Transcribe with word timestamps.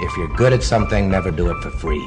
If 0.00 0.16
you're 0.16 0.28
good 0.28 0.52
at 0.52 0.62
something, 0.62 1.08
never 1.10 1.30
do 1.30 1.50
it 1.50 1.62
for 1.62 1.70
free. 1.70 2.04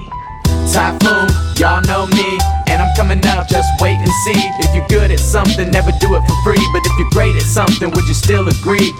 Typhoon, 0.73 1.29
y'all 1.57 1.81
know 1.83 2.07
me, 2.07 2.37
and 2.67 2.81
I'm 2.81 2.93
coming 2.95 3.25
up, 3.27 3.47
just 3.47 3.69
wait 3.79 3.95
and 3.97 4.09
see. 4.25 4.41
If 4.59 4.75
you're 4.75 4.87
good 4.87 5.11
at 5.11 5.19
something, 5.19 5.69
never 5.71 5.91
do 6.01 6.15
it 6.15 6.21
for 6.27 6.43
free. 6.43 6.69
But 6.73 6.81
if 6.85 6.99
you're 6.99 7.09
great 7.11 7.35
at 7.35 7.43
something, 7.43 7.89
would 7.91 8.07
you 8.07 8.13
still 8.13 8.47
agree? 8.49 8.91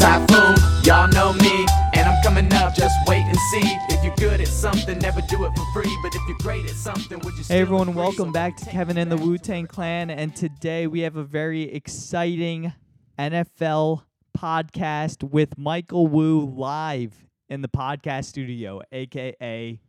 Typhoon, 0.00 0.56
y'all 0.82 1.06
know 1.08 1.32
me, 1.34 1.66
and 1.94 2.08
I'm 2.08 2.20
coming 2.24 2.52
up, 2.54 2.74
just 2.74 2.96
wait 3.06 3.22
and 3.22 3.36
see. 3.52 3.76
If 3.90 4.02
you're 4.02 4.16
good 4.16 4.40
at 4.40 4.48
something, 4.48 4.98
never 4.98 5.20
do 5.28 5.44
it 5.44 5.52
for 5.56 5.64
free. 5.72 5.96
But 6.02 6.14
if 6.14 6.22
you're 6.26 6.38
great 6.38 6.64
at 6.64 6.74
something, 6.76 7.18
would 7.20 7.36
you 7.36 7.44
still 7.44 7.54
Hey 7.56 7.60
everyone, 7.62 7.88
agree? 7.90 8.02
welcome 8.02 8.32
back 8.32 8.56
to 8.56 8.64
Kevin 8.66 8.96
and 8.98 9.12
the 9.12 9.16
Wu 9.16 9.38
Tang 9.38 9.66
Clan. 9.66 10.10
And 10.10 10.34
today 10.34 10.86
we 10.88 11.00
have 11.00 11.16
a 11.16 11.24
very 11.24 11.62
exciting 11.72 12.72
NFL 13.18 14.02
podcast 14.36 15.22
with 15.22 15.56
Michael 15.56 16.08
Wu 16.08 16.44
live 16.44 17.14
in 17.48 17.62
the 17.62 17.68
podcast 17.68 18.24
studio, 18.24 18.80
aka 18.92 19.80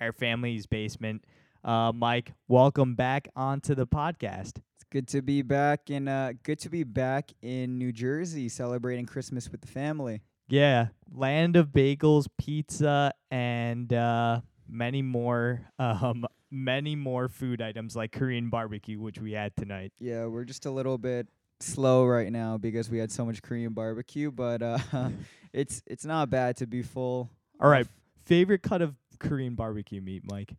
our 0.00 0.12
family's 0.12 0.66
basement. 0.66 1.24
Uh, 1.64 1.92
Mike, 1.92 2.32
welcome 2.48 2.94
back 2.94 3.28
onto 3.34 3.74
the 3.74 3.86
podcast. 3.86 4.58
It's 4.76 4.84
good 4.90 5.08
to 5.08 5.22
be 5.22 5.42
back 5.42 5.90
in 5.90 6.08
uh 6.08 6.32
good 6.42 6.58
to 6.60 6.68
be 6.68 6.84
back 6.84 7.32
in 7.42 7.78
New 7.78 7.92
Jersey 7.92 8.48
celebrating 8.48 9.06
Christmas 9.06 9.50
with 9.50 9.60
the 9.60 9.66
family. 9.66 10.22
Yeah, 10.48 10.88
land 11.12 11.56
of 11.56 11.68
bagels, 11.68 12.26
pizza, 12.38 13.12
and 13.32 13.92
uh, 13.92 14.42
many 14.68 15.02
more, 15.02 15.62
um, 15.80 16.24
many 16.52 16.94
more 16.94 17.28
food 17.28 17.60
items 17.60 17.96
like 17.96 18.12
Korean 18.12 18.48
barbecue, 18.48 19.00
which 19.00 19.18
we 19.18 19.32
had 19.32 19.56
tonight. 19.56 19.92
Yeah, 19.98 20.26
we're 20.26 20.44
just 20.44 20.64
a 20.66 20.70
little 20.70 20.98
bit 20.98 21.26
slow 21.60 22.04
right 22.04 22.30
now 22.30 22.58
because 22.58 22.90
we 22.90 22.98
had 22.98 23.10
so 23.10 23.24
much 23.24 23.42
Korean 23.42 23.72
barbecue, 23.72 24.30
but 24.30 24.62
uh 24.62 24.78
it's 25.52 25.82
it's 25.86 26.04
not 26.04 26.30
bad 26.30 26.56
to 26.58 26.66
be 26.66 26.82
full. 26.82 27.30
All 27.60 27.70
right, 27.70 27.86
favorite 28.24 28.62
cut 28.62 28.82
of 28.82 28.94
Korean 29.18 29.54
barbecue 29.54 30.00
meat, 30.00 30.22
Mike. 30.24 30.54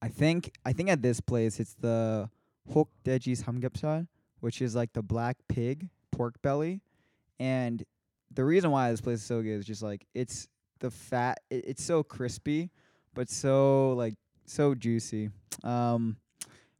I 0.00 0.08
think 0.08 0.52
I 0.64 0.72
think 0.72 0.88
at 0.88 1.02
this 1.02 1.20
place 1.20 1.60
it's 1.60 1.74
the 1.74 2.30
Hokdaeji 2.72 3.42
samgyeopsal, 3.42 4.06
which 4.40 4.62
is 4.62 4.74
like 4.74 4.92
the 4.92 5.02
black 5.02 5.36
pig 5.48 5.88
pork 6.12 6.40
belly, 6.42 6.80
and 7.38 7.84
the 8.32 8.44
reason 8.44 8.70
why 8.70 8.90
this 8.90 9.00
place 9.00 9.18
is 9.18 9.24
so 9.24 9.42
good 9.42 9.58
is 9.58 9.66
just 9.66 9.82
like 9.82 10.06
it's 10.14 10.48
the 10.80 10.90
fat. 10.90 11.40
It, 11.50 11.64
it's 11.66 11.84
so 11.84 12.02
crispy, 12.02 12.70
but 13.14 13.28
so 13.28 13.92
like 13.94 14.14
so 14.46 14.74
juicy. 14.74 15.30
Um, 15.64 16.16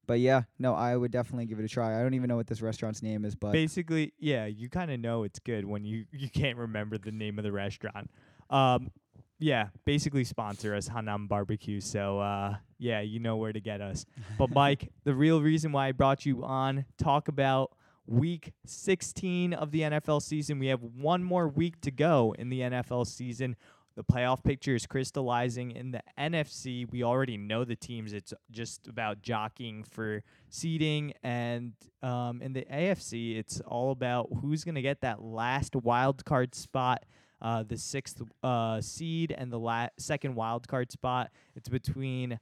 but 0.09 0.21
yeah, 0.21 0.43
no, 0.59 0.75
I 0.75 0.97
would 0.97 1.13
definitely 1.13 1.45
give 1.45 1.61
it 1.61 1.65
a 1.67 1.69
try. 1.69 2.01
I 2.01 2.03
don't 2.03 2.15
even 2.15 2.29
know 2.29 2.37
what 2.37 2.47
this 2.47 2.63
restaurant's 2.63 3.03
name 3.03 3.27
is, 3.27 3.37
but 3.37 3.53
Basically, 3.53 4.15
yeah, 4.19 4.47
you 4.47 4.71
kind 4.71 4.91
of 4.91 4.99
know 4.99 5.23
it's 5.23 5.39
good 5.39 5.65
when 5.67 5.85
you 5.85 6.07
you 6.13 6.29
can't 6.31 6.57
remember 6.57 6.99
the 6.99 7.13
name 7.13 7.39
of 7.39 7.45
the 7.45 7.53
restaurant. 7.53 8.11
Um, 8.51 8.91
yeah, 9.39 9.69
basically 9.85 10.25
sponsor 10.25 10.75
us 10.75 10.89
Hanam 10.89 11.29
Barbecue. 11.29 11.81
So 11.81 12.19
uh, 12.19 12.57
yeah, 12.79 13.03
you 13.03 13.21
know 13.21 13.37
where 13.37 13.53
to 13.53 13.61
get 13.61 13.83
us. 13.83 14.07
But 14.39 14.51
Mike, 14.55 14.91
the 15.05 15.15
real 15.15 15.43
reason 15.43 15.71
why 15.71 15.89
I 15.89 15.93
brought 15.93 16.27
you 16.27 16.43
on 16.43 16.87
talk 16.97 17.29
about 17.29 17.73
week 18.07 18.55
16 18.65 19.53
of 19.53 19.71
the 19.71 19.83
NFL 19.83 20.23
season. 20.23 20.59
We 20.59 20.69
have 20.69 20.83
one 20.83 21.23
more 21.23 21.47
week 21.47 21.83
to 21.83 21.91
go 21.91 22.35
in 22.39 22.49
the 22.49 22.61
NFL 22.61 23.07
season. 23.07 23.57
The 23.99 24.05
playoff 24.05 24.45
picture 24.45 24.77
is 24.77 24.87
crystallizing 24.87 25.73
in 25.73 25.91
the 25.91 26.03
NFC. 26.17 26.89
We 26.89 27.03
already 27.03 27.37
know 27.37 27.65
the 27.65 27.75
teams. 27.75 28.13
It's 28.13 28.33
just 28.49 28.87
about 28.87 29.23
jockeying 29.23 29.83
for 29.83 30.23
seeding. 30.51 31.15
And 31.25 31.73
um, 32.01 32.41
in 32.41 32.53
the 32.53 32.65
AFC, 32.73 33.37
it's 33.37 33.61
all 33.63 33.91
about 33.91 34.29
who's 34.41 34.63
going 34.63 34.77
to 34.77 34.83
get 34.83 35.01
that 35.01 35.21
last 35.21 35.75
wild 35.75 36.25
card 36.25 36.55
spot, 36.55 37.07
uh, 37.43 37.65
the 37.65 37.77
sixth 37.77 38.23
uh, 38.45 38.81
seed, 38.81 39.35
and 39.37 39.53
the 39.53 39.59
la- 39.59 39.89
second 39.99 40.37
wild 40.37 40.69
card 40.69 40.93
spot. 40.93 41.33
It's 41.57 41.69
between 41.69 42.39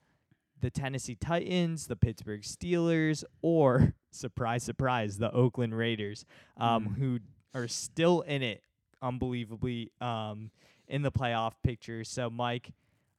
the 0.61 0.69
Tennessee 0.69 1.15
Titans, 1.19 1.87
the 1.87 1.97
Pittsburgh 1.97 2.43
Steelers, 2.43 3.25
or 3.41 3.95
surprise, 4.11 4.63
surprise, 4.63 5.17
the 5.17 5.33
Oakland 5.33 5.75
Raiders, 5.75 6.27
um, 6.59 6.89
Mm. 6.89 6.99
who 6.99 7.19
are 7.55 7.67
still 7.67 8.21
in 8.21 8.43
it, 8.43 8.63
unbelievably, 9.01 9.91
um, 10.03 10.51
in 10.89 11.03
the 11.03 11.13
playoff 11.13 11.53
picture. 11.63 12.05
So, 12.05 12.31
Mike, 12.31 12.73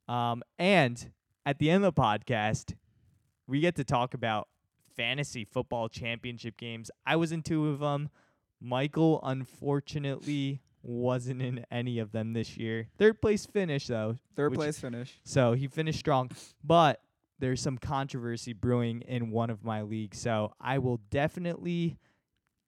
um, 0.07 0.43
and 0.57 1.11
at 1.45 1.59
the 1.59 1.69
end 1.69 1.83
of 1.83 1.93
the 1.95 2.01
podcast, 2.01 2.75
we 3.47 3.59
get 3.59 3.75
to 3.75 3.83
talk 3.83 4.13
about 4.13 4.47
fantasy 4.95 5.45
football 5.45 5.89
championship 5.89 6.57
games. 6.57 6.89
I 7.05 7.15
was 7.15 7.31
in 7.31 7.43
two 7.43 7.67
of 7.69 7.79
them. 7.79 8.09
Michael, 8.59 9.19
unfortunately, 9.23 10.61
wasn't 10.81 11.41
in 11.41 11.65
any 11.69 11.99
of 11.99 12.11
them 12.11 12.33
this 12.33 12.57
year. 12.57 12.87
Third 12.97 13.21
place 13.21 13.45
finish, 13.45 13.87
though. 13.87 14.15
third 14.35 14.51
which- 14.51 14.57
place 14.59 14.79
finish. 14.79 15.19
so 15.23 15.53
he 15.53 15.67
finished 15.67 15.99
strong, 15.99 16.31
but 16.63 17.01
there's 17.39 17.61
some 17.61 17.77
controversy 17.77 18.53
brewing 18.53 19.01
in 19.01 19.29
one 19.29 19.49
of 19.49 19.63
my 19.63 19.81
leagues. 19.83 20.19
So 20.19 20.53
I 20.59 20.79
will 20.79 20.97
definitely 21.11 21.99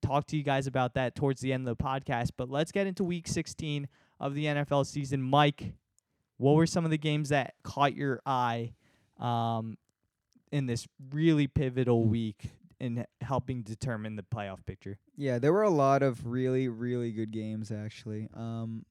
talk 0.02 0.28
to 0.28 0.38
you 0.38 0.44
guys 0.44 0.68
about 0.68 0.94
that 0.94 1.16
towards 1.16 1.42
the 1.42 1.52
end 1.52 1.68
of 1.68 1.76
the 1.78 1.84
podcast. 1.84 2.32
But 2.38 2.50
let's 2.50 2.72
get 2.72 2.86
into 2.86 3.04
week 3.04 3.28
16 3.28 3.88
of 4.20 4.36
the 4.36 4.46
NFL 4.46 4.86
season. 4.86 5.22
Mike, 5.22 5.74
what 6.38 6.56
were 6.56 6.68
some 6.68 6.86
of 6.86 6.92
the 6.92 6.98
games 6.98 7.30
that 7.30 7.54
caught 7.64 7.96
your 7.96 8.22
eye 8.26 8.74
um, 9.20 9.78
in 10.52 10.66
this 10.66 10.88
really 11.12 11.48
pivotal 11.48 12.06
week 12.06 12.52
in 12.80 13.06
helping 13.22 13.62
determine 13.62 14.16
the 14.16 14.24
playoff 14.24 14.66
picture? 14.66 14.98
Yeah, 15.16 15.40
there 15.40 15.54
were 15.54 15.64
a 15.64 15.70
lot 15.70 16.02
of 16.02 16.26
really, 16.26 16.68
really 16.68 17.12
good 17.12 17.32
games 17.32 17.72
actually. 17.72 18.30
Um, 18.34 18.86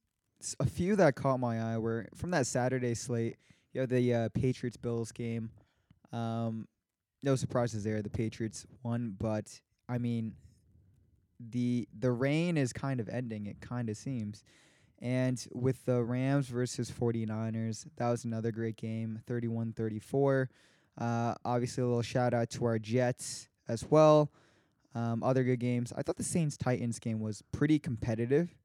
a 0.61 0.67
few 0.67 0.94
that 0.97 1.17
caught 1.17 1.41
my 1.41 1.61
eye 1.61 1.78
were 1.78 2.06
from 2.15 2.31
that 2.31 2.47
Saturday 2.47 2.94
slate. 2.94 3.37
You 3.72 3.81
have 3.83 3.91
the 3.91 4.15
uh, 4.15 4.28
Patriots 4.34 4.77
Bills 4.77 5.11
game. 5.12 5.50
Um, 6.12 6.69
no 7.22 7.34
surprises 7.34 7.84
there. 7.84 8.03
The 8.03 8.11
Patriots 8.11 8.67
won, 8.83 9.17
but 9.19 9.61
I 9.88 9.99
mean, 9.99 10.34
the 11.41 11.88
the 11.99 12.12
reign 12.12 12.56
is 12.56 12.72
kind 12.72 13.00
of 13.00 13.09
ending. 13.09 13.47
It 13.47 13.61
kind 13.61 13.88
of 13.88 13.97
seems. 13.97 14.44
And 15.00 15.44
with 15.53 15.84
the 15.84 16.03
Rams 16.03 16.48
versus 16.48 16.91
49ers, 16.91 17.86
that 17.97 18.09
was 18.10 18.25
another 18.25 18.50
great 18.50 18.76
game, 18.76 19.20
31-34. 19.28 20.48
Uh, 20.97 21.34
obviously, 21.44 21.82
a 21.82 21.86
little 21.86 22.03
shout 22.03 22.34
out 22.34 22.50
to 22.50 22.64
our 22.64 22.78
Jets 22.78 23.48
as 23.69 23.84
well. 23.88 24.32
Um, 24.94 25.22
other 25.22 25.44
good 25.44 25.60
games. 25.60 25.92
I 25.97 26.03
thought 26.03 26.16
the 26.16 26.25
Saints 26.25 26.56
Titans 26.56 26.98
game 26.98 27.20
was 27.20 27.42
pretty 27.53 27.78
competitive. 27.78 28.56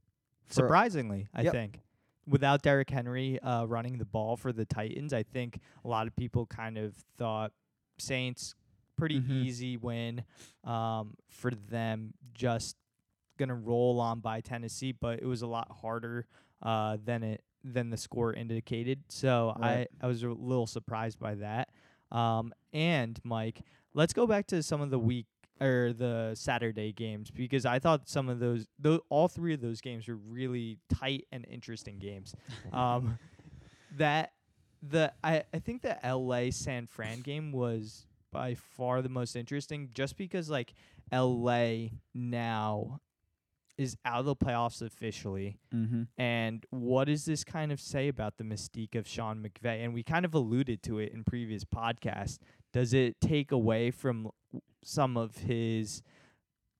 Surprisingly, 0.49 1.27
I 1.33 1.43
Yep. 1.43 1.53
think. 1.53 1.81
Without 2.25 2.61
Derrick 2.61 2.89
Henry 2.89 3.39
uh, 3.41 3.65
running 3.65 3.97
the 3.97 4.05
ball 4.05 4.37
for 4.37 4.51
the 4.53 4.65
Titans, 4.65 5.13
I 5.13 5.23
think 5.23 5.59
a 5.83 5.87
lot 5.87 6.07
of 6.07 6.15
people 6.15 6.45
kind 6.45 6.77
of 6.77 6.95
thought 7.17 7.51
Saints 7.99 8.55
pretty 8.95 9.19
Mhm. 9.19 9.29
easy 9.45 9.77
win 9.77 10.23
um, 10.63 11.15
for 11.29 11.51
them, 11.51 12.13
just 12.33 12.77
gonna 13.37 13.55
roll 13.55 13.99
on 13.99 14.19
by 14.19 14.41
Tennessee, 14.41 14.91
but 14.91 15.19
it 15.19 15.25
was 15.25 15.41
a 15.41 15.47
lot 15.47 15.71
harder 15.81 16.27
uh, 16.61 16.97
than 17.03 17.23
it 17.23 17.43
than 17.63 17.89
the 17.89 17.97
score 17.97 18.33
indicated. 18.33 19.03
So 19.09 19.53
Right. 19.59 19.87
I 20.01 20.05
I 20.05 20.07
was 20.07 20.23
a 20.23 20.29
little 20.29 20.67
surprised 20.67 21.19
by 21.19 21.35
that. 21.35 21.69
Um, 22.11 22.53
and 22.73 23.19
Mike, 23.23 23.61
let's 23.93 24.13
go 24.13 24.27
back 24.27 24.47
to 24.47 24.61
some 24.61 24.81
of 24.81 24.89
the 24.91 24.99
week 24.99 25.25
or 25.61 25.93
the 25.93 26.31
Saturday 26.35 26.91
games 26.91 27.31
because 27.31 27.65
I 27.65 27.79
thought 27.79 28.09
some 28.09 28.27
of 28.27 28.39
those, 28.39 28.67
tho- 28.79 29.01
all 29.09 29.27
three 29.27 29.53
of 29.53 29.61
those 29.61 29.81
games 29.81 30.07
were 30.07 30.15
really 30.17 30.77
tight 30.89 31.25
and 31.31 31.45
interesting 31.49 31.99
games. 31.99 32.35
Um, 32.73 33.17
that 33.97 34.33
the 34.81 35.13
I, 35.23 35.43
I 35.53 35.59
think 35.59 35.81
the 35.83 35.97
LA 36.03 36.49
San 36.51 36.87
Fran 36.87 37.21
game 37.21 37.51
was 37.51 38.05
by 38.31 38.55
far 38.55 39.01
the 39.01 39.09
most 39.09 39.35
interesting 39.35 39.89
just 39.93 40.17
because 40.17 40.49
like 40.49 40.73
LA 41.11 41.89
now 42.13 42.99
is 43.77 43.97
out 44.05 44.19
of 44.19 44.25
the 44.25 44.35
playoffs 44.35 44.81
officially 44.81 45.57
Mhm. 45.73 46.07
and 46.17 46.65
what 46.69 47.05
does 47.05 47.25
this 47.25 47.43
kind 47.43 47.71
of 47.71 47.79
say 47.81 48.07
about 48.07 48.37
the 48.37 48.43
mystique 48.43 48.95
of 48.95 49.07
Sean 49.07 49.43
McVay? 49.43 49.83
And 49.83 49.93
we 49.93 50.03
kind 50.03 50.25
of 50.25 50.33
alluded 50.35 50.83
to 50.83 50.99
it 50.99 51.11
in 51.11 51.23
previous 51.23 51.63
podcasts. 51.65 52.37
Does 52.71 52.93
it 52.93 53.19
take 53.19 53.51
away 53.51 53.89
from 53.91 54.29
some 54.83 55.17
of 55.17 55.37
his 55.37 56.01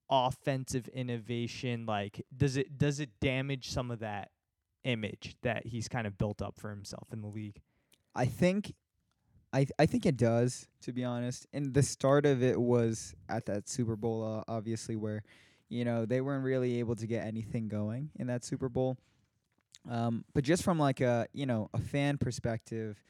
offensive 0.09 0.87
innovation? 0.89 1.85
Like, 1.85 2.21
does 2.35 2.57
it 2.57 2.77
does 2.77 2.99
it 2.99 3.19
damage 3.19 3.69
some 3.69 3.91
of 3.91 3.99
that 3.99 4.31
image 4.83 5.35
that 5.41 5.65
he's 5.67 5.87
kind 5.87 6.05
of 6.05 6.17
built 6.17 6.41
up 6.41 6.55
for 6.57 6.69
himself 6.69 7.07
in 7.11 7.21
the 7.21 7.27
league? 7.27 7.61
I 8.15 8.25
think 8.25 8.73
I 9.51 9.59
th- 9.59 9.71
I 9.79 9.85
think 9.85 10.05
it 10.05 10.17
does, 10.17 10.67
to 10.81 10.91
be 10.91 11.03
honest. 11.03 11.47
And 11.53 11.73
the 11.73 11.83
start 11.83 12.25
of 12.25 12.41
it 12.43 12.59
was 12.59 13.13
at 13.29 13.45
that 13.45 13.69
Super 13.69 13.95
Bowl, 13.95 14.23
uh, 14.23 14.43
obviously, 14.47 14.95
where 14.95 15.23
you 15.69 15.85
know 15.85 16.05
they 16.05 16.21
weren't 16.21 16.43
really 16.43 16.79
able 16.79 16.95
to 16.95 17.07
get 17.07 17.25
anything 17.25 17.67
going 17.67 18.09
in 18.17 18.27
that 18.27 18.43
Super 18.43 18.69
Bowl. 18.69 18.97
Um, 19.89 20.23
but 20.33 20.43
just 20.43 20.63
from 20.63 20.79
like 20.79 21.01
a 21.01 21.27
you 21.33 21.45
know 21.45 21.69
a 21.73 21.79
fan 21.79 22.17
perspective, 22.17 23.01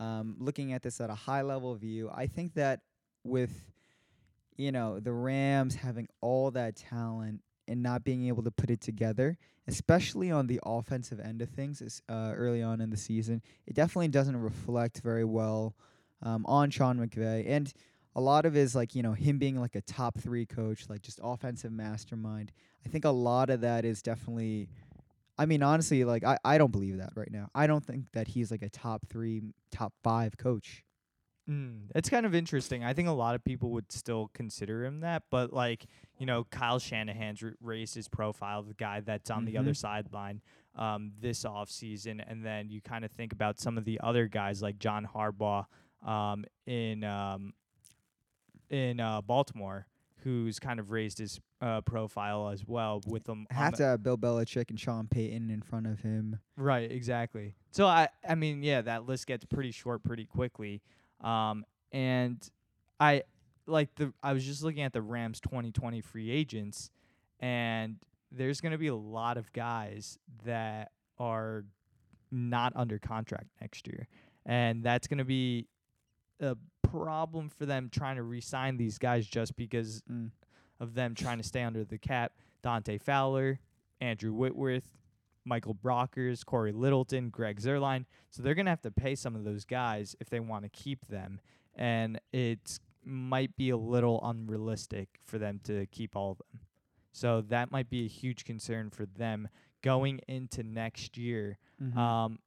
um, 0.00 0.36
looking 0.38 0.72
at 0.72 0.82
this 0.82 1.00
at 1.00 1.10
a 1.10 1.14
high 1.14 1.42
level 1.42 1.74
view, 1.74 2.10
I 2.12 2.26
think 2.26 2.54
that 2.54 2.80
with 3.24 3.70
you 4.56 4.72
know 4.72 5.00
the 5.00 5.12
Rams 5.12 5.74
having 5.74 6.08
all 6.20 6.50
that 6.52 6.76
talent 6.76 7.42
and 7.68 7.82
not 7.82 8.04
being 8.04 8.26
able 8.28 8.42
to 8.44 8.50
put 8.50 8.70
it 8.70 8.80
together, 8.80 9.36
especially 9.66 10.30
on 10.30 10.46
the 10.46 10.60
offensive 10.64 11.18
end 11.18 11.42
of 11.42 11.48
things, 11.48 12.00
uh, 12.08 12.32
early 12.34 12.62
on 12.62 12.80
in 12.80 12.90
the 12.90 12.96
season. 12.96 13.42
It 13.66 13.74
definitely 13.74 14.08
doesn't 14.08 14.36
reflect 14.36 15.00
very 15.00 15.24
well 15.24 15.74
um, 16.22 16.46
on 16.46 16.70
Sean 16.70 16.98
McVay, 16.98 17.44
and 17.48 17.72
a 18.16 18.20
lot 18.20 18.46
of 18.46 18.56
is 18.56 18.74
like 18.74 18.96
you 18.96 19.02
know 19.04 19.12
him 19.12 19.38
being 19.38 19.60
like 19.60 19.76
a 19.76 19.80
top 19.82 20.18
three 20.18 20.46
coach, 20.46 20.88
like 20.88 21.02
just 21.02 21.20
offensive 21.22 21.70
mastermind. 21.70 22.50
I 22.84 22.88
think 22.88 23.04
a 23.04 23.10
lot 23.10 23.50
of 23.50 23.60
that 23.60 23.84
is 23.84 24.02
definitely. 24.02 24.68
I 25.38 25.44
mean, 25.44 25.62
honestly, 25.62 26.02
like 26.04 26.24
I, 26.24 26.38
I 26.44 26.56
don't 26.58 26.72
believe 26.72 26.96
that 26.96 27.10
right 27.14 27.30
now. 27.30 27.50
I 27.54 27.66
don't 27.68 27.84
think 27.84 28.06
that 28.14 28.28
he's 28.28 28.50
like 28.50 28.62
a 28.62 28.70
top 28.70 29.06
three, 29.06 29.42
top 29.70 29.92
five 30.02 30.38
coach. 30.38 30.82
Mm, 31.48 31.90
it's 31.94 32.08
kind 32.08 32.24
of 32.26 32.34
interesting. 32.34 32.82
I 32.82 32.92
think 32.94 33.06
a 33.06 33.12
lot 33.12 33.34
of 33.36 33.44
people 33.44 33.70
would 33.72 33.92
still 33.92 34.30
consider 34.34 34.84
him 34.84 35.00
that, 35.00 35.24
but 35.30 35.52
like 35.52 35.86
you 36.18 36.24
know, 36.26 36.44
Kyle 36.44 36.78
Shanahan's 36.78 37.42
r- 37.42 37.52
raised 37.60 37.94
his 37.94 38.08
profile, 38.08 38.62
the 38.62 38.72
guy 38.74 39.00
that's 39.00 39.30
on 39.30 39.44
the 39.44 39.58
other 39.58 39.72
Mhm. 39.72 39.76
sideline 39.76 40.40
um, 40.74 41.12
this 41.20 41.44
off 41.44 41.70
season, 41.70 42.18
and 42.20 42.44
then 42.44 42.70
you 42.70 42.80
kind 42.80 43.04
of 43.04 43.12
think 43.12 43.32
about 43.32 43.60
some 43.60 43.76
of 43.78 43.84
the 43.84 44.00
other 44.02 44.26
guys 44.28 44.62
like 44.62 44.78
John 44.78 45.06
Harbaugh 45.14 45.66
um, 46.02 46.46
in 46.66 47.04
um, 47.04 47.52
in 48.70 49.00
uh, 49.00 49.20
Baltimore, 49.20 49.86
who's 50.22 50.58
kind 50.58 50.80
of 50.80 50.90
raised 50.90 51.18
his 51.18 51.40
uh, 51.60 51.80
profile 51.82 52.48
as 52.48 52.66
well 52.66 53.00
with 53.06 53.24
them. 53.24 53.46
Have 53.50 53.74
to 53.74 53.84
have 53.84 54.02
Bill 54.02 54.18
Belichick 54.18 54.70
and 54.70 54.78
Sean 54.78 55.08
Payton 55.08 55.50
in 55.50 55.62
front 55.62 55.86
of 55.86 56.00
him. 56.00 56.38
Right, 56.56 56.90
exactly. 56.90 57.54
So 57.70 57.86
I 57.86 58.08
I 58.28 58.34
mean, 58.34 58.62
yeah, 58.62 58.82
that 58.82 59.06
list 59.06 59.26
gets 59.26 59.44
pretty 59.44 59.70
short 59.70 60.02
pretty 60.02 60.24
quickly. 60.26 60.82
Um 61.22 61.64
and 61.92 62.46
I 63.00 63.22
like 63.66 63.94
the 63.96 64.12
I 64.22 64.32
was 64.32 64.44
just 64.44 64.62
looking 64.62 64.82
at 64.82 64.92
the 64.92 65.02
Rams 65.02 65.40
2020 65.40 66.00
free 66.00 66.30
agents 66.30 66.90
and 67.40 67.96
there's 68.32 68.60
going 68.60 68.72
to 68.72 68.78
be 68.78 68.88
a 68.88 68.94
lot 68.94 69.36
of 69.36 69.52
guys 69.52 70.18
that 70.44 70.90
are 71.18 71.64
not 72.30 72.72
under 72.76 72.98
contract 72.98 73.46
next 73.60 73.86
year. 73.86 74.08
And 74.44 74.82
that's 74.82 75.06
going 75.06 75.18
to 75.18 75.24
be 75.24 75.68
a 76.40 76.56
problem 77.04 77.48
for 77.48 77.66
them 77.66 77.88
trying 77.90 78.16
to 78.16 78.22
re-sign 78.22 78.76
these 78.76 78.98
guys 78.98 79.26
just 79.26 79.56
because 79.56 80.02
Mm. 80.02 80.30
of 80.80 80.94
them 80.94 81.14
trying 81.14 81.38
to 81.38 81.44
stay 81.44 81.62
under 81.62 81.84
the 81.84 81.98
cap. 81.98 82.32
Dante 82.62 82.98
Fowler, 82.98 83.60
Andrew 84.00 84.32
Whitworth, 84.32 84.98
Michael 85.44 85.74
Brockers, 85.74 86.44
Cory 86.44 86.72
Littleton, 86.72 87.30
Greg 87.30 87.60
Zuerlein. 87.60 88.04
So 88.30 88.42
they're 88.42 88.54
going 88.54 88.66
to 88.66 88.70
have 88.70 88.82
to 88.82 88.90
pay 88.90 89.14
some 89.14 89.36
of 89.36 89.44
those 89.44 89.64
guys 89.64 90.16
if 90.20 90.28
they 90.28 90.40
want 90.40 90.64
to 90.64 90.68
keep 90.68 91.06
them. 91.06 91.40
And 91.74 92.20
it 92.32 92.78
might 93.04 93.56
be 93.56 93.70
a 93.70 93.76
little 93.76 94.20
unrealistic 94.24 95.20
for 95.24 95.38
them 95.38 95.60
to 95.64 95.86
keep 95.86 96.16
all 96.16 96.32
of 96.32 96.38
them. 96.38 96.60
So 97.12 97.40
that 97.42 97.70
might 97.70 97.88
be 97.88 98.04
a 98.04 98.08
huge 98.08 98.44
concern 98.44 98.90
for 98.90 99.06
them 99.06 99.48
going 99.82 100.18
into 100.26 100.62
next 100.64 101.16
year. 101.16 101.58
Mhm. 101.80 101.96
Um, 101.96 102.38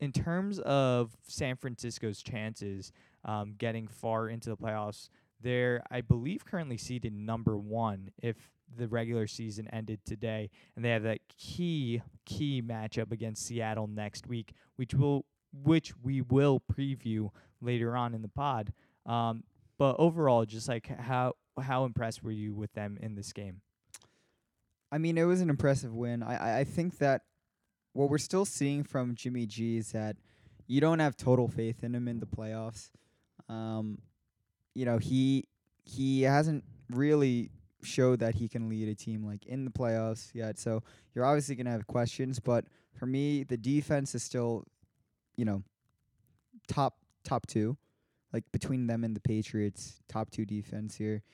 in 0.00 0.12
terms 0.12 0.58
of 0.60 1.16
San 1.26 1.56
Francisco's 1.56 2.22
chances 2.22 2.92
um, 3.24 3.54
getting 3.58 3.88
far 3.88 4.28
into 4.28 4.48
the 4.50 4.56
playoffs, 4.56 5.08
they're, 5.40 5.82
I 5.90 6.00
believe, 6.00 6.44
currently 6.44 6.76
seeded 6.76 7.12
number 7.12 7.56
one 7.56 8.10
if 8.22 8.36
the 8.76 8.86
regular 8.88 9.26
season 9.26 9.66
ended 9.72 10.00
today, 10.04 10.50
and 10.76 10.84
they 10.84 10.90
have 10.90 11.02
that 11.04 11.20
key 11.36 12.02
key 12.26 12.60
matchup 12.62 13.10
against 13.12 13.46
Seattle 13.46 13.86
next 13.86 14.26
week, 14.26 14.52
which 14.76 14.94
will 14.94 15.24
which 15.64 15.94
we 16.02 16.20
will 16.20 16.60
preview 16.72 17.30
later 17.62 17.96
on 17.96 18.14
in 18.14 18.20
the 18.22 18.28
pod. 18.28 18.72
Um, 19.06 19.44
but 19.78 19.96
overall, 19.98 20.44
just 20.44 20.68
like 20.68 20.86
how 20.86 21.34
how 21.60 21.84
impressed 21.86 22.22
were 22.22 22.30
you 22.30 22.54
with 22.54 22.72
them 22.74 22.98
in 23.00 23.14
this 23.14 23.32
game? 23.32 23.62
I 24.92 24.98
mean, 24.98 25.18
it 25.18 25.24
was 25.24 25.40
an 25.40 25.50
impressive 25.50 25.94
win. 25.94 26.22
I, 26.22 26.36
I- 26.36 26.58
I 26.60 26.64
think 26.64 26.98
that 26.98 27.22
what 27.98 28.10
we're 28.10 28.16
still 28.16 28.44
seeing 28.44 28.84
from 28.84 29.16
Jimmy 29.16 29.44
G 29.44 29.76
is 29.76 29.90
that 29.90 30.14
you 30.68 30.80
don't 30.80 31.00
have 31.00 31.16
total 31.16 31.48
faith 31.48 31.82
in 31.82 31.96
him 31.96 32.06
in 32.06 32.20
the 32.20 32.26
playoffs. 32.26 32.90
Um, 33.48 33.98
you 34.72 34.84
know, 34.84 34.98
he 34.98 35.48
he 35.82 36.22
hasn't 36.22 36.62
really 36.90 37.50
showed 37.82 38.20
that 38.20 38.36
he 38.36 38.48
can 38.48 38.68
lead 38.68 38.88
a 38.88 38.94
team 38.94 39.26
like 39.26 39.44
in 39.46 39.64
the 39.64 39.72
playoffs 39.72 40.32
yet. 40.32 40.60
So 40.60 40.84
you're 41.12 41.24
obviously 41.24 41.56
gonna 41.56 41.72
have 41.72 41.88
questions, 41.88 42.38
but 42.38 42.66
for 42.94 43.06
me, 43.06 43.42
the 43.42 43.56
defense 43.56 44.14
is 44.14 44.22
still, 44.22 44.62
you 45.36 45.44
know, 45.44 45.64
top 46.68 46.98
top 47.24 47.48
two, 47.48 47.76
like 48.32 48.44
between 48.52 48.86
them 48.86 49.02
and 49.02 49.16
the 49.16 49.20
Patriots, 49.20 50.00
top 50.08 50.30
two 50.30 50.44
defense 50.44 50.94
here. 50.94 51.24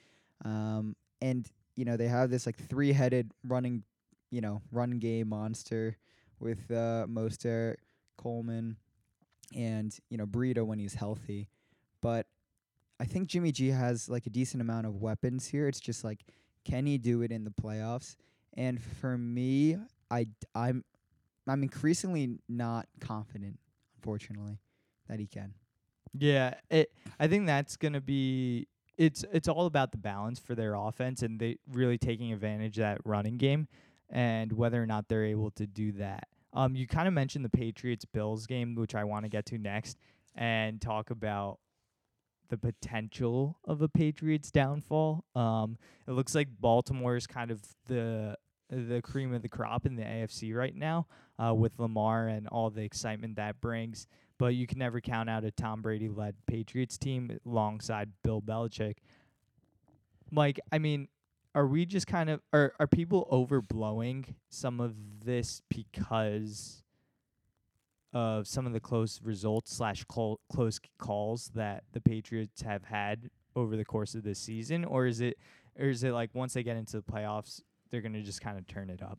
Um, 0.46 0.96
and 1.20 1.46
you 1.76 1.84
know 1.84 1.98
they 1.98 2.08
have 2.08 2.30
this 2.30 2.46
like 2.46 2.56
three-headed 2.56 3.32
running, 3.46 3.82
you 4.30 4.40
know, 4.40 4.62
run 4.72 4.98
game 4.98 5.28
monster 5.28 5.98
with 6.44 6.70
uh, 6.70 7.06
Mostert, 7.08 7.76
Coleman, 8.16 8.76
and 9.56 9.98
you 10.10 10.18
know 10.18 10.26
Burrito 10.26 10.64
when 10.64 10.78
he's 10.78 10.94
healthy. 10.94 11.48
But 12.00 12.26
I 13.00 13.04
think 13.06 13.28
Jimmy 13.28 13.50
G 13.50 13.68
has 13.68 14.08
like 14.08 14.26
a 14.26 14.30
decent 14.30 14.60
amount 14.60 14.86
of 14.86 15.00
weapons 15.00 15.46
here. 15.46 15.66
It's 15.66 15.80
just 15.80 16.04
like, 16.04 16.20
can 16.64 16.86
he 16.86 16.98
do 16.98 17.22
it 17.22 17.32
in 17.32 17.44
the 17.44 17.50
playoffs? 17.50 18.16
And 18.56 18.80
for 18.80 19.18
me, 19.18 19.76
I 20.10 20.26
I'm 20.54 20.84
I'm 21.48 21.62
increasingly 21.62 22.38
not 22.48 22.86
confident, 23.00 23.58
unfortunately, 23.96 24.58
that 25.08 25.18
he 25.18 25.26
can. 25.26 25.54
Yeah, 26.16 26.54
it. 26.70 26.92
I 27.18 27.26
think 27.26 27.46
that's 27.46 27.76
gonna 27.76 28.00
be. 28.00 28.68
It's 28.96 29.24
it's 29.32 29.48
all 29.48 29.66
about 29.66 29.90
the 29.90 29.98
balance 29.98 30.38
for 30.38 30.54
their 30.54 30.74
offense 30.74 31.22
and 31.22 31.40
they 31.40 31.56
really 31.72 31.98
taking 31.98 32.32
advantage 32.32 32.78
of 32.78 32.82
that 32.82 32.98
running 33.04 33.38
game, 33.38 33.66
and 34.08 34.52
whether 34.52 34.80
or 34.80 34.86
not 34.86 35.08
they're 35.08 35.24
able 35.24 35.50
to 35.52 35.66
do 35.66 35.92
that. 35.92 36.28
Um, 36.54 36.76
you 36.76 36.86
kind 36.86 37.08
of 37.08 37.14
mentioned 37.14 37.44
the 37.44 37.50
Patriots 37.50 38.04
Bills 38.04 38.46
game, 38.46 38.74
which 38.74 38.94
I 38.94 39.04
want 39.04 39.24
to 39.24 39.28
get 39.28 39.46
to 39.46 39.58
next, 39.58 39.98
and 40.34 40.80
talk 40.80 41.10
about 41.10 41.58
the 42.48 42.56
potential 42.56 43.58
of 43.64 43.82
a 43.82 43.88
Patriots 43.88 44.50
downfall. 44.50 45.24
Um, 45.34 45.78
it 46.06 46.12
looks 46.12 46.34
like 46.34 46.48
Baltimore 46.60 47.16
is 47.16 47.26
kind 47.26 47.50
of 47.50 47.60
the 47.86 48.36
the 48.70 49.02
cream 49.02 49.34
of 49.34 49.42
the 49.42 49.48
crop 49.48 49.84
in 49.84 49.94
the 49.94 50.02
AFC 50.02 50.54
right 50.54 50.74
now, 50.74 51.06
uh, 51.42 51.54
with 51.54 51.78
Lamar 51.78 52.28
and 52.28 52.48
all 52.48 52.70
the 52.70 52.82
excitement 52.82 53.36
that 53.36 53.60
brings 53.60 54.06
but 54.38 54.54
you 54.54 54.66
can 54.66 54.78
never 54.78 55.00
count 55.00 55.30
out 55.30 55.44
a 55.44 55.50
Tom 55.50 55.82
Brady 55.82 56.08
led 56.08 56.34
Patriots 56.46 56.98
team 56.98 57.38
alongside 57.46 58.10
Bill 58.22 58.42
Belichick. 58.42 58.96
Like, 60.32 60.58
I 60.72 60.78
mean, 60.78 61.08
are 61.54 61.66
we 61.66 61.86
just 61.86 62.06
kind 62.06 62.30
of 62.30 62.40
are 62.52 62.72
are 62.80 62.86
people 62.86 63.28
overblowing 63.30 64.34
some 64.48 64.80
of 64.80 64.94
this 65.24 65.62
because 65.68 66.82
of 68.12 68.46
some 68.46 68.66
of 68.66 68.72
the 68.72 68.80
close 68.80 69.20
results 69.22 69.74
slash 69.74 70.04
close 70.04 70.38
close 70.52 70.80
calls 70.98 71.50
that 71.54 71.84
the 71.92 72.00
Patriots 72.00 72.62
have 72.62 72.84
had 72.84 73.30
over 73.56 73.76
the 73.76 73.84
course 73.84 74.14
of 74.14 74.22
this 74.22 74.38
season, 74.38 74.84
or 74.84 75.06
is 75.06 75.20
it 75.20 75.36
or 75.78 75.86
is 75.86 76.02
it 76.04 76.12
like 76.12 76.30
once 76.34 76.54
they 76.54 76.62
get 76.62 76.76
into 76.76 76.96
the 76.96 77.02
playoffs, 77.02 77.60
they're 77.90 78.00
gonna 78.00 78.22
just 78.22 78.40
kind 78.40 78.58
of 78.58 78.66
turn 78.66 78.90
it 78.90 79.02
up? 79.02 79.18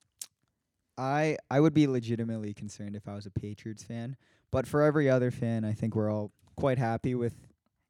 I 0.97 1.37
I 1.49 1.59
would 1.59 1.73
be 1.73 1.87
legitimately 1.87 2.53
concerned 2.53 2.95
if 2.95 3.07
I 3.07 3.15
was 3.15 3.25
a 3.25 3.31
Patriots 3.31 3.83
fan, 3.83 4.15
but 4.51 4.67
for 4.67 4.81
every 4.81 5.09
other 5.09 5.31
fan, 5.31 5.65
I 5.65 5.73
think 5.73 5.95
we're 5.95 6.11
all 6.11 6.31
quite 6.55 6.77
happy 6.77 7.15
with 7.15 7.35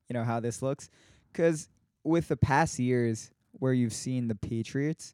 you 0.10 0.14
know 0.14 0.24
how 0.24 0.40
this 0.40 0.62
looks 0.62 0.90
cuz 1.34 1.70
with 2.04 2.28
the 2.28 2.38
past 2.38 2.80
years 2.80 3.32
where 3.60 3.74
you've 3.74 3.94
seen 3.94 4.28
the 4.28 4.36
Patriots, 4.36 5.14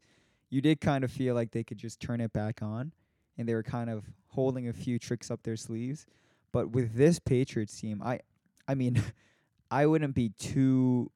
you 0.49 0.61
did 0.61 0.81
kind 0.81 1.03
of 1.03 1.11
feel 1.11 1.35
like 1.35 1.51
they 1.51 1.63
could 1.63 1.77
just 1.77 1.99
turn 1.99 2.21
it 2.21 2.33
back 2.33 2.61
on 2.61 2.91
and 3.37 3.47
they 3.47 3.53
were 3.53 3.63
kind 3.63 3.89
of 3.89 4.05
holding 4.29 4.67
a 4.67 4.73
few 4.73 4.99
tricks 4.99 5.31
up 5.31 5.43
their 5.43 5.55
sleeves. 5.57 6.05
But 6.51 6.71
with 6.71 6.93
this 6.95 7.19
Patriots 7.19 7.79
team, 7.79 8.01
I 8.03 8.19
I 8.67 8.75
mean, 8.75 9.01
I 9.71 9.85
wouldn't 9.85 10.15
be 10.15 10.29
too 10.37 11.11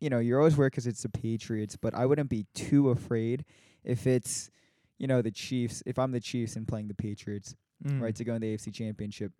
you 0.00 0.10
know, 0.10 0.18
you're 0.18 0.38
always 0.38 0.56
worried 0.56 0.72
'cause 0.72 0.86
it's 0.86 1.02
the 1.02 1.08
Patriots, 1.08 1.76
but 1.76 1.94
I 1.94 2.06
wouldn't 2.06 2.28
be 2.28 2.46
too 2.54 2.90
afraid 2.90 3.44
if 3.84 4.06
it's 4.06 4.50
you 4.98 5.06
know, 5.08 5.20
the 5.20 5.30
Chiefs, 5.32 5.82
if 5.84 5.98
I'm 5.98 6.12
the 6.12 6.20
Chiefs 6.20 6.54
and 6.54 6.66
playing 6.68 6.86
the 6.88 6.94
Patriots, 6.94 7.56
right, 8.00 8.14
to 8.14 8.22
go 8.24 8.34
in 8.34 8.40
the 8.40 8.54
AFC 8.54 8.72
Championship 8.72 9.32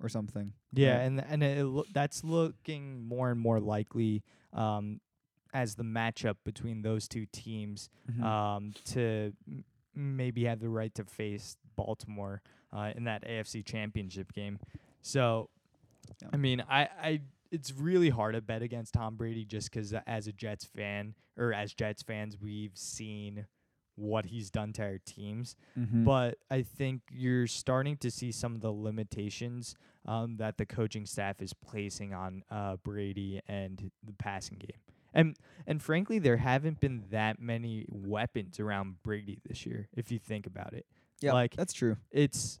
or 0.00 0.08
something. 0.08 0.52
Yeah, 0.72 0.98
right? 0.98 1.02
and 1.02 1.24
and 1.24 1.42
it, 1.42 1.64
loo- 1.66 1.84
that's 1.92 2.22
looking 2.22 3.02
more 3.02 3.30
and 3.30 3.40
more 3.40 3.58
likely 3.58 4.22
um, 4.52 5.00
as 5.52 5.74
the 5.76 5.82
matchup 5.84 6.36
between 6.44 6.82
those 6.82 7.08
two 7.08 7.26
teams 7.26 7.88
Mhm. 8.10 8.22
um, 8.22 8.72
to 8.86 9.32
m- 9.46 9.64
maybe 9.94 10.44
have 10.44 10.60
the 10.60 10.68
right 10.68 10.94
to 10.94 11.04
face 11.04 11.56
Baltimore 11.76 12.42
uh, 12.72 12.92
in 12.96 13.04
that 13.04 13.24
AFC 13.24 13.62
Championship 13.64 14.32
game. 14.32 14.58
So, 15.02 15.48
Yeah. 16.22 16.28
I 16.32 16.36
mean, 16.36 16.60
I, 16.68 16.88
I 17.02 17.20
it's 17.50 17.72
really 17.72 18.10
hard 18.10 18.34
to 18.34 18.42
bet 18.42 18.60
against 18.62 18.92
Tom 18.94 19.16
Brady 19.16 19.44
just 19.44 19.72
'cause 19.72 19.94
uh, 19.94 20.02
as 20.06 20.26
a 20.26 20.32
Jets 20.32 20.64
fan 20.66 21.14
or 21.36 21.52
as 21.54 21.72
Jets 21.72 22.02
fans, 22.02 22.38
we've 22.38 22.76
seen 22.76 23.46
what 23.96 24.26
he's 24.26 24.48
done 24.50 24.72
to 24.74 24.82
our 24.82 24.98
teams 24.98 25.56
Mhm. 25.76 26.04
but 26.04 26.38
I 26.50 26.62
think 26.62 27.02
you're 27.10 27.46
starting 27.48 27.96
to 27.96 28.10
see 28.12 28.30
some 28.30 28.54
of 28.54 28.60
the 28.60 28.70
limitations 28.72 29.74
um, 30.04 30.36
that 30.36 30.56
the 30.56 30.64
coaching 30.66 31.04
staff 31.04 31.42
is 31.42 31.52
placing 31.52 32.14
on 32.14 32.44
uh, 32.50 32.76
Brady 32.76 33.40
and 33.48 33.90
the 34.04 34.12
passing 34.12 34.58
game. 34.58 34.78
And 35.18 35.36
and 35.66 35.82
frankly, 35.82 36.18
there 36.18 36.36
haven't 36.38 36.80
been 36.80 37.04
that 37.10 37.40
many 37.40 37.84
weapons 37.88 38.58
around 38.60 39.02
Brady 39.02 39.40
this 39.46 39.66
year. 39.66 39.88
If 39.94 40.10
you 40.12 40.18
think 40.18 40.46
about 40.46 40.72
it, 40.72 40.86
Yeah, 41.20 41.32
like 41.34 41.56
that's 41.56 41.72
true. 41.72 41.96
it's 42.10 42.60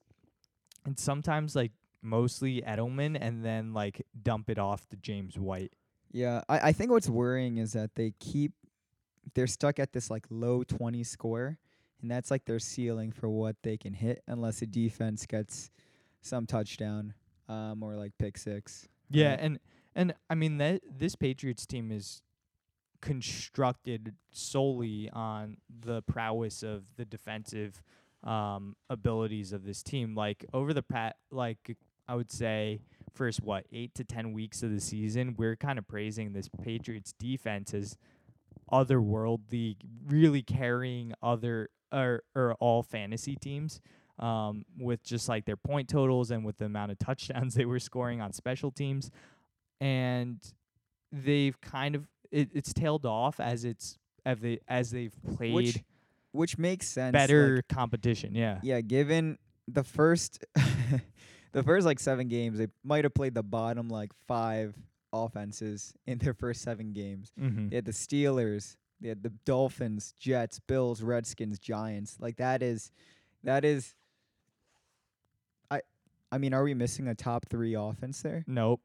and 0.84 0.98
sometimes 0.98 1.54
like 1.56 1.72
mostly 2.02 2.62
Edelman, 2.62 3.16
and 3.20 3.44
then 3.44 3.72
like 3.72 4.04
dump 4.22 4.50
it 4.50 4.58
off 4.58 4.88
to 4.88 4.96
James 4.96 5.38
White. 5.38 5.72
Yeah, 6.12 6.42
I, 6.48 6.68
I 6.68 6.72
think 6.72 6.90
what's 6.90 7.08
worrying 7.08 7.58
is 7.58 7.72
that 7.74 7.94
they 7.94 8.12
keep 8.18 8.52
they're 9.34 9.46
stuck 9.46 9.78
at 9.78 9.92
this 9.92 10.10
like 10.10 10.26
low 10.30 10.62
20 10.64 11.04
score, 11.04 11.58
and 12.00 12.10
that's 12.10 12.30
like 12.30 12.44
their 12.46 12.58
ceiling 12.58 13.12
for 13.12 13.28
what 13.28 13.56
they 13.62 13.76
can 13.76 13.92
hit 13.92 14.22
unless 14.26 14.60
the 14.60 14.66
defense 14.66 15.26
gets 15.26 15.70
some 16.22 16.46
touchdown 16.46 17.14
um 17.48 17.82
or 17.82 17.94
like 17.96 18.12
pick 18.18 18.36
six. 18.38 18.88
Yeah, 19.10 19.30
Right. 19.30 19.38
and 19.40 19.58
and 19.94 20.14
I 20.30 20.34
mean 20.34 20.58
that 20.58 20.82
this 20.90 21.14
Patriots 21.16 21.66
team 21.66 21.90
is 21.92 22.22
constructed 23.00 24.14
solely 24.30 25.10
on 25.12 25.58
the 25.68 26.02
prowess 26.02 26.62
of 26.62 26.84
the 26.96 27.04
defensive 27.04 27.82
um, 28.24 28.76
abilities 28.90 29.52
of 29.52 29.64
this 29.64 29.82
team. 29.82 30.14
Like 30.14 30.44
over 30.52 30.72
the 30.72 30.82
pat, 30.82 31.16
like 31.30 31.76
I 32.08 32.14
would 32.14 32.30
say 32.30 32.80
first 33.14 33.42
what 33.42 33.66
eight 33.72 33.94
to 33.96 34.04
ten 34.04 34.32
weeks 34.32 34.62
of 34.62 34.70
the 34.70 34.80
season, 34.80 35.34
we're 35.36 35.56
kind 35.56 35.78
of 35.78 35.86
praising 35.86 36.32
this 36.32 36.48
Patriots 36.62 37.14
defense 37.18 37.74
as 37.74 37.96
otherworldly, 38.72 39.76
really 40.06 40.42
carrying 40.42 41.12
other 41.22 41.70
or 41.92 42.22
or 42.34 42.54
all 42.54 42.82
fantasy 42.82 43.36
teams. 43.36 43.80
Um, 44.18 44.64
with 44.76 45.04
just 45.04 45.28
like 45.28 45.44
their 45.44 45.56
point 45.56 45.88
totals 45.88 46.32
and 46.32 46.44
with 46.44 46.58
the 46.58 46.64
amount 46.64 46.90
of 46.90 46.98
touchdowns 46.98 47.54
they 47.54 47.64
were 47.64 47.78
scoring 47.78 48.20
on 48.20 48.32
special 48.32 48.72
teams, 48.72 49.12
and 49.80 50.40
they've 51.12 51.58
kind 51.60 51.94
of 51.94 52.08
it, 52.30 52.50
it's 52.54 52.72
tailed 52.72 53.06
off 53.06 53.40
as 53.40 53.64
it's 53.64 53.98
as 54.24 54.38
they 54.40 54.58
as 54.68 54.90
they've 54.90 55.14
played 55.36 55.54
Which 55.54 55.78
which 56.32 56.58
makes 56.58 56.86
sense. 56.86 57.14
like, 57.14 57.22
better 57.22 57.62
competition. 57.68 58.34
Yeah. 58.34 58.60
yeah, 58.62 58.80
given 58.80 59.38
the 59.66 59.82
first 59.82 60.44
the 61.52 61.62
first 61.62 61.86
like 61.86 61.98
7 61.98 62.28
games, 62.28 62.58
they 62.58 62.68
might 62.84 63.04
have 63.04 63.14
played 63.14 63.34
the 63.34 63.42
bottom 63.42 63.88
like 63.88 64.12
5 64.26 64.74
offenses 65.12 65.94
in 66.06 66.18
their 66.18 66.34
first 66.34 66.62
7 66.62 66.92
games. 66.92 67.32
Mm-hmm. 67.40 67.70
They 67.70 67.76
had 67.76 67.84
the 67.86 67.92
Steelers, 67.92 68.76
they 69.00 69.08
had 69.08 69.22
the 69.22 69.32
Dolphins, 69.44 70.14
Jets, 70.18 70.60
Bills, 70.60 71.02
Redskins, 71.02 71.58
Giants. 71.58 72.18
Like 72.20 72.36
that 72.36 72.62
is 72.62 72.90
that 73.42 73.64
is 73.64 73.94
I 75.70 75.80
I 76.30 76.38
mean, 76.38 76.52
are 76.52 76.62
we 76.62 76.74
missing 76.74 77.08
a 77.08 77.14
top 77.14 77.46
3 77.48 77.74
offense 77.74 78.20
there? 78.22 78.44
Nope. 78.46 78.80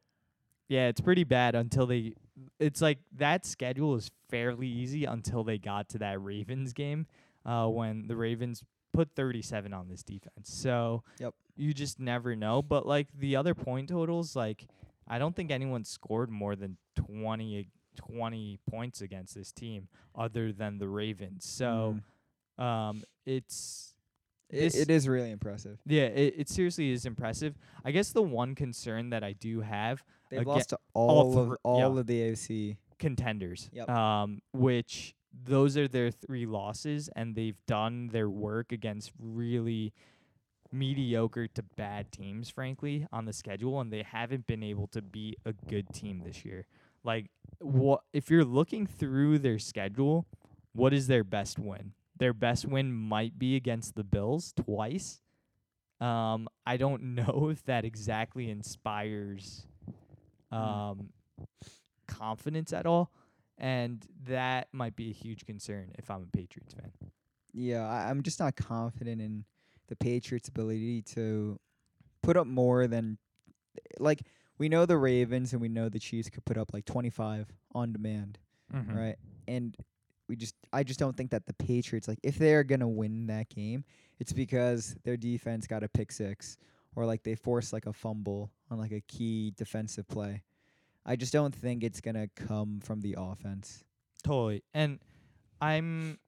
Yeah, 0.69 0.87
it's 0.87 1.01
pretty 1.01 1.25
bad 1.25 1.55
until 1.55 1.85
they. 1.85 2.13
It's 2.59 2.81
like 2.81 2.99
that 3.17 3.45
schedule 3.45 3.95
is 3.95 4.09
fairly 4.29 4.67
easy 4.67 5.05
until 5.05 5.43
they 5.43 5.57
got 5.57 5.89
to 5.89 5.97
that 5.99 6.21
Ravens 6.21 6.73
game, 6.73 7.05
uh, 7.45 7.67
when 7.67 8.07
the 8.07 8.15
Ravens 8.15 8.63
put 8.93 9.09
37 9.15 9.73
on 9.73 9.87
this 9.89 10.03
defense. 10.03 10.51
So 10.51 11.03
Yep. 11.19 11.33
you 11.55 11.73
just 11.73 11.99
never 11.99 12.35
know. 12.35 12.61
But 12.61 12.85
like 12.87 13.07
the 13.17 13.35
other 13.35 13.53
point 13.53 13.89
totals, 13.89 14.35
like 14.35 14.65
I 15.07 15.19
don't 15.19 15.35
think 15.35 15.51
anyone 15.51 15.83
scored 15.83 16.29
more 16.29 16.55
than 16.55 16.77
20, 16.95 17.67
20 17.95 18.59
points 18.69 19.01
against 19.01 19.35
this 19.35 19.51
team 19.51 19.87
other 20.15 20.51
than 20.51 20.77
the 20.79 20.87
Ravens. 20.87 21.45
So 21.45 21.99
Mm. 22.59 22.63
um, 22.63 23.03
it's 23.25 23.95
It- 24.49 24.75
it 24.75 24.89
is 24.91 25.07
really 25.07 25.31
impressive. 25.31 25.79
yeah, 25.85 26.03
it, 26.05 26.35
it 26.37 26.49
seriously 26.49 26.91
is 26.91 27.05
impressive. 27.05 27.57
I 27.83 27.91
guess 27.91 28.11
the 28.11 28.21
one 28.21 28.53
concern 28.55 29.09
that 29.09 29.23
I 29.23 29.33
do 29.33 29.61
have 29.61 30.03
They've 30.37 30.47
lost 30.47 30.69
to 30.69 30.79
all 30.93 31.09
all, 31.09 31.39
of 31.39 31.57
all 31.63 31.79
yeah. 31.79 31.99
of 31.99 32.07
the 32.07 32.19
AFC. 32.21 32.77
contenders. 32.99 33.69
Yep. 33.73 33.89
Um, 33.89 34.41
which 34.53 35.15
those 35.45 35.77
are 35.77 35.87
their 35.87 36.11
three 36.11 36.45
losses, 36.45 37.09
and 37.15 37.35
they've 37.35 37.57
done 37.65 38.09
their 38.11 38.29
work 38.29 38.71
against 38.71 39.11
really 39.19 39.93
mediocre 40.71 41.47
to 41.47 41.63
bad 41.75 42.11
teams, 42.11 42.49
frankly, 42.49 43.07
on 43.11 43.25
the 43.25 43.33
schedule, 43.33 43.79
and 43.79 43.91
they 43.91 44.03
haven't 44.03 44.47
been 44.47 44.63
able 44.63 44.87
to 44.87 45.01
beat 45.01 45.39
a 45.45 45.53
good 45.53 45.93
team 45.93 46.23
this 46.25 46.43
year. 46.43 46.65
Like, 47.03 47.29
what 47.59 48.01
if 48.13 48.29
you're 48.29 48.45
looking 48.45 48.87
through 48.87 49.39
their 49.39 49.59
schedule? 49.59 50.25
What 50.73 50.93
is 50.93 51.07
their 51.07 51.23
best 51.23 51.59
win? 51.59 51.93
Their 52.17 52.33
best 52.33 52.65
win 52.65 52.91
might 52.91 53.37
be 53.37 53.55
against 53.55 53.95
the 53.95 54.03
Bills 54.03 54.53
twice. 54.53 55.21
Um, 56.01 56.47
I 56.65 56.77
don't 56.77 57.03
know 57.15 57.49
if 57.51 57.63
that 57.65 57.85
exactly 57.85 58.49
inspires 58.49 59.67
um, 60.53 61.09
confidence 62.07 62.73
at 62.73 62.85
all, 62.85 63.11
and 63.57 64.05
that 64.27 64.67
might 64.71 64.95
be 64.95 65.09
a 65.09 65.13
huge 65.13 65.45
concern 65.45 65.91
if 65.97 66.09
I'm 66.09 66.23
a 66.23 66.37
Patriots 66.37 66.73
fan. 66.73 66.91
Yeah, 67.53 67.87
I, 67.87 68.09
I'm 68.09 68.23
just 68.23 68.39
not 68.39 68.55
confident 68.55 69.21
in 69.21 69.45
the 69.87 69.95
Patriots' 69.95 70.47
ability 70.49 71.01
to 71.03 71.59
put 72.21 72.37
up 72.37 72.47
more 72.47 72.87
than 72.87 73.17
like 73.99 74.21
we 74.57 74.69
know 74.69 74.85
the 74.85 74.97
Ravens 74.97 75.53
and 75.53 75.61
we 75.61 75.69
know 75.69 75.89
the 75.89 75.99
Chiefs 75.99 76.29
could 76.29 76.45
put 76.45 76.57
up 76.57 76.73
like 76.73 76.85
25 76.85 77.47
on 77.75 77.91
demand, 77.91 78.39
Mm-hmm. 78.73 78.97
right? 78.97 79.15
And 79.47 79.75
we 80.27 80.35
just 80.35 80.55
I 80.71 80.83
just 80.83 80.99
don't 80.99 81.15
think 81.15 81.29
that 81.31 81.45
the 81.45 81.53
Patriots 81.53 82.07
like 82.07 82.19
if 82.23 82.37
they're 82.39 82.63
to 82.79 82.87
win 82.87 83.27
that 83.27 83.49
game, 83.49 83.83
it's 84.19 84.33
because 84.33 84.95
their 85.03 85.17
defense 85.17 85.67
got 85.67 85.83
a 85.83 85.87
pick 85.89 86.11
six 86.11 86.57
or 86.95 87.05
like 87.05 87.23
they 87.23 87.35
force 87.35 87.73
like 87.73 87.85
a 87.85 87.93
fumble 87.93 88.51
on 88.69 88.77
like 88.77 88.91
a 88.91 89.01
key 89.01 89.53
defensive 89.57 90.07
play. 90.07 90.43
I 91.05 91.15
just 91.15 91.33
don't 91.33 91.53
think 91.53 91.83
it's 91.83 92.01
going 92.01 92.15
to 92.15 92.29
come 92.35 92.79
from 92.81 93.01
the 93.01 93.15
offense. 93.17 93.83
Totally. 94.23 94.63
And 94.73 94.99
I'm 95.61 96.19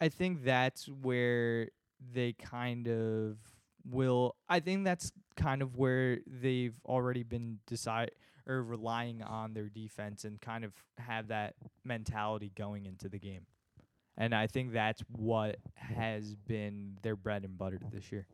I 0.00 0.08
think 0.08 0.44
that's 0.44 0.88
where 0.88 1.68
they 2.12 2.32
kind 2.32 2.88
of 2.88 3.36
will 3.88 4.36
I 4.48 4.60
think 4.60 4.84
that's 4.84 5.12
kind 5.36 5.62
of 5.62 5.76
where 5.76 6.18
they've 6.26 6.74
already 6.86 7.22
been 7.22 7.58
decide 7.66 8.12
or 8.46 8.62
relying 8.62 9.22
on 9.22 9.54
their 9.54 9.68
defense 9.68 10.24
and 10.24 10.40
kind 10.40 10.64
of 10.64 10.72
have 10.98 11.28
that 11.28 11.54
mentality 11.84 12.52
going 12.56 12.86
into 12.86 13.08
the 13.08 13.18
game. 13.18 13.46
And 14.16 14.34
I 14.34 14.46
think 14.46 14.72
that's 14.72 15.02
what 15.12 15.56
has 15.74 16.34
been 16.34 16.98
their 17.02 17.16
bread 17.16 17.44
and 17.44 17.56
butter 17.56 17.80
this 17.92 18.10
year. 18.10 18.26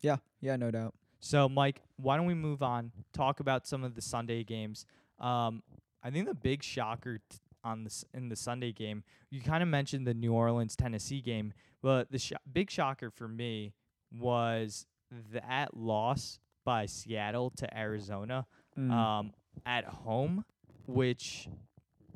Yeah, 0.00 0.16
yeah, 0.40 0.56
no 0.56 0.70
doubt. 0.70 0.94
So, 1.24 1.48
Mike, 1.48 1.80
why 1.96 2.18
don't 2.18 2.26
we 2.26 2.34
move 2.34 2.62
on? 2.62 2.92
Talk 3.14 3.40
about 3.40 3.66
some 3.66 3.82
of 3.82 3.94
the 3.94 4.02
Sunday 4.02 4.44
games. 4.44 4.84
Um, 5.18 5.62
I 6.02 6.10
think 6.10 6.26
the 6.28 6.34
big 6.34 6.62
shocker 6.62 7.16
t- 7.30 7.38
on 7.64 7.84
this 7.84 8.04
in 8.12 8.28
the 8.28 8.36
Sunday 8.36 8.72
game, 8.72 9.04
you 9.30 9.40
kind 9.40 9.62
of 9.62 9.68
mentioned 9.70 10.06
the 10.06 10.12
New 10.12 10.34
Orleans 10.34 10.76
Tennessee 10.76 11.22
game, 11.22 11.54
but 11.80 12.10
the 12.12 12.18
sho- 12.18 12.36
big 12.52 12.70
shocker 12.70 13.10
for 13.10 13.26
me 13.26 13.72
was 14.12 14.84
that 15.32 15.74
loss 15.74 16.40
by 16.62 16.84
Seattle 16.84 17.48
to 17.56 17.74
Arizona 17.74 18.44
Mm. 18.76 18.90
um, 18.90 19.32
at 19.64 19.84
home, 19.86 20.44
which 20.86 21.48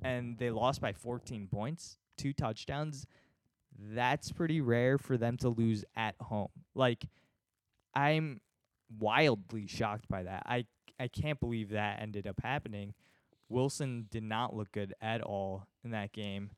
and 0.02 0.36
they 0.36 0.50
lost 0.50 0.82
by 0.82 0.92
14 0.92 1.46
points, 1.46 1.96
two 2.18 2.34
touchdowns. 2.34 3.06
That's 3.78 4.32
pretty 4.32 4.60
rare 4.60 4.98
for 4.98 5.16
them 5.16 5.38
to 5.38 5.48
lose 5.48 5.82
at 5.96 6.14
home. 6.20 6.48
Like 6.74 7.06
I'm 7.94 8.40
wildly 8.98 9.66
shocked 9.66 10.08
by 10.08 10.22
that. 10.22 10.42
I 10.46 10.66
I 11.00 11.08
can't 11.08 11.38
believe 11.38 11.70
that 11.70 12.00
ended 12.02 12.26
up 12.26 12.40
happening. 12.42 12.94
Wilson 13.48 14.06
did 14.10 14.24
not 14.24 14.54
look 14.54 14.72
good 14.72 14.94
at 15.00 15.22
all 15.22 15.66
in 15.84 15.90
that 15.92 16.12
game. 16.12 16.50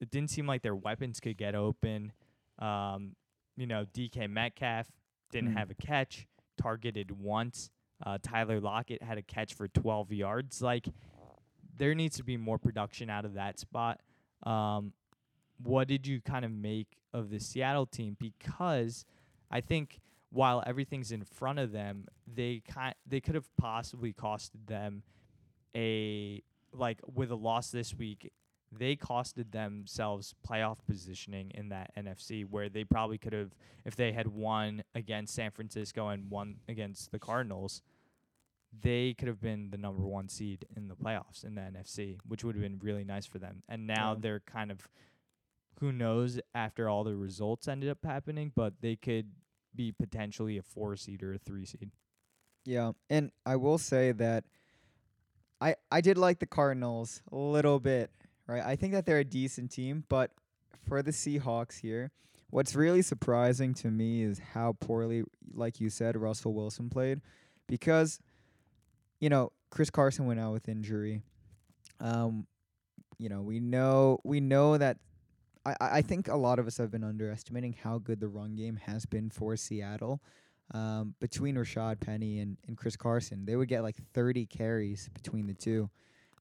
It 0.00 0.10
didn't 0.10 0.30
seem 0.30 0.46
like 0.46 0.62
their 0.62 0.74
weapons 0.76 1.20
could 1.20 1.36
get 1.36 1.54
open. 1.54 2.12
Um, 2.58 3.14
you 3.56 3.66
know, 3.66 3.84
DK 3.92 4.28
Metcalf 4.28 4.88
didn't 5.30 5.52
Mm. 5.54 5.58
have 5.58 5.70
a 5.70 5.74
catch, 5.74 6.26
targeted 6.56 7.10
once. 7.12 7.70
Uh, 8.04 8.18
Tyler 8.22 8.60
Lockett 8.60 9.02
had 9.02 9.16
a 9.18 9.22
catch 9.22 9.54
for 9.54 9.68
12 9.68 10.12
yards. 10.12 10.60
Like, 10.60 10.88
there 11.76 11.94
needs 11.94 12.16
to 12.16 12.24
be 12.24 12.36
more 12.36 12.58
production 12.58 13.08
out 13.10 13.24
of 13.24 13.34
that 13.34 13.58
spot. 13.58 14.00
Um, 14.42 14.92
what 15.62 15.88
did 15.88 16.06
you 16.06 16.20
kind 16.20 16.44
of 16.44 16.50
make 16.52 16.98
of 17.12 17.30
the 17.30 17.38
Seattle 17.40 17.86
team? 17.86 18.16
Because 18.18 19.04
I 19.50 19.60
think 19.60 20.00
while 20.30 20.62
everything's 20.66 21.10
in 21.12 21.24
front 21.24 21.58
of 21.58 21.72
them, 21.72 22.06
they 22.26 22.62
kind 22.68 22.94
they 23.06 23.20
could 23.20 23.34
have 23.34 23.48
possibly 23.56 24.12
costed 24.12 24.66
them 24.66 25.02
a 25.74 26.42
like 26.72 27.00
with 27.12 27.30
a 27.30 27.34
loss 27.36 27.70
this 27.70 27.94
week. 27.94 28.30
They 28.70 28.96
costed 28.96 29.52
themselves 29.52 30.34
playoff 30.46 30.76
positioning 30.86 31.52
in 31.54 31.70
that 31.70 31.90
NFC 31.96 32.44
where 32.44 32.68
they 32.68 32.84
probably 32.84 33.16
could 33.16 33.32
have 33.32 33.54
if 33.86 33.96
they 33.96 34.12
had 34.12 34.28
won 34.28 34.82
against 34.94 35.34
San 35.34 35.50
Francisco 35.50 36.08
and 36.08 36.30
won 36.30 36.56
against 36.68 37.10
the 37.10 37.18
Cardinals, 37.18 37.80
they 38.82 39.14
could 39.14 39.28
have 39.28 39.40
been 39.40 39.70
the 39.70 39.78
number 39.78 40.02
one 40.06 40.28
seed 40.28 40.66
in 40.76 40.88
the 40.88 40.94
playoffs 40.94 41.42
in 41.44 41.54
the 41.54 41.62
NFC, 41.62 42.18
which 42.26 42.44
would 42.44 42.54
have 42.54 42.62
been 42.62 42.78
really 42.82 43.04
nice 43.04 43.24
for 43.24 43.38
them. 43.38 43.62
And 43.66 43.86
now 43.86 44.12
Yeah. 44.12 44.18
they're 44.20 44.40
kind 44.40 44.70
of 44.70 44.86
who 45.80 45.90
knows 45.92 46.38
after 46.54 46.88
all 46.90 47.04
the 47.04 47.16
results 47.16 47.68
ended 47.68 47.88
up 47.88 48.04
happening, 48.04 48.52
but 48.54 48.74
they 48.82 48.96
could 48.96 49.30
be 49.78 49.92
potentially 49.92 50.58
a 50.58 50.62
four 50.62 50.96
seed 50.96 51.22
or 51.22 51.32
a 51.32 51.38
three 51.38 51.64
seed. 51.64 51.92
Yeah, 52.64 52.92
and 53.08 53.30
I 53.46 53.54
will 53.56 53.78
say 53.78 54.10
that 54.12 54.44
I 55.60 55.76
I 55.90 56.00
did 56.00 56.18
like 56.18 56.40
the 56.40 56.46
Cardinals 56.46 57.22
a 57.30 57.36
little 57.36 57.78
bit, 57.78 58.10
right? 58.48 58.62
I 58.62 58.74
think 58.74 58.92
that 58.92 59.06
they're 59.06 59.20
a 59.20 59.24
decent 59.24 59.70
team, 59.70 60.04
but 60.08 60.32
for 60.86 61.00
the 61.00 61.12
Seahawks 61.12 61.80
here, 61.80 62.10
what's 62.50 62.74
really 62.74 63.02
surprising 63.02 63.72
to 63.74 63.88
me 63.88 64.22
is 64.22 64.40
how 64.52 64.76
poorly, 64.80 65.22
like 65.54 65.80
you 65.80 65.90
said, 65.90 66.16
Russell 66.16 66.54
Wilson 66.54 66.90
played, 66.90 67.20
because, 67.68 68.18
you 69.20 69.28
know, 69.30 69.52
Chris 69.70 69.90
Carson 69.90 70.26
went 70.26 70.40
out 70.40 70.52
with 70.52 70.68
injury. 70.68 71.22
Um, 72.00 72.46
you 73.18 73.28
know, 73.28 73.42
we 73.42 73.60
know 73.60 74.18
we 74.24 74.40
know 74.40 74.76
that. 74.76 74.98
I 75.80 75.98
I 75.98 76.02
think 76.02 76.28
a 76.28 76.36
lot 76.36 76.58
of 76.58 76.66
us 76.66 76.76
have 76.78 76.90
been 76.90 77.04
underestimating 77.04 77.74
how 77.82 77.98
good 77.98 78.20
the 78.20 78.28
run 78.28 78.54
game 78.56 78.76
has 78.76 79.06
been 79.06 79.30
for 79.30 79.56
Seattle. 79.56 80.22
Um, 80.74 81.14
between 81.18 81.54
Rashaad 81.54 81.98
Penny 82.00 82.40
and, 82.40 82.58
and 82.66 82.76
Chris 82.76 82.94
Carson, 82.94 83.46
they 83.46 83.56
would 83.56 83.68
get 83.68 83.82
like 83.82 83.96
30 84.12 84.44
carries 84.44 85.08
between 85.14 85.46
the 85.46 85.54
two. 85.54 85.88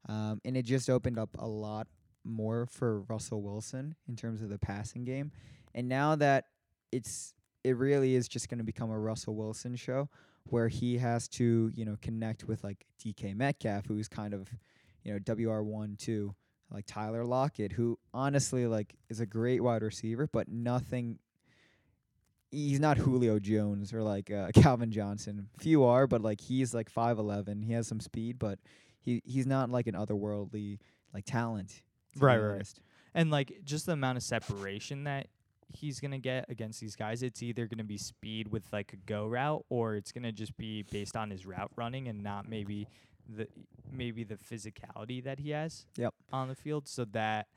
Um, 0.10 0.41
and 0.43 0.57
it 0.57 0.63
just 0.63 0.89
opened 0.89 1.17
up 1.17 1.29
a 1.39 1.48
lot 1.48 1.88
more 2.25 2.65
for 2.65 3.01
Russell 3.01 3.41
Wilson 3.41 3.96
in 4.07 4.15
terms 4.15 4.41
of 4.41 4.50
the 4.50 4.60
passing 4.60 5.05
game. 5.05 5.31
And 5.74 5.88
now 5.88 6.15
that 6.15 6.46
it's 6.91 7.34
it 7.63 7.77
really 7.77 8.15
is 8.15 8.27
just 8.27 8.50
going 8.50 8.60
to 8.60 8.63
become 8.63 8.91
a 8.91 9.00
Russell 9.00 9.36
Wilson 9.36 9.75
show 9.75 10.10
where 10.46 10.67
he 10.67 10.98
has 10.98 11.27
to, 11.27 11.72
you 11.75 11.86
know, 11.86 11.98
connect 12.01 12.46
with 12.46 12.63
like 12.63 12.86
DK 13.03 13.36
Metcalf 13.36 13.86
who's 13.86 14.07
kind 14.07 14.34
of, 14.34 14.48
you 15.03 15.13
know, 15.13 15.19
WR1 15.19 15.98
too, 15.98 16.34
like 16.71 16.86
Tyler 16.86 17.24
Lockett 17.24 17.71
who 17.71 17.97
honestly 18.13 18.67
like 18.67 18.95
is 19.09 19.19
a 19.19 19.25
great 19.25 19.62
wide 19.62 19.83
receiver 19.83 20.27
but 20.31 20.47
nothing 20.47 21.19
he's 22.51 22.79
not 22.79 22.97
Julio 22.97 23.39
Jones 23.39 23.93
or 23.93 24.03
like 24.03 24.31
uh, 24.31 24.50
Calvin 24.55 24.91
Johnson. 24.91 25.50
Few 25.57 25.83
are, 25.83 26.07
but 26.07 26.21
like 26.21 26.41
he's 26.41 26.74
like 26.74 26.91
5'11. 26.91 27.63
He 27.63 27.74
has 27.74 27.88
some 27.88 28.00
speed, 28.00 28.39
but 28.39 28.59
he 29.00 29.21
he's 29.25 29.45
not 29.45 29.69
like 29.69 29.88
an 29.88 29.95
otherworldly 29.95 30.79
like 31.13 31.25
talent. 31.25 31.81
Right, 32.17 32.38
right, 32.38 32.43
right. 32.43 32.55
honest. 32.55 32.79
And 33.13 33.31
like 33.31 33.59
just 33.63 33.86
the 33.86 33.93
amount 33.93 34.17
of 34.17 34.24
separation 34.24 35.05
that 35.05 35.27
he's 35.74 36.00
gonna 36.00 36.19
get 36.19 36.45
against 36.50 36.79
these 36.79 36.95
guys, 36.95 37.24
it's 37.24 37.43
either 37.43 37.67
gonna 37.67 37.83
be 37.83 37.97
speed 37.97 38.50
with 38.50 38.63
like 38.71 38.93
a 38.93 38.97
go 38.97 39.25
route, 39.25 39.65
or 39.69 39.95
it's 39.95 40.12
gonna 40.12 40.31
just 40.31 40.55
be 40.57 40.83
based 40.83 41.15
on 41.15 41.29
his 41.29 41.45
route 41.45 41.71
running 41.75 42.07
and 42.07 42.24
not 42.24 42.47
maybe 42.47 42.88
the 43.27 43.48
maybe 43.91 44.24
the 44.24 44.36
physicality 44.38 45.24
that 45.24 45.39
he 45.39 45.51
has 45.51 45.86
Yep. 45.98 46.13
on 46.31 46.48
the 46.48 46.55
field. 46.55 46.88
So 46.88 47.05
that 47.05 47.48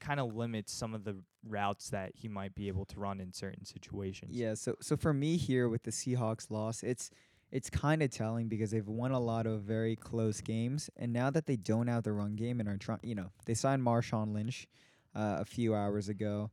kind 0.00 0.20
of 0.20 0.34
limits 0.34 0.72
some 0.72 0.94
of 0.94 1.04
the 1.04 1.16
routes 1.48 1.90
that 1.90 2.12
he 2.14 2.28
might 2.28 2.54
be 2.54 2.68
able 2.68 2.84
to 2.86 3.00
run 3.00 3.20
in 3.20 3.32
certain 3.32 3.64
situations. 3.64 4.32
Yeah, 4.36 4.54
so 4.54 4.76
so 4.80 4.96
for 4.96 5.12
me 5.12 5.36
here 5.36 5.68
with 5.68 5.84
the 5.84 5.90
Seahawks 5.90 6.50
loss, 6.50 6.82
it's 6.82 7.10
it's 7.52 7.70
kind 7.70 8.02
of 8.02 8.10
telling 8.10 8.48
because 8.48 8.72
they've 8.72 8.86
won 8.88 9.12
a 9.12 9.20
lot 9.20 9.46
of 9.46 9.62
very 9.62 9.94
close 9.96 10.40
games, 10.40 10.90
and 10.96 11.12
now 11.12 11.30
that 11.30 11.46
they 11.46 11.56
don't 11.56 11.86
have 11.86 12.02
the 12.02 12.12
run 12.12 12.34
game 12.34 12.58
and 12.60 12.68
are 12.68 12.76
trying, 12.76 12.98
you 13.02 13.14
know, 13.14 13.30
they 13.46 13.54
signed 13.54 13.82
Marshawn 13.82 14.34
Lynch 14.34 14.66
uh, 15.14 15.38
a 15.40 15.44
few 15.44 15.74
hours 15.74 16.08
ago. 16.08 16.50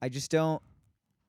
I 0.00 0.08
just 0.08 0.30
don't. 0.30 0.62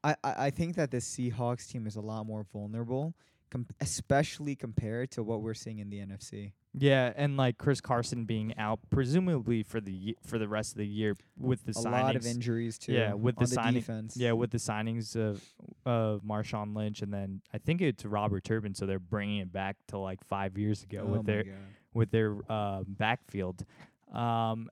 I, 0.03 0.15
I 0.23 0.33
I 0.45 0.49
think 0.51 0.75
that 0.75 0.91
the 0.91 0.97
Seahawks 0.97 1.67
team 1.67 1.87
is 1.87 1.95
a 1.95 2.01
lot 2.01 2.25
more 2.25 2.45
vulnerable, 2.53 3.15
com- 3.51 3.67
especially 3.81 4.55
compared 4.55 5.11
to 5.11 5.23
what 5.23 5.41
we're 5.41 5.53
seeing 5.53 5.79
in 5.79 5.89
the 5.89 5.99
NFC. 5.99 6.53
Yeah, 6.73 7.11
and 7.15 7.35
like 7.35 7.57
Chris 7.57 7.81
Carson 7.81 8.25
being 8.25 8.55
out 8.57 8.79
presumably 8.91 9.63
for 9.63 9.81
the 9.81 9.91
ye- 9.91 10.15
for 10.25 10.37
the 10.37 10.47
rest 10.47 10.73
of 10.73 10.77
the 10.77 10.87
year 10.87 11.15
with 11.37 11.65
the 11.65 11.71
signings. 11.71 11.75
a 11.75 11.87
signings. 11.87 11.91
lot 12.03 12.15
of 12.15 12.25
injuries 12.27 12.77
too. 12.77 12.93
Yeah, 12.93 13.13
with 13.13 13.35
the 13.35 13.41
on 13.41 13.47
signing- 13.47 13.73
defense. 13.73 14.15
Yeah, 14.15 14.33
with 14.33 14.51
the 14.51 14.59
signings 14.59 15.15
of 15.15 15.43
of 15.85 16.21
Marshawn 16.21 16.75
Lynch 16.75 17.01
and 17.01 17.11
then 17.13 17.41
I 17.53 17.57
think 17.57 17.81
it's 17.81 18.05
Robert 18.05 18.43
Turbin, 18.43 18.75
so 18.75 18.85
they're 18.85 18.99
bringing 18.99 19.39
it 19.39 19.51
back 19.51 19.77
to 19.87 19.97
like 19.97 20.23
five 20.23 20.57
years 20.57 20.83
ago 20.83 21.05
oh 21.07 21.11
with 21.13 21.25
their 21.25 21.43
God. 21.43 21.53
with 21.93 22.11
their 22.11 22.35
uh, 22.49 22.83
backfield. 22.87 23.65
Um, 24.13 24.69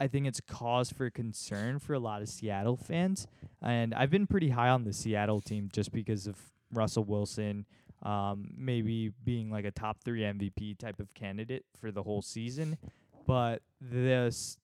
I 0.00 0.06
think 0.06 0.26
it's 0.26 0.40
cause 0.40 0.92
for 0.92 1.10
concern 1.10 1.78
for 1.80 1.92
a 1.92 1.98
lot 1.98 2.22
of 2.22 2.28
Seattle 2.28 2.76
fans, 2.76 3.26
and 3.62 3.92
I've 3.94 4.10
been 4.10 4.26
pretty 4.28 4.50
high 4.50 4.68
on 4.68 4.84
the 4.84 4.92
Seattle 4.92 5.40
team 5.40 5.68
just 5.72 5.90
because 5.92 6.26
of 6.28 6.36
Russell 6.72 7.02
Wilson, 7.04 7.66
um, 8.02 8.52
maybe 8.56 9.12
being 9.24 9.50
like 9.50 9.64
a 9.64 9.70
top 9.70 9.98
three 10.04 10.20
MVP 10.20 10.78
type 10.78 11.00
of 11.00 11.12
candidate 11.14 11.64
for 11.80 11.90
the 11.90 12.02
whole 12.02 12.22
season, 12.22 12.78
but 13.26 13.62
this 13.80 14.58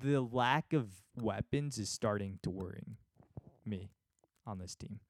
the 0.00 0.20
lack 0.20 0.72
of 0.72 0.88
weapons 1.20 1.78
is 1.78 1.88
starting 1.90 2.38
to 2.42 2.50
worry 2.50 2.96
me 3.66 3.90
on 4.46 4.58
this 4.58 4.74
team. 4.74 5.00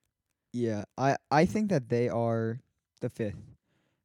Yeah, 0.52 0.84
I 0.96 1.16
I 1.30 1.44
think 1.46 1.70
that 1.70 1.88
they 1.88 2.08
are 2.08 2.60
the 3.00 3.08
fifth. 3.10 3.56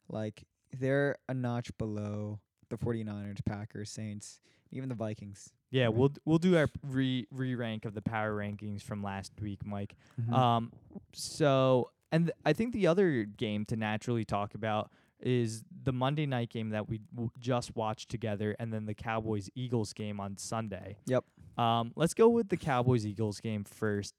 Like 0.08 0.44
they're 0.78 1.18
a 1.28 1.34
notch 1.34 1.76
below 1.78 2.40
the 2.70 2.78
49ers, 2.78 3.44
Packers, 3.46 3.90
Saints, 3.92 4.40
even 4.72 4.90
the 4.90 4.96
Vikings. 4.96 5.52
Yeah, 5.72 5.86
Right. 5.86 5.94
we'll 5.96 6.14
we'll 6.26 6.38
do 6.40 6.58
our 6.58 6.68
re 6.88 7.28
re 7.32 7.54
rank 7.56 7.86
of 7.86 7.94
the 7.94 8.02
power 8.02 8.36
rankings 8.36 8.82
from 8.82 9.04
last 9.04 9.32
week, 9.40 9.64
Mike. 9.66 9.96
Um, 10.32 10.72
so 11.14 11.92
and 12.12 12.26
th- 12.28 12.36
I 12.46 12.54
think 12.54 12.74
the 12.74 12.88
other 12.88 13.24
game 13.24 13.66
to 13.66 13.76
naturally 13.76 14.26
talk 14.26 14.56
about 14.56 14.92
is 15.22 15.64
the 15.84 15.92
Monday 15.92 16.26
night 16.26 16.50
game 16.50 16.70
that 16.70 16.88
we 16.88 17.00
w- 17.14 17.30
just 17.40 17.76
watched 17.76 18.10
together, 18.10 18.56
and 18.60 18.72
then 18.74 18.86
the 18.86 18.94
Cowboys 18.94 19.50
Eagles 19.56 19.92
game 19.94 20.20
on 20.20 20.38
Sunday. 20.38 20.98
Yep. 21.08 21.26
Um, 21.58 21.92
let's 21.96 22.14
go 22.14 22.30
with 22.30 22.48
the 22.50 22.56
Cowboys 22.58 23.06
Eagles 23.06 23.40
game 23.42 23.64
first, 23.66 24.16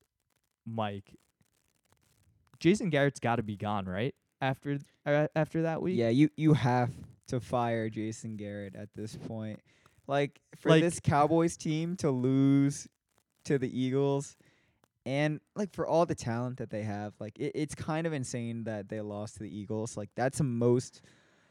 Mike. 0.67 1.15
Jason 2.59 2.91
Garrett's 2.91 3.21
got 3.21 3.37
to 3.37 3.43
be 3.43 3.57
gone, 3.57 3.87
right? 3.87 4.15
After 4.43 4.79
uh, 5.07 5.29
after 5.35 5.63
that 5.63 5.83
week. 5.83 5.97
yeah, 5.99 6.09
you 6.11 6.29
you 6.37 6.55
have 6.55 6.91
to 7.29 7.41
fire 7.41 7.89
Jason 7.89 8.37
Garrett 8.37 8.75
at 8.75 8.89
this 8.95 9.17
point. 9.17 9.61
Like 10.07 10.41
for 10.57 10.71
Like- 10.71 10.83
this 10.83 11.01
Cowboys 11.01 11.57
team 11.57 11.97
to 11.97 12.11
lose 12.11 12.87
to 13.45 13.59
the 13.59 13.69
Eagles 13.79 14.37
and 15.11 15.41
like 15.57 15.73
for 15.75 15.89
all 15.89 16.07
the 16.07 16.15
talent 16.15 16.59
that 16.59 16.71
they 16.71 16.83
have, 16.83 17.15
like 17.19 17.37
it, 17.37 17.51
it's 17.57 17.75
kind 17.75 18.07
of 18.07 18.13
insane 18.13 18.63
that 18.65 18.89
they 18.89 19.01
lost 19.01 19.35
to 19.39 19.43
the 19.43 19.55
Eagles. 19.55 19.97
Like 19.97 20.09
that's 20.15 20.39
the 20.39 20.45
most 20.45 21.03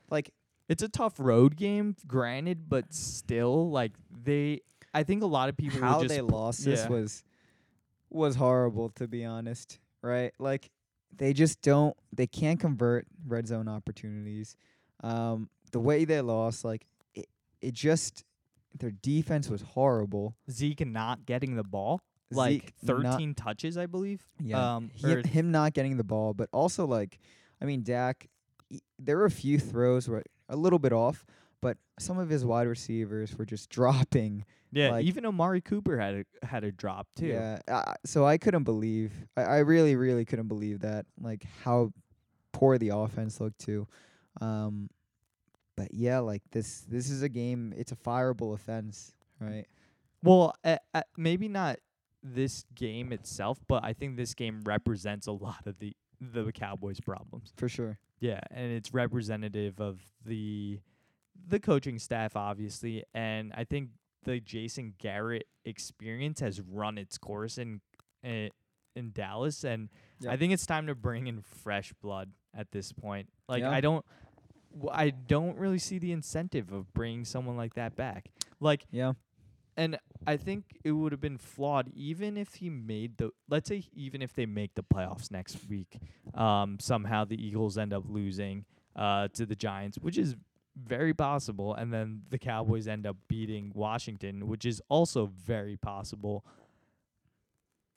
like 0.09 0.31
It's 0.69 0.81
a 0.81 0.87
tough 0.87 1.15
road 1.19 1.57
game, 1.57 1.97
granted, 2.07 2.69
but 2.69 2.93
still, 2.93 3.69
like 3.69 3.91
they. 4.23 4.61
I 4.93 5.03
think 5.03 5.23
a 5.23 5.27
lot 5.27 5.49
of 5.49 5.57
people 5.57 5.81
how 5.81 6.01
just 6.01 6.15
they 6.15 6.21
lost 6.21 6.63
this 6.63 6.87
was 6.87 7.23
was 8.09 8.35
horrible 8.37 8.89
to 8.89 9.07
be 9.07 9.23
honest 9.23 9.77
right 10.01 10.33
like 10.39 10.71
they 11.15 11.31
just 11.31 11.61
don't 11.61 11.95
they 12.11 12.25
can't 12.25 12.59
convert 12.59 13.05
red 13.27 13.47
zone 13.47 13.67
opportunities 13.67 14.55
um 15.03 15.47
the 15.71 15.79
way 15.79 16.05
they 16.05 16.21
lost 16.21 16.65
like 16.65 16.87
it, 17.13 17.27
it 17.61 17.73
just 17.75 18.23
their 18.79 18.89
defense 18.89 19.47
was 19.47 19.61
horrible 19.61 20.35
Zeke 20.49 20.87
not 20.87 21.27
getting 21.27 21.55
the 21.55 21.63
ball, 21.63 22.01
like 22.31 22.73
Zeke 22.85 22.97
not- 22.99 23.13
13 23.13 23.33
touches, 23.33 23.77
I 23.77 23.85
believe. 23.85 24.25
yeah 24.39 24.75
Um, 24.75 24.89
him, 24.93 25.23
him 25.23 25.51
not 25.51 25.73
getting 25.73 25.97
the 25.97 26.03
ball 26.03 26.33
but 26.33 26.49
also 26.53 26.85
like 26.85 27.19
i 27.61 27.65
mean 27.65 27.83
Dak 27.83 28.27
he- 28.69 28.81
there 28.99 29.17
were 29.17 29.25
a 29.25 29.31
few 29.31 29.57
throws 29.59 30.07
where 30.07 30.23
a 30.47 30.55
little 30.55 30.79
bit 30.79 30.93
off 30.93 31.25
but 31.61 31.77
some 31.99 32.17
of 32.17 32.29
his 32.29 32.45
wide 32.45 32.67
receivers 32.67 33.37
were 33.37 33.45
just 33.45 33.69
dropping 33.77 34.45
yeah, 34.71 34.91
like- 34.91 35.05
even 35.05 35.25
Amari 35.25 35.61
Cooper 35.61 35.97
had 35.97 36.13
a 36.41 36.45
had 36.45 36.63
a 36.63 36.71
drop 36.71 37.07
too. 37.15 37.25
Yeah. 37.25 37.57
Uh, 37.67 37.95
so 38.05 38.23
I 38.23 38.37
couldn't 38.37 38.65
believe. 38.65 39.11
I, 39.35 39.41
I 39.41 39.57
really, 39.59 39.95
really 39.95 40.25
couldn't 40.25 40.47
believe 40.47 40.81
that. 40.81 41.07
Like 41.19 41.43
how 41.63 41.91
poor 42.53 42.77
the 42.77 42.89
offense 42.89 43.41
looked 43.41 43.57
too. 43.57 43.87
Um, 44.41 44.91
but 45.75 45.91
yeah, 45.91 46.19
like 46.19 46.43
this. 46.51 46.81
This 46.81 47.09
is 47.09 47.23
a 47.23 47.29
game. 47.29 47.73
It's 47.77 47.91
a 47.91 47.95
fireable 47.95 48.53
offense, 48.53 49.15
right? 49.39 49.65
Well, 50.23 50.53
uh, 50.63 50.77
uh, 50.93 51.01
maybe 51.17 51.47
not 51.47 51.77
this 52.23 52.65
game 52.75 53.11
itself, 53.13 53.59
but 53.67 53.83
I 53.83 53.93
think 53.93 54.17
this 54.17 54.33
game 54.33 54.61
represents 54.65 55.27
a 55.27 55.31
lot 55.31 55.65
of 55.65 55.79
the 55.79 55.95
the 56.21 56.51
Cowboys' 56.51 56.99
problems. 56.99 57.53
For 57.55 57.69
sure. 57.69 57.97
Yeah, 58.19 58.41
and 58.51 58.71
it's 58.73 58.93
representative 58.93 59.79
of 59.79 60.01
the 60.25 60.79
the 61.47 61.59
coaching 61.59 61.97
staff, 61.99 62.35
obviously, 62.35 63.03
and 63.13 63.53
I 63.55 63.63
think 63.63 63.91
the 64.23 64.41
Jason 64.41 64.93
Garrett 64.97 65.47
experience 65.63 66.41
has 66.41 66.59
run 66.61 66.97
its 66.97 67.17
course 67.17 67.57
in 67.57 67.79
in, 68.21 68.49
in 68.95 69.11
Dallas, 69.13 69.63
and 69.63 69.87
I 70.27 70.35
think 70.35 70.51
it's 70.51 70.65
time 70.65 70.87
to 70.87 70.95
bring 70.95 71.27
in 71.27 71.41
fresh 71.41 71.93
blood 72.01 72.31
at 72.53 72.71
this 72.71 72.91
point. 72.91 73.29
Like 73.47 73.61
Yeah. 73.61 73.71
I 73.71 73.79
don't. 73.79 74.05
w- 74.73 74.91
I 74.93 75.11
don't 75.11 75.57
really 75.57 75.79
see 75.79 75.97
the 75.99 76.11
incentive 76.11 76.73
of 76.73 76.93
bringing 76.93 77.23
someone 77.23 77.55
like 77.55 77.75
that 77.75 77.95
back. 77.95 78.29
Like 78.59 78.85
Yeah. 78.91 79.13
And 79.79 79.97
I 80.27 80.35
think 80.35 80.77
it 80.83 80.91
would 80.91 81.13
have 81.13 81.21
been 81.21 81.37
flawed 81.37 81.89
even 81.95 82.35
if 82.35 82.55
he 82.55 82.69
made 82.69 83.17
the 83.17 83.31
let's 83.49 83.69
say 83.69 83.85
even 83.93 84.21
if 84.21 84.33
they 84.33 84.45
make 84.45 84.75
the 84.75 84.83
playoffs 84.83 85.31
next 85.31 85.57
week. 85.69 85.97
Um 86.35 86.77
somehow 86.79 87.23
the 87.25 87.41
Eagles 87.41 87.77
end 87.77 87.93
up 87.93 88.03
losing 88.07 88.65
uh 88.95 89.29
to 89.29 89.45
the 89.45 89.55
Giants, 89.55 89.97
which 89.97 90.17
is 90.17 90.35
very 90.75 91.13
possible 91.13 91.73
and 91.73 91.93
then 91.93 92.23
the 92.29 92.37
Cowboys 92.37 92.87
end 92.87 93.07
up 93.07 93.15
beating 93.29 93.71
Washington, 93.73 94.47
which 94.47 94.65
is 94.65 94.81
also 94.89 95.27
very 95.27 95.77
possible. 95.77 96.45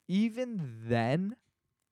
Even 0.07 0.61
then, 0.85 1.35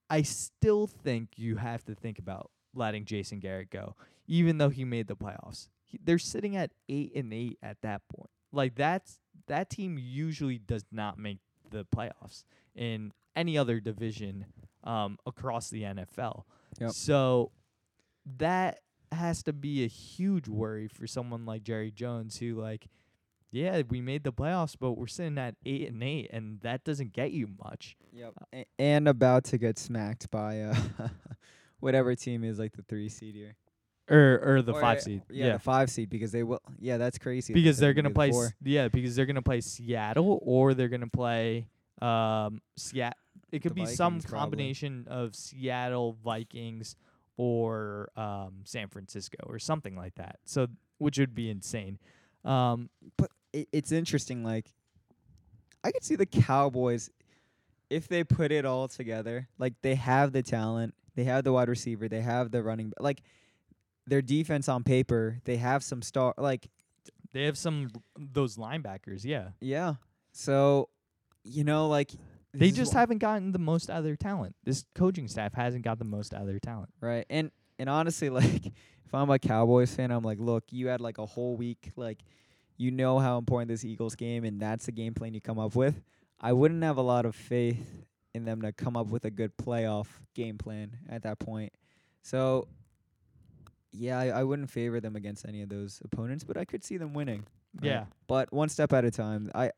I 0.08 0.22
still 0.22 0.86
think 0.86 1.30
you 1.36 1.56
have 1.56 1.84
to 1.84 1.94
think 1.94 2.18
about 2.18 2.50
letting 2.74 3.04
Jason 3.04 3.40
Garrett 3.40 3.70
go 3.70 3.94
even 4.26 4.56
though 4.56 4.70
he 4.70 4.84
made 4.84 5.08
the 5.08 5.16
playoffs. 5.16 5.68
He, 5.84 5.98
they're 6.02 6.18
sitting 6.18 6.56
at 6.56 6.70
8 6.88 7.12
and 7.16 7.34
8 7.34 7.58
at 7.62 7.76
that 7.82 8.00
point. 8.08 8.30
Like 8.52 8.74
that's 8.74 9.18
that 9.52 9.68
team 9.68 9.98
usually 10.00 10.56
does 10.56 10.86
not 10.90 11.18
make 11.18 11.36
the 11.70 11.84
playoffs 11.84 12.44
in 12.74 13.12
any 13.36 13.58
other 13.58 13.80
division 13.80 14.46
um, 14.82 15.18
across 15.26 15.68
the 15.68 15.82
NFL. 15.82 16.44
Yep. 16.80 16.92
So 16.92 17.52
that 18.38 18.78
has 19.12 19.42
to 19.42 19.52
be 19.52 19.84
a 19.84 19.88
huge 19.88 20.48
worry 20.48 20.88
for 20.88 21.06
someone 21.06 21.44
like 21.44 21.64
Jerry 21.64 21.90
Jones, 21.90 22.38
who 22.38 22.54
like, 22.54 22.86
yeah, 23.50 23.82
we 23.90 24.00
made 24.00 24.24
the 24.24 24.32
playoffs, 24.32 24.74
but 24.78 24.92
we're 24.92 25.06
sitting 25.06 25.36
at 25.36 25.54
eight 25.66 25.90
and 25.90 26.02
eight, 26.02 26.30
and 26.32 26.58
that 26.62 26.82
doesn't 26.84 27.12
get 27.12 27.32
you 27.32 27.48
much. 27.62 27.98
Yep. 28.10 28.32
A- 28.54 28.66
and 28.78 29.06
about 29.06 29.44
to 29.44 29.58
get 29.58 29.78
smacked 29.78 30.30
by 30.30 30.62
uh, 30.62 30.76
whatever 31.80 32.14
team 32.14 32.42
is 32.42 32.58
like 32.58 32.72
the 32.72 32.82
three 32.82 33.10
seed 33.10 33.34
here. 33.34 33.54
Or 34.10 34.40
or 34.56 34.62
the 34.62 34.72
Or, 34.72 34.80
five 34.80 35.00
seed. 35.00 35.22
Yeah, 35.30 35.52
the 35.54 35.58
five 35.58 35.88
seed 35.90 36.10
because 36.10 36.32
they 36.32 36.42
will. 36.42 36.60
Yeah, 36.80 36.96
that's 36.96 37.18
crazy. 37.18 37.54
because 37.54 37.78
they're 37.78 37.94
gonna 37.94 38.08
be 38.10 38.12
the 38.12 38.14
play. 38.14 38.28
S- 38.30 38.52
yeah, 38.62 38.88
because 38.88 39.14
they're 39.16 39.26
gonna 39.26 39.42
play 39.42 39.60
Seattle 39.60 40.40
or 40.42 40.74
they're 40.74 40.88
gonna 40.88 41.06
play 41.06 41.68
um 42.00 42.60
Seattle. 42.76 43.18
It 43.52 43.60
could 43.62 43.72
The 43.72 43.82
be 43.82 43.86
some 43.86 44.14
Vikings, 44.14 44.26
probably. 44.26 44.40
combination 44.42 45.06
of 45.08 45.34
Seattle 45.36 46.16
Vikings 46.24 46.96
or 47.36 48.10
um 48.16 48.62
San 48.64 48.88
Francisco 48.88 49.38
or 49.46 49.58
something 49.58 49.94
like 49.96 50.16
that. 50.16 50.40
So 50.44 50.66
which 50.98 51.18
would 51.18 51.34
be 51.34 51.48
insane. 51.50 51.98
Um, 52.44 52.90
But 53.16 53.30
it, 53.52 53.68
it's 53.72 53.92
interesting. 53.92 54.42
Like, 54.44 54.72
I 55.84 55.90
could 55.92 56.04
see 56.04 56.16
the 56.16 56.26
Cowboys 56.26 57.08
if 57.90 58.08
they 58.08 58.24
put 58.24 58.50
it 58.52 58.64
all 58.64 58.88
together. 58.88 59.48
Like, 59.58 59.74
they 59.82 59.94
have 59.96 60.32
the 60.32 60.42
talent, 60.42 60.94
they 61.14 61.24
have 61.24 61.44
the 61.44 61.52
wide 61.52 61.68
receiver, 61.68 62.08
they 62.08 62.20
have 62.20 62.50
the 62.50 62.62
running. 62.62 62.92
Like, 62.98 63.22
their 64.06 64.22
defense 64.22 64.68
on 64.68 64.82
paper, 64.82 65.40
they 65.44 65.56
have 65.56 65.82
some 65.82 66.02
star. 66.02 66.34
Like, 66.36 66.68
they 67.32 67.44
have 67.44 67.56
some 67.56 67.90
those 68.18 68.56
linebackers. 68.56 69.24
Yeah, 69.24 69.48
yeah. 69.60 69.94
So, 70.32 70.88
you 71.44 71.64
know, 71.64 71.88
like 71.88 72.10
they 72.54 72.70
just 72.70 72.92
haven't 72.92 73.18
gotten 73.18 73.52
the 73.52 73.58
most 73.58 73.90
out 73.90 73.98
of 73.98 74.04
their 74.04 74.16
talent. 74.16 74.54
This 74.64 74.84
coaching 74.94 75.28
staff 75.28 75.54
hasn't 75.54 75.84
got 75.84 75.98
the 75.98 76.04
most 76.04 76.34
out 76.34 76.42
of 76.42 76.46
their 76.46 76.60
talent. 76.60 76.90
right. 77.00 77.26
And 77.30 77.50
and 77.78 77.88
honestly, 77.88 78.30
like, 78.30 78.66
if 78.66 79.14
I'm 79.14 79.30
a 79.30 79.38
Cowboys 79.38 79.94
fan, 79.94 80.10
I'm 80.10 80.22
like, 80.22 80.38
look, 80.40 80.64
you 80.70 80.88
had 80.88 81.00
like 81.00 81.18
a 81.18 81.26
whole 81.26 81.56
week, 81.56 81.92
like. 81.96 82.18
You 82.78 82.90
know 82.90 83.20
how 83.20 83.38
important 83.38 83.68
this 83.68 83.84
Eagles 83.84 84.16
game, 84.16 84.44
and 84.44 84.58
that's 84.58 84.86
the 84.86 84.92
game 84.92 85.14
plan 85.14 85.34
you 85.34 85.40
come 85.40 85.58
up 85.58 85.76
with. 85.76 86.02
I 86.40 86.52
wouldn't 86.52 86.82
have 86.82 86.96
a 86.96 87.02
lot 87.02 87.26
of 87.26 87.36
faith 87.36 88.02
in 88.34 88.44
them 88.44 88.62
to 88.62 88.72
come 88.72 88.96
up 88.96 89.06
with 89.08 89.24
a 89.24 89.30
good 89.30 89.56
playoff 89.56 90.06
game 90.34 90.58
plan 90.58 90.96
at 91.08 91.22
that 91.22 91.38
point. 91.38 91.72
So, 92.22 92.66
yeah, 93.92 94.18
I, 94.18 94.26
I 94.28 94.44
wouldn't 94.44 94.70
favor 94.70 95.00
them 95.00 95.16
against 95.16 95.46
any 95.46 95.62
of 95.62 95.68
those 95.68 96.00
opponents, 96.04 96.44
but 96.44 96.56
I 96.56 96.64
could 96.64 96.82
see 96.84 96.96
them 96.96 97.14
winning. 97.14 97.44
right? 97.80 97.86
Yeah. 97.90 98.04
but 98.26 98.52
one 98.52 98.68
step 98.68 98.92
at 98.92 99.04
a 99.04 99.10
time. 99.10 99.50
I 99.54 99.70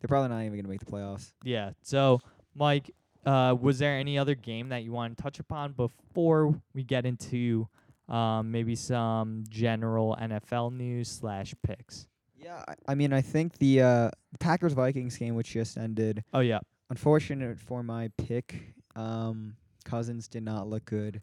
they're 0.00 0.08
probably 0.08 0.28
not 0.30 0.42
even 0.44 0.56
gonna 0.58 0.68
make 0.68 0.80
the 0.80 0.90
playoffs. 0.90 1.32
Yeah. 1.44 1.72
So, 1.82 2.20
Mike, 2.54 2.90
uh, 3.26 3.54
was 3.60 3.78
there 3.78 3.98
any 3.98 4.18
other 4.18 4.34
game 4.34 4.70
that 4.70 4.82
you 4.82 4.92
want 4.92 5.16
to 5.16 5.22
touch 5.22 5.38
upon 5.40 5.72
before 5.72 6.54
we 6.74 6.82
get 6.84 7.04
into 7.04 7.68
um, 8.08 8.50
maybe 8.50 8.74
some 8.74 9.44
general 9.48 10.16
NFL 10.20 10.72
news 10.72 11.08
slash 11.08 11.54
picks? 11.62 12.06
Yeah, 12.36 12.64
I, 12.66 12.74
I 12.88 12.94
mean, 12.94 13.12
I 13.12 13.20
think 13.20 13.58
the 13.58 13.82
uh, 13.82 14.10
Packers 14.38 14.72
Vikings 14.72 15.18
game, 15.18 15.34
which 15.34 15.50
just 15.50 15.76
ended, 15.76 16.24
Oh 16.32 16.40
yeah. 16.40 16.60
unfortunate 16.88 17.58
for 17.58 17.82
my 17.82 18.10
pick. 18.16 18.74
Um, 18.96 19.56
Cousins 19.84 20.26
did 20.28 20.42
not 20.42 20.66
look 20.66 20.86
good. 20.86 21.20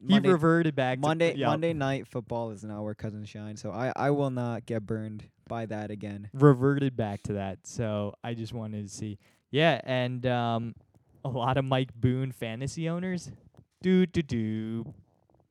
He 0.00 0.14
Monday, 0.14 0.28
reverted 0.28 0.76
back 0.76 1.00
Monday, 1.00 1.32
to 1.32 1.38
yeah, 1.38 1.46
Monday 1.48 1.72
night 1.72 2.06
football 2.06 2.50
is 2.50 2.62
not 2.62 2.82
where 2.82 2.94
Cousins 2.94 3.28
shine. 3.28 3.56
So 3.56 3.70
I, 3.72 3.92
I 3.96 4.10
will 4.10 4.30
not 4.30 4.64
get 4.64 4.86
burned 4.86 5.24
by 5.48 5.66
that 5.66 5.90
again. 5.90 6.30
reverted 6.32 6.96
back 6.96 7.22
to 7.24 7.32
that. 7.34 7.66
So 7.66 8.14
I 8.22 8.34
just 8.34 8.52
wanted 8.52 8.88
to 8.88 8.94
see. 8.94 9.18
Yeah, 9.50 9.80
and 9.84 10.24
um, 10.26 10.74
a 11.24 11.28
lot 11.28 11.56
of 11.56 11.64
Mike 11.64 11.94
Boone 11.94 12.32
fantasy 12.32 12.88
owners, 12.88 13.30
do 13.82 14.06
do 14.06 14.22
do, 14.22 14.94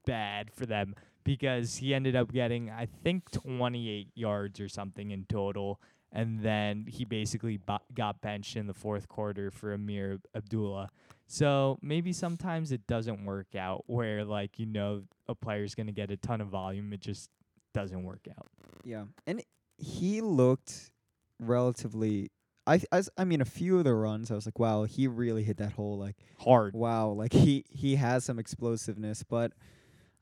bad 0.05 0.51
for 0.51 0.65
them 0.65 0.95
because 1.23 1.77
he 1.77 1.93
ended 1.93 2.15
up 2.15 2.31
getting 2.31 2.69
I 2.69 2.87
think 3.03 3.29
28 3.31 4.07
yards 4.15 4.59
or 4.61 4.69
something 4.69 5.11
in 5.11 5.25
total, 5.25 5.81
and 6.11 6.39
then 6.41 6.85
he 6.87 7.03
basically 7.05 7.57
bu- 7.57 7.77
got 7.93 8.21
benched 8.21 8.55
in 8.55 8.67
the 8.67 8.73
fourth 8.73 9.09
quarter 9.09 9.51
for 9.51 9.73
Ameer 9.73 10.19
Abdullah. 10.33 10.89
So 11.27 11.77
maybe 11.81 12.13
sometimes 12.13 12.71
it 12.71 12.87
doesn't 12.87 13.25
work 13.25 13.55
out 13.55 13.83
where 13.87 14.23
like 14.23 14.59
you 14.59 14.65
know 14.65 15.03
a 15.27 15.35
player's 15.35 15.75
gonna 15.75 15.91
get 15.91 16.09
a 16.09 16.17
ton 16.17 16.41
of 16.41 16.47
volume, 16.47 16.93
it 16.93 17.01
just 17.01 17.29
doesn't 17.73 18.03
work 18.03 18.27
out. 18.37 18.47
Yeah, 18.83 19.03
and 19.25 19.43
he 19.77 20.21
looked 20.21 20.91
relatively. 21.39 22.31
I 22.65 22.81
as 22.91 23.09
I 23.17 23.25
mean, 23.25 23.41
a 23.41 23.45
few 23.45 23.77
of 23.77 23.83
the 23.83 23.93
runs, 23.93 24.31
I 24.31 24.35
was 24.35 24.45
like, 24.45 24.57
wow, 24.57 24.83
he 24.83 25.07
really 25.07 25.43
hit 25.43 25.57
that 25.57 25.73
hole. 25.73 25.97
Like, 25.97 26.15
Hard. 26.39 26.73
wow, 26.73 27.09
like 27.09 27.33
he 27.33 27.65
he 27.69 27.95
has 27.97 28.23
some 28.23 28.39
explosiveness, 28.39 29.23
but 29.23 29.51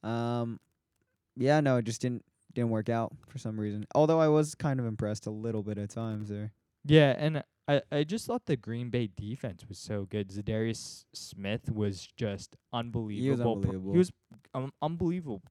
um, 0.04 0.60
yeah, 1.36 1.60
no, 1.60 1.78
it 1.78 1.86
just 1.86 2.02
didn't 2.02 2.26
didn't 2.54 2.72
work 2.72 2.90
out 2.90 3.14
for 3.28 3.38
some 3.38 3.60
reason. 3.60 3.86
Although 3.94 4.20
I 4.20 4.28
was 4.28 4.56
kind 4.56 4.80
of 4.80 4.86
impressed 4.86 5.28
a 5.28 5.32
little 5.32 5.62
bit 5.62 5.78
at 5.78 5.90
times 5.90 6.30
there. 6.30 6.54
Yeah, 6.84 7.16
and 7.18 7.44
I, 7.68 7.82
I 7.92 8.04
just 8.04 8.28
thought 8.28 8.46
the 8.46 8.56
Green 8.56 8.90
Bay 8.90 9.10
defense 9.16 9.66
was 9.68 9.78
so 9.80 10.06
good. 10.06 10.30
Za'Darius 10.30 11.06
Smith 11.14 11.72
was 11.72 12.08
just 12.16 12.56
unbelievable. 12.72 13.56
Pr- 13.56 13.60
unbelievable. 13.68 13.92
He 13.94 13.98
was 13.98 14.12
um, 14.54 14.72
unbelievable, 14.82 15.42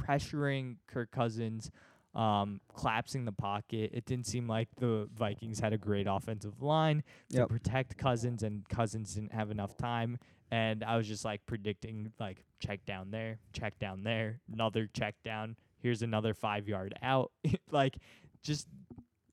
pressuring 0.00 0.76
Kirk 0.86 1.10
Cousins, 1.10 1.70
um, 2.14 2.60
collapsing 2.74 3.24
the 3.24 3.32
pocket. 3.32 3.90
It 3.92 4.04
didn't 4.04 4.26
seem 4.26 4.46
like 4.48 4.68
the 4.78 5.08
Vikings 5.16 5.60
had 5.60 5.72
a 5.72 5.78
great 5.78 6.06
offensive 6.08 6.62
line 6.62 7.02
to 7.30 7.38
Yep. 7.38 7.48
protect 7.48 7.96
Cousins, 7.96 8.42
and 8.42 8.68
Cousins 8.68 9.14
didn't 9.14 9.32
have 9.32 9.50
enough 9.50 9.76
time. 9.76 10.18
And 10.52 10.82
I 10.82 10.96
was 10.96 11.06
just 11.06 11.24
like 11.24 11.46
predicting, 11.46 12.12
like 12.18 12.44
check 12.58 12.84
down 12.84 13.10
there, 13.10 13.38
check 13.52 13.78
down 13.78 14.02
there, 14.02 14.40
another 14.52 14.88
check 14.92 15.14
down. 15.24 15.56
Here's 15.78 16.02
another 16.02 16.34
five 16.34 16.68
yard 16.68 16.94
out. 17.02 17.30
like, 17.70 17.96
just 18.42 18.66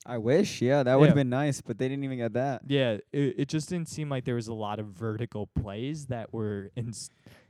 I 0.10 0.18
wish, 0.18 0.62
yeah, 0.62 0.84
that 0.84 0.98
would 0.98 1.10
have 1.10 1.18
Yeah. 1.18 1.22
been 1.24 1.30
nice, 1.30 1.60
but 1.62 1.78
they 1.78 1.90
didn't 1.90 2.06
even 2.06 2.18
get 2.18 2.34
that. 2.34 2.62
Yeah, 2.68 2.98
it, 3.12 3.36
it 3.40 3.48
just 3.50 3.68
didn't 3.68 3.90
seem 3.90 4.10
like 4.10 4.24
there 4.24 4.36
was 4.36 4.48
a 4.48 4.54
lot 4.54 4.80
of 4.80 4.88
vertical 4.88 5.48
plays 5.48 6.06
that 6.08 6.34
were 6.34 6.72
in 6.78 6.94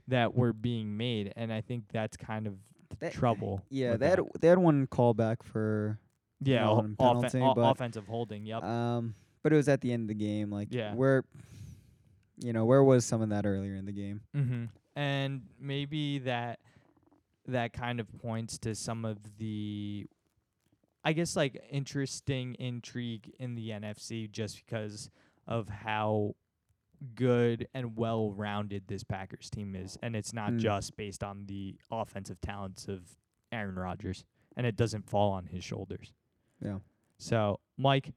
that 0.08 0.34
were 0.36 0.54
being 0.54 0.98
made, 0.98 1.34
and 1.36 1.54
I 1.54 1.62
think 1.62 1.84
that's 1.92 2.18
kind 2.18 2.48
of 2.48 2.56
the 2.90 2.96
That- 2.98 3.14
trouble. 3.14 3.62
Yeah, 3.70 3.92
with 3.92 4.00
they 4.00 4.10
had 4.10 4.20
that. 4.20 4.42
they 4.42 4.48
had 4.48 4.58
one 4.58 4.88
callback 4.88 5.44
for 5.44 6.00
yeah 6.42 6.68
o- 6.68 6.74
on 6.80 6.96
offen- 7.00 7.22
penalty, 7.30 7.42
o- 7.42 7.54
but, 7.54 7.70
offensive 7.72 8.08
holding. 8.08 8.46
Yep. 8.46 8.64
um, 8.64 9.14
but 9.44 9.54
it 9.54 9.56
was 9.56 9.68
at 9.70 9.82
the 9.82 9.94
end 9.94 10.04
of 10.04 10.08
the 10.08 10.14
game. 10.26 10.50
Like, 10.50 10.74
Yeah. 10.74 10.94
where, 10.96 11.24
you 12.44 12.54
know, 12.54 12.66
where 12.66 12.84
was 12.84 13.06
some 13.06 13.22
of 13.22 13.30
that 13.30 13.46
earlier 13.46 13.76
in 13.76 13.86
the 13.86 13.92
game? 13.94 14.22
mm-hmm. 14.36 14.66
And 14.96 15.44
maybe 15.60 16.18
that 16.20 16.60
that 17.48 17.72
kind 17.72 18.00
of 18.00 18.08
points 18.20 18.58
to 18.58 18.74
some 18.76 19.06
of 19.06 19.20
the, 19.38 20.06
I 21.08 21.14
guess, 21.14 21.38
like 21.38 21.64
interesting 21.72 22.56
intrigue 22.60 23.32
in 23.40 23.56
the 23.56 23.70
NFC, 23.70 24.30
just 24.30 24.58
because 24.66 25.10
of 25.48 25.70
how 25.70 26.36
good 27.16 27.68
and 27.74 27.96
well 27.96 28.32
rounded 28.32 28.84
this 28.88 29.06
Packers 29.06 29.50
team 29.50 29.74
is. 29.74 29.98
And 30.04 30.18
it's 30.18 30.34
not 30.34 30.52
Mm. 30.52 30.60
just 30.60 30.98
based 30.98 31.24
on 31.24 31.46
the 31.46 31.78
offensive 31.90 32.42
talents 32.42 32.90
of 32.90 33.18
Aaron 33.54 33.76
Rodgers. 33.76 34.26
And 34.58 34.68
it 34.68 34.76
doesn't 34.76 35.10
fall 35.10 35.32
on 35.32 35.46
his 35.46 35.64
shoulders. 35.64 36.12
Yeah. 36.62 36.80
So, 37.20 37.62
Mike, 37.78 38.14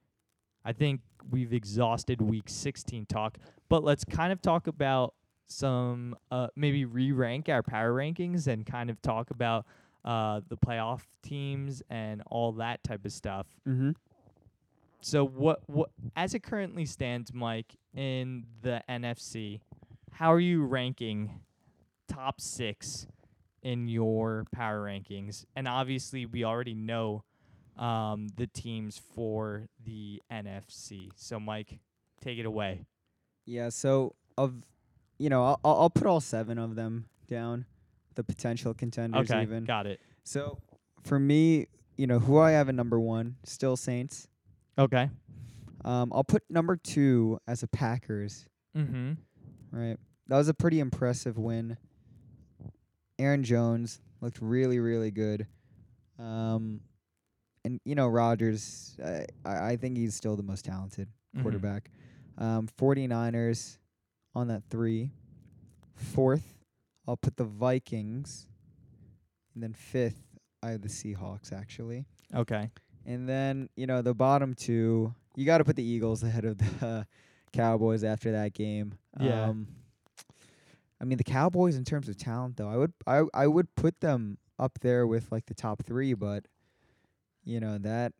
I 0.64 0.72
think 0.72 1.02
we've 1.30 1.52
exhausted 1.52 2.20
week 2.20 2.48
16 2.48 3.06
talk, 3.06 3.38
but 3.68 3.84
let's 3.84 4.04
kind 4.04 4.32
of 4.32 4.42
talk 4.42 4.66
about 4.66 5.14
some, 5.46 6.16
uh, 6.32 6.48
maybe 6.56 6.84
re 6.84 7.12
rank 7.12 7.48
our 7.48 7.62
power 7.62 7.92
rankings 7.92 8.48
and 8.48 8.66
kind 8.66 8.90
of 8.90 9.00
talk 9.02 9.30
about 9.30 9.64
uh, 10.04 10.40
the 10.48 10.56
playoff 10.56 11.02
teams 11.22 11.82
and 11.90 12.22
all 12.26 12.52
that 12.52 12.82
type 12.84 13.04
of 13.04 13.12
stuff. 13.12 13.46
Mm-hmm. 13.68 13.90
So 15.02 15.24
what 15.24 15.62
what 15.66 15.90
as 16.16 16.34
it 16.34 16.42
currently 16.42 16.84
stands, 16.84 17.32
Mike, 17.32 17.76
in 17.94 18.44
the 18.62 18.82
NFC, 18.88 19.60
how 20.12 20.32
are 20.32 20.40
you 20.40 20.64
ranking 20.64 21.40
top 22.08 22.40
six 22.40 23.06
in 23.62 23.88
your 23.88 24.44
power 24.52 24.84
rankings? 24.84 25.44
And 25.56 25.66
obviously 25.66 26.26
we 26.26 26.44
already 26.44 26.74
know 26.74 27.24
um, 27.78 28.28
the 28.36 28.46
teams 28.46 29.00
for 29.14 29.68
the 29.82 30.22
NFC. 30.30 31.10
So 31.16 31.40
Mike, 31.40 31.78
take 32.20 32.38
it 32.38 32.46
away. 32.46 32.84
Yeah. 33.46 33.70
So 33.70 34.14
of, 34.36 34.54
you 35.18 35.30
know, 35.30 35.44
I'll 35.44 35.60
I'll 35.64 35.80
I'll 35.82 35.90
put 35.90 36.06
all 36.06 36.20
seven 36.20 36.58
of 36.58 36.74
them 36.74 37.06
down, 37.26 37.64
the 38.20 38.24
potential 38.34 38.74
contenders 38.74 39.30
Okay, 39.30 39.42
even. 39.42 39.64
got 39.64 39.86
it. 39.86 40.00
So 40.24 40.58
for 41.02 41.18
me, 41.18 41.66
you 41.96 42.06
know, 42.06 42.18
who 42.18 42.38
I 42.38 42.50
have 42.52 42.68
at 42.68 42.74
number 42.74 43.00
one, 43.00 43.36
still 43.44 43.76
Saints. 43.76 44.28
Okay. 44.78 45.08
Um, 45.84 46.12
I'll 46.14 46.24
put 46.24 46.42
number 46.50 46.76
two 46.76 47.38
as 47.48 47.62
a 47.62 47.66
Packers. 47.68 48.46
Mm-hmm. 48.76 49.12
Right. 49.72 49.96
That 50.28 50.36
was 50.36 50.48
a 50.48 50.54
pretty 50.54 50.78
impressive 50.80 51.38
win. 51.38 51.76
Aaron 53.18 53.42
Jones 53.42 54.00
looked 54.20 54.38
really, 54.40 54.78
really 54.78 55.10
good. 55.10 55.46
Um, 56.18 56.80
and 57.64 57.80
you 57.84 57.94
know 57.94 58.08
Rodgers, 58.08 58.96
I 59.04 59.26
I 59.44 59.76
think 59.76 59.96
he's 59.96 60.14
still 60.14 60.36
the 60.36 60.42
most 60.42 60.64
talented 60.64 61.08
Mhm. 61.36 61.42
quarterback. 61.42 61.90
Um, 62.38 62.68
49ers 62.78 63.78
on 64.34 64.48
that 64.48 64.62
three. 64.70 65.10
Fourth, 65.94 66.54
I'll 67.06 67.16
put 67.16 67.36
the 67.36 67.44
Vikings. 67.44 68.46
And 69.54 69.62
then 69.62 69.72
fifth, 69.72 70.22
I 70.62 70.70
have 70.70 70.82
the 70.82 70.88
Seahawks 70.88 71.52
actually. 71.52 72.06
Okay. 72.34 72.70
And 73.06 73.28
then, 73.28 73.68
you 73.76 73.86
know, 73.86 74.02
the 74.02 74.14
bottom 74.14 74.54
two, 74.54 75.14
you 75.34 75.44
got 75.44 75.58
to 75.58 75.64
put 75.64 75.76
the 75.76 75.82
Eagles 75.82 76.22
ahead 76.22 76.44
of 76.44 76.58
the 76.58 77.06
Cowboys 77.52 78.04
after 78.04 78.32
that 78.32 78.52
game. 78.52 78.94
Yeah. 79.18 79.44
Um, 79.44 79.66
I 81.00 81.04
mean, 81.04 81.18
the 81.18 81.24
Cowboys 81.24 81.76
in 81.76 81.84
terms 81.84 82.08
of 82.08 82.16
talent 82.16 82.56
though, 82.56 82.68
I 82.68 82.76
would 82.76 82.92
I 83.06 83.22
I 83.32 83.46
would 83.46 83.74
put 83.74 84.00
them 84.00 84.38
up 84.58 84.78
there 84.80 85.06
with 85.06 85.32
like 85.32 85.46
the 85.46 85.54
top 85.54 85.82
3, 85.84 86.14
but 86.14 86.44
you 87.44 87.58
know, 87.58 87.78
that 87.78 88.12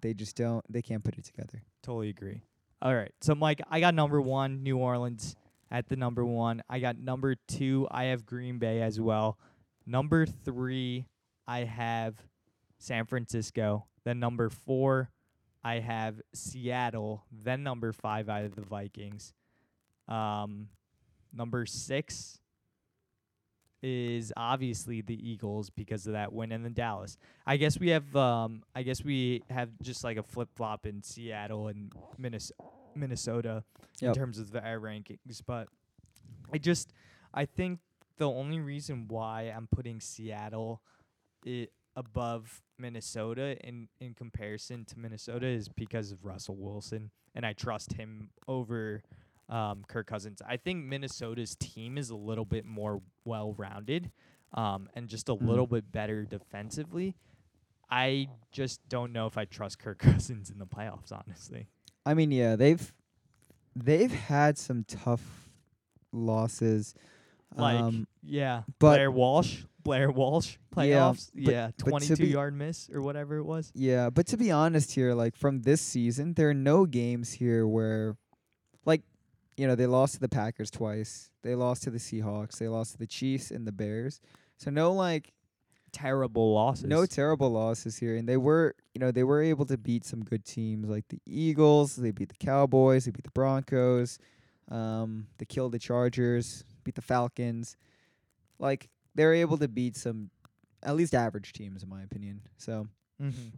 they 0.00 0.14
just 0.14 0.36
don't 0.36 0.64
they 0.72 0.80
can't 0.82 1.02
put 1.02 1.18
it 1.18 1.24
together. 1.24 1.62
Totally 1.82 2.08
agree. 2.08 2.42
All 2.82 2.94
right. 2.94 3.12
So, 3.20 3.34
Mike, 3.34 3.60
I 3.68 3.80
got 3.80 3.94
number 3.94 4.20
one, 4.20 4.62
New 4.62 4.78
Orleans 4.78 5.36
at 5.70 5.88
the 5.88 5.96
number 5.96 6.24
one. 6.24 6.62
I 6.68 6.80
got 6.80 6.98
number 6.98 7.36
two, 7.48 7.86
I 7.90 8.04
have 8.04 8.26
Green 8.26 8.58
Bay 8.58 8.82
as 8.82 9.00
well. 9.00 9.38
Number 9.86 10.26
three, 10.26 11.06
I 11.46 11.60
have 11.64 12.16
San 12.78 13.06
Francisco. 13.06 13.86
Then 14.04 14.18
number 14.20 14.50
four, 14.50 15.10
I 15.62 15.80
have 15.80 16.20
Seattle. 16.34 17.24
Then 17.30 17.62
number 17.62 17.92
five, 17.92 18.28
I 18.28 18.40
have 18.40 18.54
the 18.54 18.62
Vikings. 18.62 19.34
Um, 20.08 20.68
number 21.32 21.66
six 21.66 22.38
is 23.82 24.32
obviously 24.36 25.00
the 25.00 25.16
Eagles 25.28 25.70
because 25.70 26.06
of 26.06 26.12
that 26.12 26.32
win 26.32 26.52
in 26.52 26.62
the 26.62 26.70
Dallas. 26.70 27.16
I 27.46 27.56
guess 27.56 27.78
we 27.78 27.88
have 27.90 28.14
um 28.14 28.62
I 28.74 28.82
guess 28.82 29.02
we 29.02 29.42
have 29.48 29.70
just 29.80 30.04
like 30.04 30.18
a 30.18 30.22
flip 30.22 30.50
flop 30.54 30.84
in 30.84 31.02
Seattle 31.02 31.68
and 31.68 31.90
Minnes- 32.18 32.52
Minnesota 32.94 33.64
in 34.00 34.08
terms 34.14 34.38
of 34.38 34.50
the 34.50 34.64
air 34.66 34.80
rankings, 34.80 35.42
but 35.46 35.68
I 36.52 36.58
just 36.58 36.92
I 37.34 37.44
think 37.46 37.80
the 38.18 38.28
only 38.30 38.60
reason 38.60 39.06
why 39.08 39.42
I'm 39.44 39.66
putting 39.70 40.00
Seattle 40.00 40.82
i- 41.46 41.68
above 41.96 42.62
Minnesota 42.78 43.56
in 43.66 43.88
in 44.00 44.14
comparison 44.14 44.84
to 44.86 44.98
Minnesota 44.98 45.46
is 45.46 45.68
because 45.68 46.12
of 46.12 46.24
Russell 46.24 46.56
Wilson 46.56 47.10
and 47.34 47.44
I 47.46 47.52
trust 47.52 47.92
him 47.94 48.30
over 48.48 49.02
um, 49.48 49.84
Kirk 49.88 50.06
Cousins. 50.06 50.40
I 50.46 50.56
think 50.56 50.84
Minnesota's 50.84 51.56
team 51.56 51.98
is 51.98 52.10
a 52.10 52.16
little 52.16 52.44
bit 52.44 52.64
more 52.64 53.02
well 53.24 53.52
rounded 53.58 54.10
um, 54.54 54.88
and 54.94 55.08
just 55.08 55.28
a 55.28 55.34
Mm. 55.34 55.46
little 55.46 55.66
bit 55.66 55.90
better 55.92 56.24
defensively. 56.24 57.16
I 57.90 58.28
just 58.52 58.80
don't 58.88 59.12
know 59.12 59.26
if 59.26 59.36
I 59.36 59.44
trust 59.46 59.78
Kirk 59.80 59.98
Cousins 60.10 60.50
in 60.50 60.58
the 60.58 60.66
playoffs, 60.66 61.10
honestly. 61.12 61.66
I 62.04 62.14
mean, 62.14 62.30
yeah, 62.30 62.56
they've 62.56 62.92
they've 63.76 64.12
had 64.12 64.58
some 64.58 64.84
tough 64.84 65.48
losses. 66.12 66.94
Like, 67.56 67.80
um, 67.80 68.06
yeah, 68.22 68.62
but- 68.78 68.96
Blair 68.96 69.10
Walsh, 69.10 69.62
Blair 69.82 70.10
Walsh 70.10 70.56
playoffs, 70.74 71.30
yeah, 71.34 71.70
but 71.78 71.90
22 71.90 72.16
be- 72.16 72.28
yard 72.28 72.54
miss 72.54 72.88
or 72.92 73.02
whatever 73.02 73.36
it 73.36 73.44
was. 73.44 73.72
Yeah, 73.74 74.10
but 74.10 74.26
to 74.28 74.36
be 74.36 74.50
honest 74.50 74.92
here, 74.92 75.14
like 75.14 75.36
from 75.36 75.62
this 75.62 75.80
season, 75.80 76.34
there 76.34 76.50
are 76.50 76.54
no 76.54 76.86
games 76.86 77.32
here 77.32 77.66
where, 77.66 78.16
like, 78.84 79.02
you 79.56 79.66
know, 79.66 79.74
they 79.74 79.86
lost 79.86 80.14
to 80.14 80.20
the 80.20 80.28
Packers 80.28 80.70
twice. 80.70 81.30
They 81.42 81.54
lost 81.54 81.82
to 81.84 81.90
the 81.90 81.98
Seahawks. 81.98 82.58
They 82.58 82.68
lost 82.68 82.92
to 82.92 82.98
the 82.98 83.06
Chiefs 83.06 83.50
and 83.50 83.66
the 83.66 83.72
Bears. 83.72 84.20
So 84.56 84.70
no 84.70 84.92
like 84.92 85.32
Terrible 85.92 86.52
losses. 86.54 86.84
no 86.84 87.06
terrible 87.06 87.50
losses 87.50 87.98
here, 87.98 88.16
and 88.16 88.28
they 88.28 88.36
were 88.36 88.74
you 88.94 89.00
know 89.00 89.10
they 89.10 89.24
were 89.24 89.42
able 89.42 89.64
to 89.66 89.76
beat 89.78 90.04
some 90.04 90.22
good 90.24 90.44
teams 90.44 90.88
like 90.88 91.06
the 91.08 91.20
Eagles. 91.26 91.96
They 91.96 92.10
beat 92.10 92.28
the 92.28 92.44
Cowboys. 92.46 93.04
They 93.04 93.10
beat 93.10 93.24
the 93.24 93.30
Broncos. 93.30 94.18
Um, 94.70 95.26
they 95.38 95.44
killed 95.46 95.72
the 95.72 95.78
Chargers. 95.78 96.64
Beat 96.84 96.94
the 96.94 97.02
Falcons. 97.02 97.76
Like 98.58 98.88
they're 99.14 99.34
able 99.34 99.58
to 99.58 99.68
beat 99.68 99.96
some 99.96 100.30
at 100.82 100.96
least 100.96 101.14
average 101.14 101.52
teams 101.52 101.82
in 101.82 101.88
my 101.88 102.02
opinion. 102.02 102.42
So 102.56 102.86
Mm-hmm. 103.20 103.48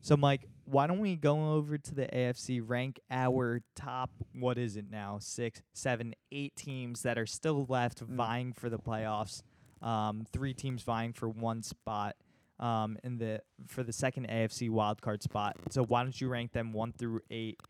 So, 0.00 0.18
Mike, 0.18 0.42
why 0.66 0.86
don't 0.86 0.98
we 0.98 1.16
go 1.16 1.54
over 1.54 1.78
to 1.78 1.94
the 1.94 2.04
AFC, 2.06 2.60
rank 2.62 3.00
our 3.10 3.62
top, 3.74 4.10
what 4.38 4.58
is 4.58 4.76
it 4.76 4.84
now, 4.90 5.16
six, 5.18 5.62
seven, 5.72 6.14
eight 6.30 6.54
teams 6.56 7.00
that 7.02 7.16
are 7.16 7.24
still 7.24 7.64
left 7.70 8.04
Mm. 8.04 8.08
vying 8.16 8.52
for 8.52 8.68
the 8.68 8.78
playoffs. 8.78 9.42
Um, 9.84 10.24
three 10.32 10.54
teams 10.54 10.82
vying 10.82 11.12
for 11.12 11.28
one 11.28 11.62
spot 11.62 12.16
um, 12.58 12.96
in 13.04 13.18
the 13.18 13.42
for 13.68 13.82
the 13.82 13.92
second 13.92 14.28
AFC 14.28 14.70
wildcard 14.70 15.22
spot. 15.22 15.56
So, 15.70 15.84
why 15.84 16.02
don't 16.02 16.18
you 16.20 16.28
rank 16.28 16.52
them 16.52 16.72
one 16.72 16.92
through 16.92 17.20
eight 17.30 17.60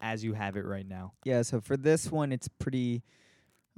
as 0.00 0.22
you 0.22 0.34
have 0.34 0.56
it 0.56 0.64
right 0.64 0.86
now? 0.86 1.12
Yeah, 1.24 1.42
so 1.42 1.60
for 1.60 1.76
this 1.76 2.10
one, 2.10 2.30
it's 2.32 2.46
pretty, 2.46 3.02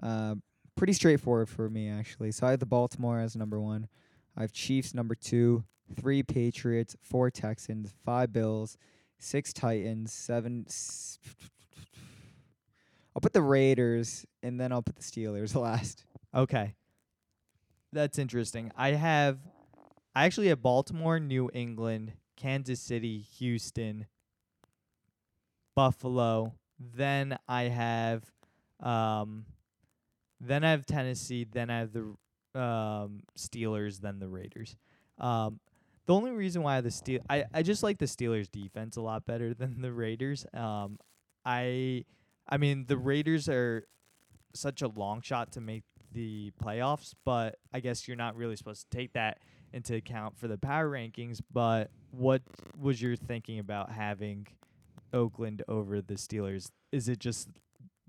uh, 0.03 0.35
pretty 0.77 0.93
straightforward 0.93 1.49
for 1.49 1.69
me 1.71 1.89
actually. 1.89 2.33
So 2.33 2.47
I 2.47 2.51
have 2.51 2.61
the 2.61 2.67
Baltimore 2.67 3.19
as 3.21 3.35
number 3.37 3.59
one. 3.61 3.89
I 4.37 4.43
have 4.43 4.53
Chiefs 4.53 4.95
number 4.95 5.15
two, 5.15 5.65
three 5.99 6.23
Patriots, 6.23 6.97
four 7.01 7.31
Texans, 7.31 7.95
five 8.05 8.33
Bills, 8.33 8.77
six 9.19 9.53
Titans, 9.53 10.13
seven. 10.13 10.65
S- 10.69 11.19
I'll 13.15 13.21
put 13.21 13.33
the 13.33 13.43
Raiders 13.43 14.25
and 14.43 14.61
then 14.61 14.73
I'll 14.73 14.83
put 14.83 14.97
the 14.97 15.03
Steelers 15.03 15.55
last. 15.61 16.05
Okay. 16.35 16.75
That's 17.93 18.19
interesting. 18.19 18.71
I 18.77 18.91
have 18.93 19.39
I 20.15 20.25
actually 20.25 20.49
have 20.49 20.63
Baltimore, 20.63 21.21
New 21.21 21.51
England, 21.53 22.13
Kansas 22.37 22.81
City, 22.81 23.19
Houston, 23.39 24.07
Buffalo. 25.75 26.55
Then 26.79 27.39
I 27.49 27.65
have 27.65 28.25
um 28.81 29.45
then 30.41 30.65
I 30.65 30.71
have 30.71 30.87
Tennessee, 30.87 31.45
then 31.51 31.71
I 31.71 31.81
have 31.81 31.93
the 31.93 32.01
um 32.61 33.23
Steelers, 33.39 34.01
then 34.01 34.19
the 34.19 34.29
Raiders. 34.29 34.77
Um 35.19 35.61
the 36.07 36.15
only 36.15 36.33
reason 36.33 36.63
why 36.63 36.81
the 36.81 36.91
Steel 36.91 37.21
I, 37.29 37.45
I 37.53 37.63
just 37.63 37.83
like 37.83 37.99
the 37.99 38.07
Steelers 38.07 38.51
defense 38.51 38.97
a 38.97 39.03
lot 39.03 39.27
better 39.27 39.55
than 39.59 39.81
the 39.83 39.93
Raiders. 39.93 40.47
Um 40.55 40.99
I 41.45 42.05
I 42.49 42.57
mean 42.57 42.87
the 42.87 42.97
Raiders 42.99 43.49
are 43.49 43.87
such 44.55 44.83
a 44.83 44.89
long 44.89 45.21
shot 45.23 45.53
to 45.53 45.61
make 45.61 45.85
the 46.13 46.53
playoffs, 46.63 47.15
but 47.25 47.57
I 47.73 47.81
guess 47.81 48.09
you're 48.09 48.17
not 48.17 48.37
really 48.37 48.57
supposed 48.57 48.91
to 48.91 48.97
take 48.97 49.13
that 49.15 49.39
into 49.73 49.95
account 49.95 50.39
for 50.39 50.49
the 50.49 50.59
power 50.59 50.91
rankings. 50.91 51.41
But 51.53 51.91
what 52.11 52.43
was 52.79 53.01
your 53.01 53.17
thinking 53.17 53.59
about 53.59 53.93
having 53.93 54.47
Oakland 55.13 55.63
over 55.69 56.01
the 56.01 56.15
Steelers? 56.15 56.71
Is 56.93 57.09
it 57.09 57.19
just 57.19 57.49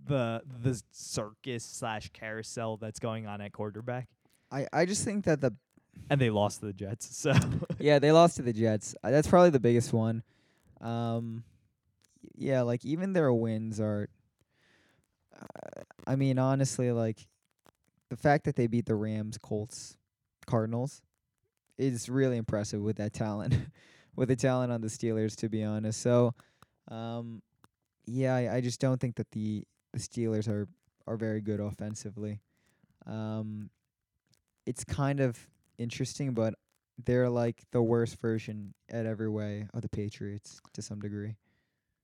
the 0.04 0.42
the 0.46 0.82
circus 0.92 1.64
slash 1.64 2.10
carousel 2.14 2.78
that's 2.78 3.00
going 3.00 3.28
on 3.28 3.42
at 3.42 3.52
quarterback? 3.54 4.08
I, 4.52 4.68
I 4.74 4.86
just 4.86 5.06
think 5.06 5.26
that 5.26 5.42
the 5.42 5.54
And 6.10 6.20
they 6.20 6.30
lost 6.30 6.60
to 6.60 6.68
the 6.68 6.74
Jets, 6.74 7.16
so 7.18 7.34
yeah 7.80 8.00
they 8.00 8.12
lost 8.12 8.38
to 8.38 8.42
the 8.42 8.54
Jets. 8.54 8.96
Uh, 9.04 9.12
that's 9.12 9.28
probably 9.28 9.52
the 9.52 9.60
biggest 9.60 9.94
one. 9.94 10.24
Um, 10.80 11.44
yeah, 12.36 12.62
like 12.62 12.84
even 12.86 13.14
their 13.14 13.32
wins 13.34 13.80
are. 13.80 14.10
Uh, 15.40 15.82
I 16.06 16.16
mean, 16.16 16.38
honestly, 16.38 16.92
like 16.92 17.28
the 18.12 18.18
fact 18.18 18.44
that 18.44 18.58
they 18.58 18.68
beat 18.68 18.86
the 18.86 18.96
Rams, 18.96 19.38
Colts, 19.38 19.96
Cardinals 20.46 21.02
is 21.78 22.10
really 22.10 22.36
impressive 22.36 22.82
with 22.82 22.98
that 22.98 23.14
talent, 23.14 23.56
with 24.18 24.28
the 24.28 24.36
talent 24.36 24.70
on 24.70 24.82
the 24.82 24.90
Steelers. 24.90 25.34
To 25.38 25.48
be 25.48 25.64
honest, 25.64 26.02
so 26.02 26.36
um, 26.90 27.42
yeah, 28.06 28.36
I, 28.36 28.56
I 28.56 28.62
just 28.62 28.82
don't 28.82 29.00
think 29.00 29.16
that 29.16 29.32
the 29.32 29.64
the 29.94 30.00
Steelers 30.00 30.50
are 30.50 30.68
are 31.08 31.16
very 31.16 31.40
good 31.40 31.62
offensively. 31.62 32.42
Um, 33.08 33.70
it's 34.66 34.84
kind 34.84 35.22
of 35.22 35.40
interesting, 35.78 36.34
but 36.34 36.56
they're 37.06 37.30
like 37.30 37.64
the 37.72 37.82
worst 37.82 38.20
version 38.20 38.74
at 38.90 39.06
every 39.06 39.30
way 39.30 39.68
of 39.74 39.84
the 39.84 39.90
Patriots 39.90 40.60
to 40.74 40.82
some 40.82 41.00
degree. 41.00 41.38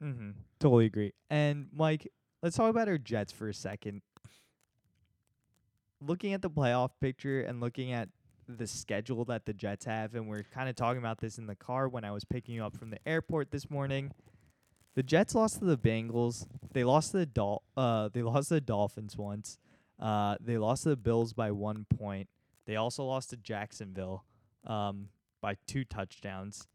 mm-hmm. 0.01 0.29
totally 0.61 0.85
agree. 0.85 1.11
And 1.29 1.67
Mike, 1.75 2.07
let's 2.41 2.55
talk 2.55 2.69
about 2.69 2.87
our 2.87 2.97
Jets 2.97 3.33
for 3.33 3.49
a 3.49 3.53
second. 3.53 4.01
Looking 5.99 6.33
at 6.33 6.41
the 6.41 6.49
playoff 6.49 6.91
picture 7.01 7.41
and 7.41 7.59
looking 7.59 7.91
at 7.91 8.09
the 8.47 8.67
schedule 8.67 9.25
that 9.25 9.45
the 9.45 9.53
Jets 9.53 9.85
have, 9.85 10.15
and 10.15 10.27
we're 10.27 10.43
kind 10.53 10.69
of 10.69 10.75
talking 10.75 10.99
about 10.99 11.19
this 11.19 11.37
in 11.37 11.47
the 11.47 11.55
car 11.55 11.89
when 11.89 12.05
I 12.05 12.11
was 12.11 12.23
picking 12.23 12.55
you 12.55 12.63
up 12.63 12.77
from 12.77 12.91
the 12.91 12.99
airport 13.07 13.51
this 13.51 13.69
morning. 13.69 14.11
The 14.95 15.03
Jets 15.03 15.35
lost 15.35 15.59
to 15.59 15.65
the 15.65 15.77
Bengals. 15.77 16.47
They 16.73 16.83
lost 16.83 17.11
to 17.11 17.17
the 17.17 17.25
Dol- 17.25 17.63
uh 17.75 18.09
they 18.13 18.21
lost 18.23 18.47
to 18.49 18.55
the 18.55 18.61
Dolphins 18.61 19.17
once. 19.17 19.59
Uh 19.99 20.37
they 20.39 20.57
lost 20.57 20.83
to 20.83 20.89
the 20.89 20.97
Bills 20.97 21.33
by 21.33 21.51
1 21.51 21.85
point. 21.97 22.29
They 22.65 22.75
also 22.75 23.03
lost 23.03 23.29
to 23.31 23.37
Jacksonville 23.37 24.23
um 24.65 25.09
by 25.41 25.57
two 25.67 25.83
touchdowns. 25.83 26.67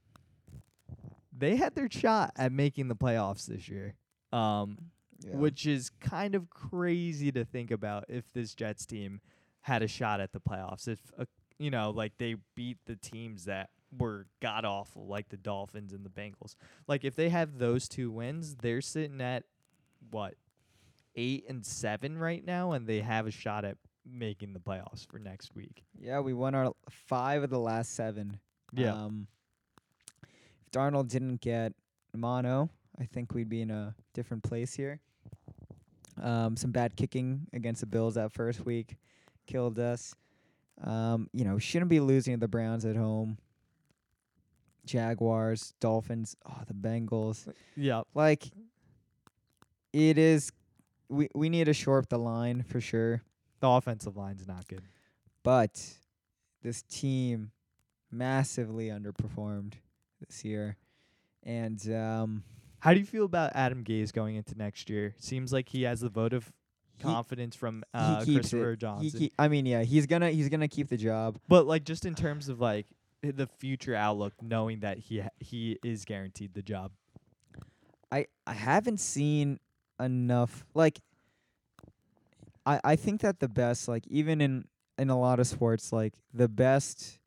They 1.37 1.57
had 1.57 1.75
their 1.75 1.91
shot 1.91 2.33
at 2.37 2.53
making 2.53 2.89
the 2.89 2.97
playoffs 2.97 3.47
this 3.47 3.69
year. 3.69 3.95
Um 4.33 4.79
which 5.31 5.67
is 5.67 5.91
kind 6.01 6.35
of 6.35 6.51
crazy 6.51 7.33
to 7.33 7.45
think 7.45 7.71
about 7.71 8.05
if 8.09 8.33
this 8.33 8.55
Jets 8.55 8.87
team 8.87 9.21
had 9.63 9.83
a 9.83 9.89
shot 9.89 10.21
at 10.21 10.33
the 10.33 10.41
playoffs. 10.41 10.89
If 10.89 10.99
uh, 11.19 11.25
you 11.59 11.71
know, 11.71 11.91
like 11.91 12.13
they 12.19 12.37
beat 12.55 12.79
the 12.87 12.97
teams 12.97 13.45
that 13.45 13.71
were 13.97 14.27
god 14.41 14.65
awful, 14.65 15.07
like 15.07 15.29
the 15.29 15.37
Dolphins 15.37 15.93
and 15.93 16.05
the 16.05 16.11
Bengals. 16.11 16.57
Like 16.89 17.05
if 17.05 17.15
they 17.15 17.29
have 17.29 17.59
those 17.59 17.89
two 17.89 18.11
wins, 18.11 18.57
they're 18.57 18.81
sitting 18.81 19.21
at 19.21 19.45
what 20.11 20.35
eight 21.15 21.45
and 21.49 21.65
seven 21.65 22.19
right 22.19 22.45
now, 22.45 22.73
and 22.73 22.87
they 22.87 23.01
have 23.01 23.27
a 23.27 23.31
shot 23.31 23.65
at 23.65 23.77
making 24.05 24.53
the 24.53 24.61
playoffs 24.61 25.07
for 25.07 25.19
next 25.19 25.55
week. 25.55 25.85
Yeah, 26.01 26.21
we 26.21 26.33
won 26.33 26.55
our 26.55 26.73
five 26.91 27.43
of 27.43 27.51
the 27.51 27.59
last 27.59 27.95
seven. 27.95 28.41
Um, 28.95 29.27
if 30.65 30.71
Darnold 30.73 31.09
didn't 31.09 31.41
get 31.41 31.75
mono, 32.15 32.71
I 32.99 33.05
think 33.05 33.35
we'd 33.35 33.49
be 33.49 33.63
in 33.63 33.71
a 33.71 33.95
different 34.15 34.43
place 34.43 34.75
here. 34.75 35.01
Um, 36.21 36.57
some 36.57 36.71
bad 36.71 36.97
kicking 36.97 37.47
against 37.53 37.81
the 37.81 37.87
Bills 37.87 38.15
that 38.15 38.33
first 38.33 38.65
week 38.67 38.97
killed 39.47 39.79
us. 39.79 40.15
Um, 40.83 41.29
you 41.33 41.45
know, 41.45 41.59
shouldn't 41.59 41.91
be 41.91 42.01
losing 42.01 42.35
to 42.35 42.41
the 42.41 42.49
Browns 42.49 42.85
at 42.85 42.97
home. 42.97 43.39
Jaguars, 44.85 45.75
Dolphins, 45.81 46.37
oh 46.47 46.63
the 46.67 46.75
Bengals. 46.75 47.49
yeah. 47.77 48.03
Like 48.15 48.51
it 49.93 50.19
is 50.19 50.51
we 51.09 51.29
we 51.35 51.49
need 51.49 51.65
to 51.65 51.75
shore 51.75 51.99
up 51.99 52.09
the 52.09 52.19
line 52.19 52.63
for 52.63 52.81
sure. 52.81 53.23
The 53.61 53.69
offensive 53.69 54.17
line's 54.17 54.47
not 54.49 54.67
good. 54.67 54.83
But 55.45 55.81
this 56.63 56.83
team 56.83 57.53
massively 58.11 58.89
underperformed 58.89 59.75
this 60.27 60.45
year. 60.45 60.77
And 61.45 61.81
um 61.93 62.43
How 62.83 62.93
do 62.95 62.99
you 62.99 63.07
feel 63.07 63.25
about 63.25 63.53
Adam 63.55 63.85
Gase 63.85 64.13
going 64.13 64.35
into 64.35 64.59
next 64.59 64.91
year? 64.91 65.15
Seems 65.21 65.53
like 65.53 65.69
he 65.69 65.83
has 65.85 66.01
the 66.01 66.09
vote 66.09 66.33
of 66.33 66.51
He- 66.97 67.05
confidence 67.05 67.55
from 67.55 67.85
uh, 67.95 68.19
he 68.21 68.25
keeps 68.27 68.51
Christopher 68.51 68.73
it. 68.73 68.79
Johnson. 68.81 69.21
He, 69.21 69.29
ke- 69.29 69.33
I 69.39 69.47
mean, 69.47 69.67
yeah, 69.67 69.83
he's 69.85 70.07
gonna 70.07 70.31
he's 70.31 70.49
gonna 70.49 70.67
keep 70.67 70.89
the 70.89 70.97
job. 70.97 71.39
but 71.49 71.65
like 71.65 71.85
just 71.85 72.05
in 72.05 72.17
terms 72.17 72.49
of 72.49 72.61
like 72.61 72.87
i- 73.25 73.31
the 73.31 73.47
future 73.47 73.95
outlook, 73.95 74.33
knowing 74.43 74.81
that 74.81 74.99
he 74.99 75.21
ha- 75.21 75.29
he 75.39 75.79
is 75.85 76.05
guaranteed 76.05 76.55
the 76.55 76.63
job. 76.63 76.91
I 78.11 78.27
I 78.49 78.53
haven't 78.55 78.99
seen 78.99 79.61
enough 80.01 80.65
like 80.75 80.99
I 82.67 82.81
I 82.83 82.97
think 82.97 83.21
that 83.21 83.39
the 83.39 83.49
best 83.49 83.87
like 83.87 84.09
even 84.09 84.41
in 84.41 84.65
in 84.99 85.09
a 85.09 85.19
lot 85.19 85.39
of 85.39 85.47
sports 85.47 85.93
like 85.93 86.15
the 86.35 86.49
best 86.49 87.21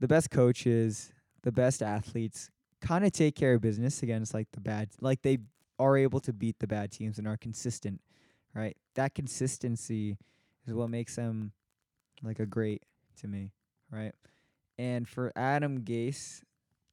the 0.00 0.08
best 0.08 0.28
coaches, 0.30 1.12
the 1.44 1.52
best 1.52 1.84
athletes 1.84 2.50
kind 2.86 3.04
of 3.04 3.12
take 3.12 3.34
care 3.34 3.54
of 3.54 3.60
business 3.60 4.02
against 4.02 4.32
like 4.34 4.48
the 4.52 4.60
bad 4.60 4.88
like 5.00 5.22
they 5.22 5.38
are 5.78 5.96
able 5.96 6.20
to 6.20 6.32
beat 6.32 6.58
the 6.58 6.66
bad 6.66 6.90
teams 6.90 7.18
and 7.18 7.26
are 7.26 7.36
consistent, 7.36 8.00
right? 8.54 8.76
That 8.94 9.14
consistency 9.14 10.16
is 10.66 10.72
what 10.72 10.88
makes 10.88 11.16
them 11.16 11.52
like 12.22 12.38
a 12.38 12.46
great 12.46 12.82
to 13.20 13.28
me, 13.28 13.52
right? 13.90 14.12
And 14.78 15.08
for 15.08 15.32
Adam 15.36 15.80
Gase, 15.80 16.42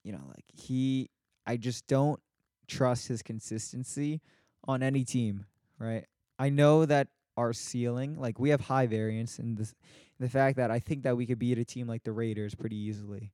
you 0.03 0.11
know, 0.11 0.21
like 0.27 0.45
he 0.53 1.09
I 1.45 1.57
just 1.57 1.87
don't 1.87 2.19
trust 2.67 3.07
his 3.07 3.21
consistency 3.21 4.21
on 4.67 4.81
any 4.81 5.03
team, 5.03 5.45
right? 5.79 6.05
I 6.39 6.49
know 6.49 6.85
that 6.85 7.09
our 7.37 7.53
ceiling, 7.53 8.19
like 8.19 8.39
we 8.39 8.49
have 8.49 8.61
high 8.61 8.87
variance 8.87 9.39
in 9.39 9.55
this 9.55 9.73
the 10.19 10.29
fact 10.29 10.57
that 10.57 10.71
I 10.71 10.79
think 10.79 11.03
that 11.03 11.17
we 11.17 11.25
could 11.25 11.39
beat 11.39 11.57
a 11.57 11.65
team 11.65 11.87
like 11.87 12.03
the 12.03 12.11
Raiders 12.11 12.55
pretty 12.55 12.77
easily, 12.77 13.31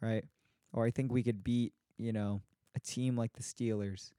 right? 0.00 0.24
Or 0.72 0.84
I 0.84 0.90
think 0.90 1.10
we 1.10 1.22
could 1.22 1.42
beat, 1.42 1.72
you 1.98 2.12
know, 2.12 2.42
a 2.74 2.80
team 2.80 3.16
like 3.16 3.32
the 3.34 3.42
Steelers 3.42 4.12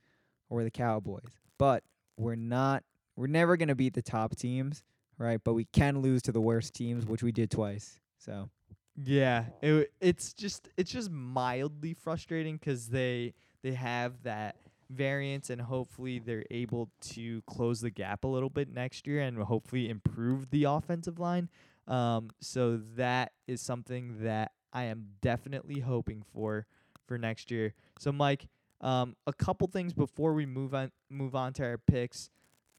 or 0.49 0.63
the 0.63 0.71
Cowboys. 0.71 1.39
But 1.57 1.83
we're 2.17 2.35
not 2.35 2.83
we're 3.15 3.27
never 3.27 3.57
going 3.57 3.67
to 3.69 3.75
beat 3.75 3.93
the 3.93 4.01
top 4.01 4.35
teams, 4.35 4.83
right? 5.17 5.41
But 5.43 5.53
we 5.53 5.65
can 5.65 6.01
lose 6.01 6.21
to 6.23 6.31
the 6.31 6.39
worst 6.41 6.73
teams, 6.73 7.05
which 7.05 7.21
we 7.23 7.31
did 7.31 7.51
twice. 7.51 7.99
So, 8.17 8.49
Yeah, 8.95 9.45
it, 9.61 9.91
it's 10.01 10.33
just 10.33 10.69
it's 10.77 10.91
just 10.91 11.09
mildly 11.09 11.93
frustrating 11.93 12.57
'cause 12.59 12.87
they 12.87 13.33
they 13.61 13.73
have 13.73 14.23
that 14.23 14.55
variance 14.89 15.49
and 15.49 15.61
hopefully 15.61 16.17
they're 16.19 16.45
able 16.49 16.89
to 17.01 17.41
close 17.43 17.81
the 17.81 17.91
gap 17.91 18.23
a 18.23 18.27
little 18.27 18.49
bit 18.49 18.69
next 18.73 19.05
year 19.05 19.21
and 19.21 19.37
hopefully 19.37 19.87
improve 19.89 20.49
the 20.49 20.63
offensive 20.63 21.19
line. 21.19 21.47
Um, 21.87 22.29
so 22.39 22.77
that 22.95 23.33
is 23.47 23.61
something 23.61 24.23
that 24.23 24.53
I 24.73 24.85
am 24.85 25.07
definitely 25.21 25.81
hoping 25.81 26.23
for 26.33 26.65
for 27.09 27.17
next 27.17 27.51
year. 27.51 27.73
So 27.99 28.13
Mike, 28.13 28.47
um, 28.79 29.17
a 29.27 29.33
couple 29.33 29.67
things 29.67 29.91
before 29.91 30.33
we 30.33 30.45
move 30.45 30.73
on 30.73 30.91
move 31.09 31.35
on 31.35 31.51
to 31.53 31.63
our 31.63 31.77
picks 31.77 32.29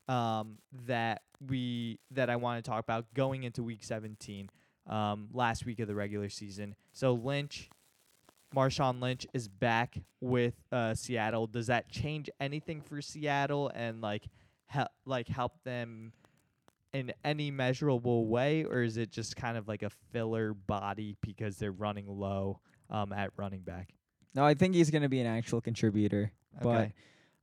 um, 0.09 0.57
that 0.87 1.23
we 1.47 1.99
that 2.13 2.31
I 2.31 2.37
want 2.37 2.65
to 2.65 2.71
talk 2.71 2.83
about 2.83 3.13
going 3.13 3.43
into 3.43 3.63
week 3.63 3.85
17 3.85 4.49
um, 4.89 5.29
last 5.35 5.67
week 5.67 5.81
of 5.81 5.89
the 5.89 5.95
regular 5.95 6.31
season. 6.31 6.75
So 6.93 7.13
Lynch, 7.13 7.69
Marshawn 8.55 9.03
Lynch 9.03 9.27
is 9.35 9.49
back 9.49 9.99
with 10.21 10.55
uh, 10.73 10.95
Seattle. 10.95 11.47
Does 11.47 11.67
that 11.67 11.91
change 11.91 12.31
anything 12.41 12.81
for 12.81 13.03
Seattle 13.03 13.71
and 13.75 14.01
like 14.01 14.29
hel- 14.67 14.91
like 15.05 15.29
help 15.29 15.63
them 15.65 16.13
in 16.93 17.13
any 17.25 17.51
measurable 17.51 18.27
way, 18.27 18.65
or 18.65 18.83
is 18.83 18.97
it 18.97 19.11
just 19.11 19.37
kind 19.37 19.57
of 19.57 19.69
like 19.69 19.83
a 19.83 19.91
filler 20.13 20.55
body 20.55 21.17
because 21.21 21.57
they're 21.57 21.71
running 21.71 22.07
low 22.09 22.61
um, 22.89 23.13
at 23.13 23.31
running 23.37 23.61
back? 23.61 23.95
No, 24.35 24.45
I 24.45 24.55
think 24.55 24.75
he's 24.75 24.91
going 24.91 25.03
to 25.03 25.09
be 25.09 25.21
an 25.21 25.27
actual 25.27 25.61
contributor. 25.61 26.33
But 26.63 26.93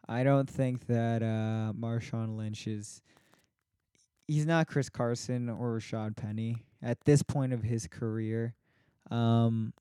I 0.08 0.24
don't 0.24 0.50
think 0.50 0.88
that 0.88 1.22
uh, 1.22 1.74
Marshawn 1.74 2.38
Lynch 2.38 2.68
is. 2.68 3.02
He's 4.28 4.46
not 4.46 4.68
Chris 4.68 4.90
Carson 4.90 5.50
or 5.50 5.78
Rashaad 5.78 6.18
Penny 6.18 6.66
at 6.82 7.00
this 7.06 7.24
point 7.24 7.54
of 7.54 7.64
his 7.64 7.88
career. 7.88 8.54
Um, 9.10 9.74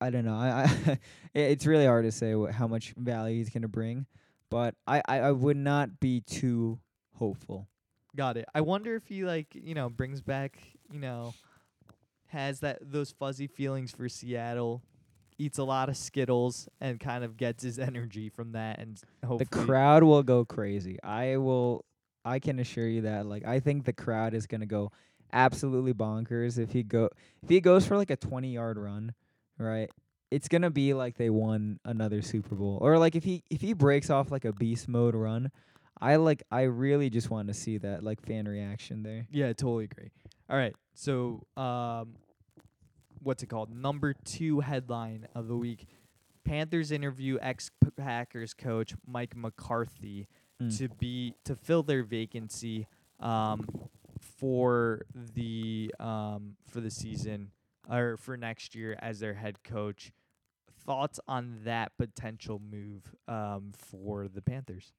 I 0.00 0.10
don't 0.10 0.24
know. 0.24 0.36
I, 0.36 0.70
I 0.86 0.98
it's 1.34 1.66
really 1.66 1.86
hard 1.86 2.04
to 2.04 2.12
say 2.12 2.32
wh- 2.32 2.50
how 2.50 2.66
much 2.66 2.94
value 2.96 3.36
he's 3.38 3.50
gonna 3.50 3.68
bring, 3.68 4.06
but 4.50 4.74
I, 4.86 5.02
I, 5.06 5.20
I 5.20 5.32
would 5.32 5.56
not 5.56 6.00
be 6.00 6.20
too 6.20 6.78
hopeful. 7.16 7.68
Got 8.16 8.36
it. 8.36 8.46
I 8.54 8.60
wonder 8.60 8.96
if 8.96 9.06
he 9.06 9.24
like 9.24 9.48
you 9.54 9.74
know 9.74 9.88
brings 9.88 10.20
back 10.20 10.58
you 10.90 11.00
know 11.00 11.34
has 12.26 12.60
that 12.60 12.78
those 12.80 13.12
fuzzy 13.12 13.46
feelings 13.46 13.92
for 13.92 14.08
Seattle, 14.08 14.82
eats 15.38 15.58
a 15.58 15.64
lot 15.64 15.88
of 15.88 15.96
Skittles 15.96 16.68
and 16.80 16.98
kind 17.00 17.24
of 17.24 17.36
gets 17.36 17.62
his 17.62 17.78
energy 17.90 18.28
from 18.28 18.52
that, 18.52 18.78
and 18.78 19.00
hopefully 19.24 19.38
The 19.50 19.66
crowd 19.66 20.02
will 20.02 20.22
go 20.22 20.44
crazy. 20.44 20.98
I 21.02 21.36
will. 21.36 21.84
I 22.24 22.38
can 22.38 22.58
assure 22.58 22.88
you 22.88 23.02
that. 23.02 23.26
Like 23.26 23.44
I 23.46 23.60
think 23.60 23.84
the 23.84 23.92
crowd 23.92 24.34
is 24.34 24.46
gonna 24.46 24.66
go 24.66 24.90
absolutely 25.32 25.92
bonkers 25.92 26.58
if 26.58 26.72
he 26.72 26.82
go 26.82 27.10
if 27.42 27.48
he 27.48 27.60
goes 27.60 27.86
for 27.86 27.96
like 27.96 28.10
a 28.10 28.16
twenty 28.16 28.52
yard 28.52 28.78
run, 28.78 29.14
right? 29.58 29.90
It's 30.30 30.48
gonna 30.48 30.70
be 30.70 30.94
like 30.94 31.16
they 31.16 31.30
won 31.30 31.78
another 31.84 32.22
Super 32.22 32.54
Bowl, 32.54 32.78
or 32.80 32.98
like 32.98 33.14
if 33.14 33.24
he 33.24 33.42
if 33.50 33.60
he 33.60 33.72
breaks 33.72 34.10
off 34.10 34.30
like 34.30 34.44
a 34.44 34.52
beast 34.52 34.88
mode 34.88 35.14
run. 35.14 35.50
I 36.00 36.16
like. 36.16 36.42
I 36.50 36.62
really 36.62 37.08
just 37.08 37.30
want 37.30 37.46
to 37.48 37.54
see 37.54 37.78
that 37.78 38.02
like 38.02 38.20
fan 38.20 38.46
reaction 38.48 39.04
there. 39.04 39.28
Yeah, 39.30 39.52
totally 39.52 39.84
agree. 39.84 40.10
All 40.50 40.56
right, 40.56 40.74
so 40.92 41.46
um, 41.56 42.16
what's 43.24 43.42
it 43.42 43.48
called? 43.48 43.74
Number 43.74 44.14
two 44.14 44.60
headline 44.60 45.26
of 45.34 45.48
the 45.48 45.56
week: 45.56 45.86
Panthers 46.44 46.92
interview 46.92 47.38
ex 47.40 47.70
Packers 47.96 48.54
coach 48.54 48.94
Mike 49.06 49.34
McCarthy 49.36 50.28
Mm. 50.62 50.78
to 50.78 50.88
be 50.88 51.34
to 51.44 51.56
fill 51.56 51.82
their 51.82 52.04
vacancy 52.04 52.86
um, 53.18 53.66
for 54.38 55.02
the 55.34 55.92
um, 55.98 56.54
for 56.68 56.80
the 56.80 56.92
season 56.92 57.50
or 57.90 58.16
for 58.16 58.36
next 58.36 58.72
year 58.76 58.96
as 59.00 59.18
their 59.18 59.34
head 59.34 59.64
coach. 59.64 60.12
Thoughts 60.86 61.18
on 61.26 61.58
that 61.64 61.96
potential 61.98 62.60
move 62.70 63.02
um, 63.26 63.72
for 63.76 64.28
the 64.28 64.40
Panthers? 64.40 64.92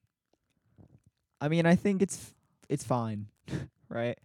I 1.39 1.47
mean, 1.47 1.65
I 1.65 1.75
think 1.75 2.01
it's 2.01 2.33
it's 2.67 2.83
fine, 2.83 3.27
right? 3.89 4.17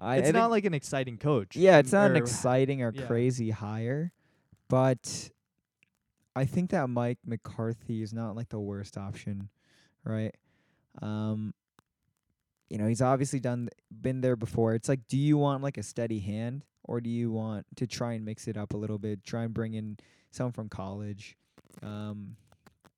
I, 0.00 0.16
it's 0.16 0.28
I 0.30 0.32
not 0.32 0.50
like 0.50 0.64
an 0.64 0.74
exciting 0.74 1.18
coach. 1.18 1.56
Yeah, 1.56 1.78
it's 1.78 1.92
not 1.92 2.10
an 2.10 2.16
exciting 2.16 2.82
or 2.82 2.92
yeah. 2.94 3.06
crazy 3.06 3.50
hire, 3.50 4.12
but 4.68 5.30
I 6.34 6.46
think 6.46 6.70
that 6.70 6.88
Mike 6.88 7.18
McCarthy 7.24 8.02
is 8.02 8.12
not 8.12 8.34
like 8.34 8.48
the 8.48 8.60
worst 8.60 8.96
option, 8.96 9.50
right? 10.04 10.34
Um 11.02 11.54
you 12.68 12.78
know, 12.78 12.86
he's 12.86 13.02
obviously 13.02 13.40
done 13.40 13.68
been 13.90 14.20
there 14.20 14.36
before. 14.36 14.74
It's 14.74 14.88
like 14.88 15.06
do 15.06 15.18
you 15.18 15.36
want 15.36 15.62
like 15.62 15.76
a 15.76 15.82
steady 15.82 16.20
hand 16.20 16.64
or 16.84 17.00
do 17.00 17.10
you 17.10 17.30
want 17.30 17.66
to 17.76 17.86
try 17.86 18.14
and 18.14 18.24
mix 18.24 18.48
it 18.48 18.56
up 18.56 18.72
a 18.72 18.76
little 18.76 18.98
bit, 18.98 19.22
try 19.24 19.42
and 19.42 19.52
bring 19.52 19.74
in 19.74 19.98
someone 20.30 20.52
from 20.52 20.68
college? 20.68 21.36
Um 21.82 22.36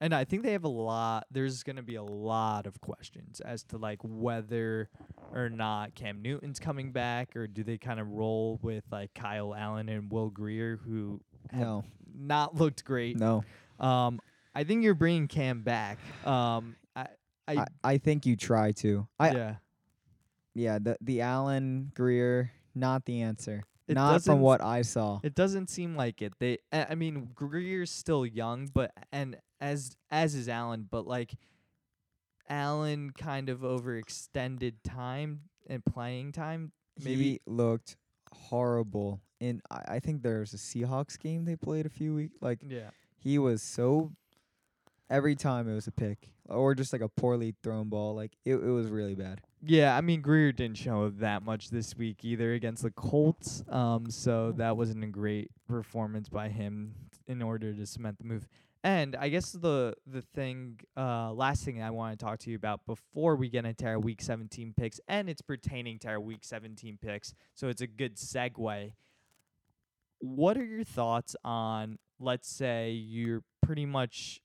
And 0.03 0.13
I 0.13 0.25
think 0.25 0.43
they 0.43 0.51
have 0.51 0.65
a 0.65 0.69
lot. 0.69 1.27
There's 1.31 1.63
going 1.63 1.77
to 1.77 1.83
be 1.83 1.95
a 1.95 2.03
lot 2.03 2.67
of 2.67 2.81
questions 2.81 3.41
as 3.41 3.63
to 3.67 3.79
like 3.79 4.01
whether 4.03 4.91
or 5.33 5.49
not 5.49 5.95
Cam 5.95 6.21
Newton's 6.21 6.59
coming 6.59 6.91
back, 6.91 7.37
or 7.37 7.47
do 7.47 7.63
they 7.63 7.79
kind 7.79 8.01
of 8.01 8.09
roll 8.09 8.59
with 8.63 8.83
like 8.91 9.15
Kyle 9.15 9.55
Allen 9.55 9.89
and 9.89 10.11
Will 10.11 10.29
Grier, 10.29 10.81
who 10.85 11.21
have 11.53 11.61
no. 11.61 11.85
not 12.13 12.57
looked 12.57 12.85
great. 12.85 13.17
No. 13.17 13.45
Um, 13.79 14.19
I 14.57 14.65
think 14.65 14.83
you're 14.83 14.95
bringing 14.95 15.29
Cam 15.29 15.63
back. 15.63 15.99
Um, 16.27 16.75
I, 16.97 17.07
I, 17.47 17.59
I, 17.59 17.67
I 17.85 17.99
think 17.99 18.27
you 18.27 18.35
try 18.35 18.73
to. 18.73 19.07
I 19.21 19.31
yeah. 19.31 19.55
yeah, 20.55 20.79
the 20.81 20.97
the 21.01 21.21
Allen 21.21 21.93
Grier 21.95 22.51
not 22.75 23.05
the 23.05 23.23
answer. 23.23 23.63
It 23.89 23.95
Not 23.95 24.23
from 24.23 24.41
what 24.41 24.63
I 24.63 24.83
saw. 24.83 25.21
It 25.23 25.35
doesn't 25.35 25.69
seem 25.69 25.97
like 25.97 26.23
it. 26.23 26.33
They, 26.39 26.59
I 26.73 26.87
I 26.91 26.95
mean, 26.95 27.31
Grier's 27.35 27.91
still 27.91 28.25
young, 28.25 28.71
but 28.73 28.93
and 29.11 29.37
as 29.63 29.97
as 30.11 30.35
is 30.35 30.49
Allen, 30.49 30.87
but 30.91 31.07
like 31.07 31.35
Allen 32.49 33.11
kind 33.17 33.49
of 33.49 33.61
overextended 33.61 34.75
time 34.85 35.43
and 35.69 35.85
playing 35.85 36.33
time. 36.33 36.73
Maybe 37.03 37.23
he 37.23 37.41
looked 37.47 37.97
horrible. 38.33 39.23
and 39.41 39.63
I, 39.71 39.95
I 39.97 40.01
think 40.01 40.23
there's 40.23 40.53
a 40.53 40.59
Seahawks 40.59 41.19
game 41.19 41.45
they 41.45 41.57
played 41.57 41.87
a 41.87 41.91
few 41.91 42.15
weeks. 42.15 42.37
Like 42.43 42.59
yeah, 42.69 42.91
he 43.19 43.39
was 43.39 43.63
so. 43.63 44.13
Every 45.09 45.35
time 45.37 45.69
it 45.69 45.75
was 45.75 45.87
a 45.87 45.93
pick 45.93 46.31
or 46.49 46.75
just 46.75 46.91
like 46.93 47.03
a 47.03 47.09
poorly 47.09 47.55
thrown 47.63 47.91
ball. 47.91 48.15
Like 48.15 48.33
it, 48.47 48.55
it 48.55 48.71
was 48.71 48.89
really 48.89 49.15
bad. 49.15 49.43
yeah. 49.63 49.95
I 49.95 50.01
mean, 50.01 50.23
Grier 50.23 50.53
didn't 50.53 50.79
show 50.79 51.11
that 51.11 51.43
much 51.43 51.69
this 51.69 51.95
week 51.97 52.25
either 52.25 52.55
against 52.55 52.83
the 52.83 52.91
Colts. 52.91 53.63
Um, 53.69 54.11
so 54.11 54.53
that 54.53 54.77
wasn't 54.79 55.05
a 55.05 55.09
great 55.09 55.51
performance 55.69 56.31
by 56.31 56.49
him 56.49 56.95
in 57.29 57.43
order 57.43 57.75
to 57.75 57.85
cement 57.87 58.17
the 58.19 58.25
move. 58.25 58.49
And 58.85 59.15
I 59.15 59.29
guess 59.29 59.53
the 59.53 59.95
the 60.07 60.23
thing, 60.23 60.81
uh, 60.97 61.33
last 61.33 61.65
thing 61.65 61.81
I 61.81 61.91
want 61.91 62.19
to 62.19 62.25
talk 62.25 62.41
to 62.41 62.51
you 62.51 62.57
about 62.57 62.85
before 62.85 63.37
we 63.37 63.49
get 63.49 63.65
into 63.65 63.87
our 63.87 64.01
Week 64.01 64.21
17 64.21 64.75
picks, 64.77 65.01
and 65.07 65.29
it's 65.29 65.43
pertaining 65.43 66.01
to 66.01 66.09
our 66.09 66.21
Week 66.21 66.41
17 66.43 66.99
picks, 67.01 67.33
so 67.55 67.69
it's 67.69 67.81
a 67.81 67.87
good 67.87 68.17
segue. 68.17 68.93
What 70.19 70.57
are 70.57 70.65
your 70.65 70.85
thoughts 70.85 71.37
on, 71.45 71.99
let's 72.19 72.49
say 72.49 72.91
you're 72.91 73.43
pretty 73.61 73.87
much, 73.87 74.41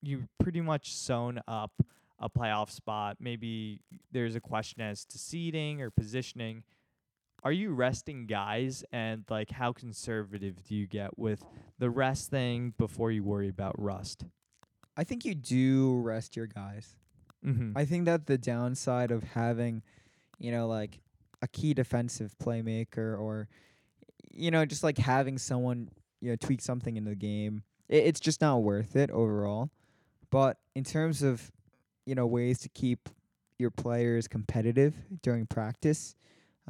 you 0.00 0.28
pretty 0.38 0.60
much 0.60 0.94
sewn 0.94 1.40
up 1.48 1.72
a 2.20 2.28
playoff 2.28 2.70
spot. 2.70 3.16
Maybe 3.18 3.80
there's 4.12 4.36
a 4.36 4.40
question 4.40 4.82
as 4.82 5.04
to 5.06 5.18
seeding 5.18 5.80
or 5.80 5.90
positioning. 5.90 6.62
Are 7.42 7.52
you 7.52 7.72
resting 7.72 8.26
guys 8.26 8.84
and 8.92 9.24
like 9.30 9.50
how 9.50 9.72
conservative 9.72 10.62
do 10.64 10.74
you 10.74 10.86
get 10.86 11.18
with 11.18 11.42
the 11.78 11.88
rest 11.88 12.30
thing 12.30 12.74
before 12.76 13.10
you 13.10 13.22
worry 13.22 13.48
about 13.48 13.80
rust? 13.80 14.24
I 14.96 15.04
think 15.04 15.24
you 15.24 15.34
do 15.34 16.00
rest 16.00 16.36
your 16.36 16.46
guys. 16.46 16.96
Mm-hmm. 17.44 17.72
I 17.76 17.84
think 17.86 18.04
that 18.04 18.26
the 18.26 18.36
downside 18.36 19.10
of 19.10 19.22
having, 19.22 19.82
you 20.38 20.52
know, 20.52 20.66
like 20.66 21.00
a 21.40 21.48
key 21.48 21.72
defensive 21.72 22.36
playmaker 22.38 23.18
or, 23.18 23.48
you 24.30 24.50
know, 24.50 24.66
just 24.66 24.84
like 24.84 24.98
having 24.98 25.38
someone, 25.38 25.88
you 26.20 26.30
know, 26.30 26.36
tweak 26.36 26.60
something 26.60 26.96
in 26.96 27.04
the 27.04 27.14
game, 27.14 27.62
it, 27.88 28.04
it's 28.04 28.20
just 28.20 28.42
not 28.42 28.58
worth 28.58 28.94
it 28.96 29.10
overall. 29.10 29.70
But 30.30 30.58
in 30.74 30.84
terms 30.84 31.22
of, 31.22 31.50
you 32.04 32.14
know, 32.14 32.26
ways 32.26 32.58
to 32.60 32.68
keep 32.68 33.08
your 33.58 33.70
players 33.70 34.28
competitive 34.28 34.94
during 35.22 35.46
practice, 35.46 36.14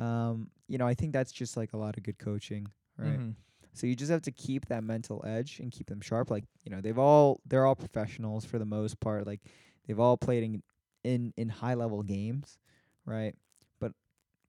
um, 0.00 0.48
you 0.66 0.78
know, 0.78 0.86
I 0.86 0.94
think 0.94 1.12
that's 1.12 1.30
just 1.30 1.56
like 1.56 1.74
a 1.74 1.76
lot 1.76 1.96
of 1.98 2.02
good 2.02 2.18
coaching, 2.18 2.66
right? 2.96 3.18
Mm-hmm. 3.18 3.30
So 3.74 3.86
you 3.86 3.94
just 3.94 4.10
have 4.10 4.22
to 4.22 4.32
keep 4.32 4.66
that 4.66 4.82
mental 4.82 5.22
edge 5.26 5.60
and 5.60 5.70
keep 5.70 5.88
them 5.88 6.00
sharp. 6.00 6.30
Like 6.30 6.44
you 6.64 6.70
know, 6.70 6.80
they've 6.80 6.98
all 6.98 7.40
they're 7.46 7.66
all 7.66 7.76
professionals 7.76 8.44
for 8.44 8.58
the 8.58 8.64
most 8.64 8.98
part. 8.98 9.26
Like 9.26 9.40
they've 9.86 10.00
all 10.00 10.16
played 10.16 10.42
in 10.42 10.62
in, 11.04 11.32
in 11.36 11.48
high 11.48 11.74
level 11.74 12.02
games, 12.02 12.58
right? 13.04 13.34
But 13.78 13.92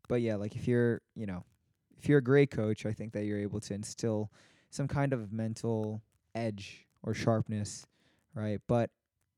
but 0.07 0.21
yeah, 0.21 0.35
like 0.35 0.55
if 0.55 0.67
you're 0.67 1.01
you 1.15 1.25
know 1.25 1.43
if 1.99 2.07
you're 2.07 2.19
a 2.19 2.23
great 2.23 2.49
coach, 2.49 2.85
I 2.85 2.93
think 2.93 3.11
that 3.13 3.25
you're 3.25 3.39
able 3.39 3.59
to 3.59 3.73
instill 3.73 4.31
some 4.69 4.87
kind 4.87 5.11
of 5.11 5.33
mental 5.33 6.01
edge 6.33 6.87
or 7.03 7.13
sharpness, 7.13 7.85
right? 8.33 8.61
But 8.67 8.89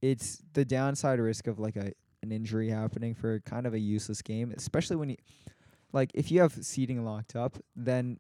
it's 0.02 0.44
the 0.54 0.64
downside 0.64 1.20
risk 1.20 1.48
of 1.48 1.60
like 1.60 1.76
a 1.76 1.92
an 2.22 2.32
injury 2.32 2.70
happening 2.70 3.16
for 3.16 3.40
kind 3.42 3.66
of 3.66 3.74
a 3.74 3.80
useless 3.80 4.22
game, 4.22 4.54
especially 4.56 4.96
when 4.96 5.10
you 5.10 5.18
like 5.94 6.12
if 6.14 6.32
you 6.32 6.42
have 6.42 6.54
seating 6.66 7.06
locked 7.06 7.36
up, 7.36 7.58
then 7.76 8.20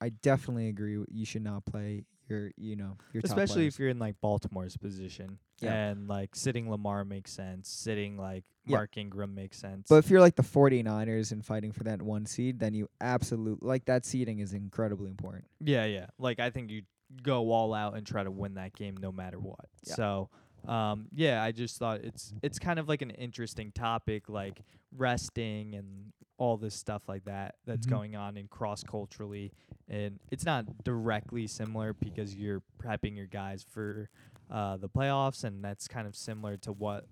I 0.00 0.08
definitely 0.10 0.68
agree. 0.68 0.94
w- 0.94 1.06
You 1.10 1.24
should 1.26 1.42
not 1.42 1.64
play 1.66 2.04
your, 2.28 2.52
you 2.56 2.76
know, 2.76 2.96
your 3.12 3.22
Especially 3.24 3.66
if 3.66 3.78
you're 3.78 3.88
in 3.88 3.98
like 3.98 4.20
Baltimore's 4.20 4.76
position. 4.76 5.38
Yeah. 5.60 5.88
And 5.88 6.06
like 6.08 6.36
sitting 6.36 6.70
Lamar 6.70 7.04
makes 7.04 7.32
sense. 7.32 7.68
Sitting 7.68 8.16
like 8.16 8.44
Yeah. 8.64 8.76
Mark 8.76 8.96
Ingram 8.96 9.34
makes 9.34 9.58
sense. 9.58 9.88
But 9.88 9.96
if 9.96 10.10
you're 10.10 10.20
like 10.20 10.36
the 10.36 10.42
49ers 10.42 11.32
and 11.32 11.44
fighting 11.44 11.72
for 11.72 11.84
that 11.84 12.00
one 12.00 12.26
seed, 12.26 12.60
then 12.60 12.74
you 12.74 12.88
absolutely 13.00 13.66
like 13.66 13.86
that 13.86 14.04
seeding 14.06 14.38
is 14.38 14.52
incredibly 14.52 15.10
important. 15.10 15.46
Yeah, 15.60 15.84
yeah. 15.86 16.06
Like 16.18 16.38
I 16.38 16.50
think 16.50 16.70
you 16.70 16.82
go 17.22 17.50
all 17.50 17.72
out 17.74 17.96
and 17.96 18.06
try 18.06 18.22
to 18.22 18.30
win 18.30 18.54
that 18.54 18.74
game 18.74 18.96
no 19.00 19.10
matter 19.10 19.40
what. 19.40 19.64
Yeah. 19.86 19.94
So, 19.94 20.28
um, 20.68 21.08
yeah, 21.14 21.42
I 21.42 21.50
just 21.52 21.78
thought 21.78 22.02
it's 22.04 22.34
it's 22.42 22.58
kind 22.58 22.78
of 22.78 22.86
like 22.88 23.00
an 23.02 23.10
interesting 23.10 23.72
topic, 23.72 24.28
like 24.28 24.60
resting 24.96 25.74
and 25.74 26.12
all 26.38 26.56
this 26.56 26.74
stuff 26.74 27.02
like 27.08 27.24
that 27.24 27.56
that's 27.66 27.86
Mhm. 27.86 27.90
going 27.90 28.16
on 28.16 28.36
in 28.36 28.48
cross 28.48 28.82
culturally, 28.82 29.52
and 29.88 30.18
it's 30.30 30.44
not 30.46 30.84
directly 30.84 31.46
similar 31.46 31.92
because 31.92 32.34
you're 32.34 32.62
prepping 32.78 33.16
your 33.16 33.26
guys 33.26 33.62
for 33.62 34.08
uh, 34.50 34.78
the 34.78 34.88
playoffs, 34.88 35.44
and 35.44 35.62
that's 35.62 35.86
kind 35.86 36.06
of 36.06 36.16
similar 36.16 36.56
to 36.56 36.72
what 36.72 37.06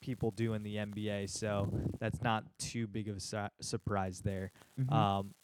people 0.00 0.30
do 0.30 0.54
in 0.54 0.62
the 0.62 0.76
NBA. 0.78 1.26
So 1.28 1.68
that's 1.98 2.22
not 2.22 2.44
too 2.58 2.86
big 2.86 3.08
of 3.08 3.16
a 3.16 3.20
su- 3.20 3.48
surprise 3.60 4.20
there. 4.22 4.52
Mm-hmm. 4.80 4.90
Um, 4.92 5.34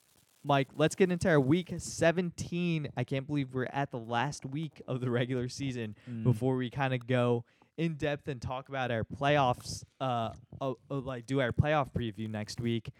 Mike, 0.45 0.69
let's 0.75 0.95
get 0.95 1.13
into 1.13 1.29
our 1.29 1.39
week 1.41 1.73
17. 1.77 2.89
I 2.97 3.05
can't 3.05 3.27
believe 3.27 3.53
we're 3.55 3.69
at 3.73 3.91
the 3.91 3.99
last 3.99 4.45
week 4.47 4.81
of 4.89 5.01
the 5.01 5.11
regular 5.11 5.49
season 5.49 5.97
Mm. 6.11 6.25
before 6.25 6.57
we 6.57 6.71
kind 6.71 6.95
of 6.95 7.07
go 7.07 7.45
in 7.77 7.95
depth 7.95 8.29
and 8.29 8.41
talk 8.41 8.69
about 8.69 8.91
our 8.91 9.05
playoffs, 9.05 9.83
uh, 10.01 10.31
uh, 10.61 10.73
uh, 10.91 10.95
like 10.95 11.27
do 11.27 11.41
our 11.41 11.53
playoff 11.53 11.91
preview 11.93 12.29
next 12.29 12.61
week. 12.61 12.91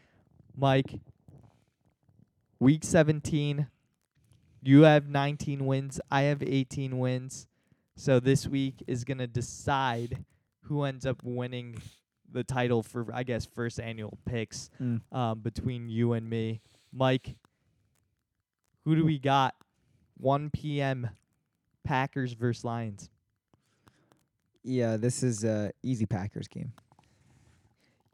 Mike, 0.57 0.95
week 2.59 2.85
17, 2.85 3.67
you 4.63 4.83
have 4.83 5.09
19 5.09 5.67
wins, 5.67 6.01
I 6.11 6.23
have 6.23 6.43
18 6.43 6.99
wins. 6.99 7.47
So 7.97 8.21
this 8.21 8.47
week 8.47 8.83
is 8.87 9.05
going 9.05 9.19
to 9.19 9.27
decide 9.27 10.25
who 10.63 10.85
ends 10.85 11.05
up 11.05 11.23
winning 11.25 11.77
the 12.31 12.43
title 12.45 12.83
for, 12.83 13.07
I 13.13 13.23
guess, 13.25 13.45
first 13.45 13.79
annual 13.79 14.17
picks 14.25 14.71
Mm. 14.81 15.03
um, 15.13 15.41
between 15.41 15.89
you 15.91 16.15
and 16.15 16.29
me. 16.31 16.63
Mike, 16.93 17.37
who 18.85 18.97
do 18.97 19.05
we 19.05 19.19
got? 19.19 19.55
1 20.19 20.51
p.m. 20.51 21.11
Packers 21.85 22.33
versus 22.33 22.65
Lions. 22.65 23.11
Yeah, 24.65 24.97
this 24.97 25.23
is 25.23 25.45
a 25.45 25.73
easy 25.83 26.07
Packers 26.07 26.49
game. 26.49 26.73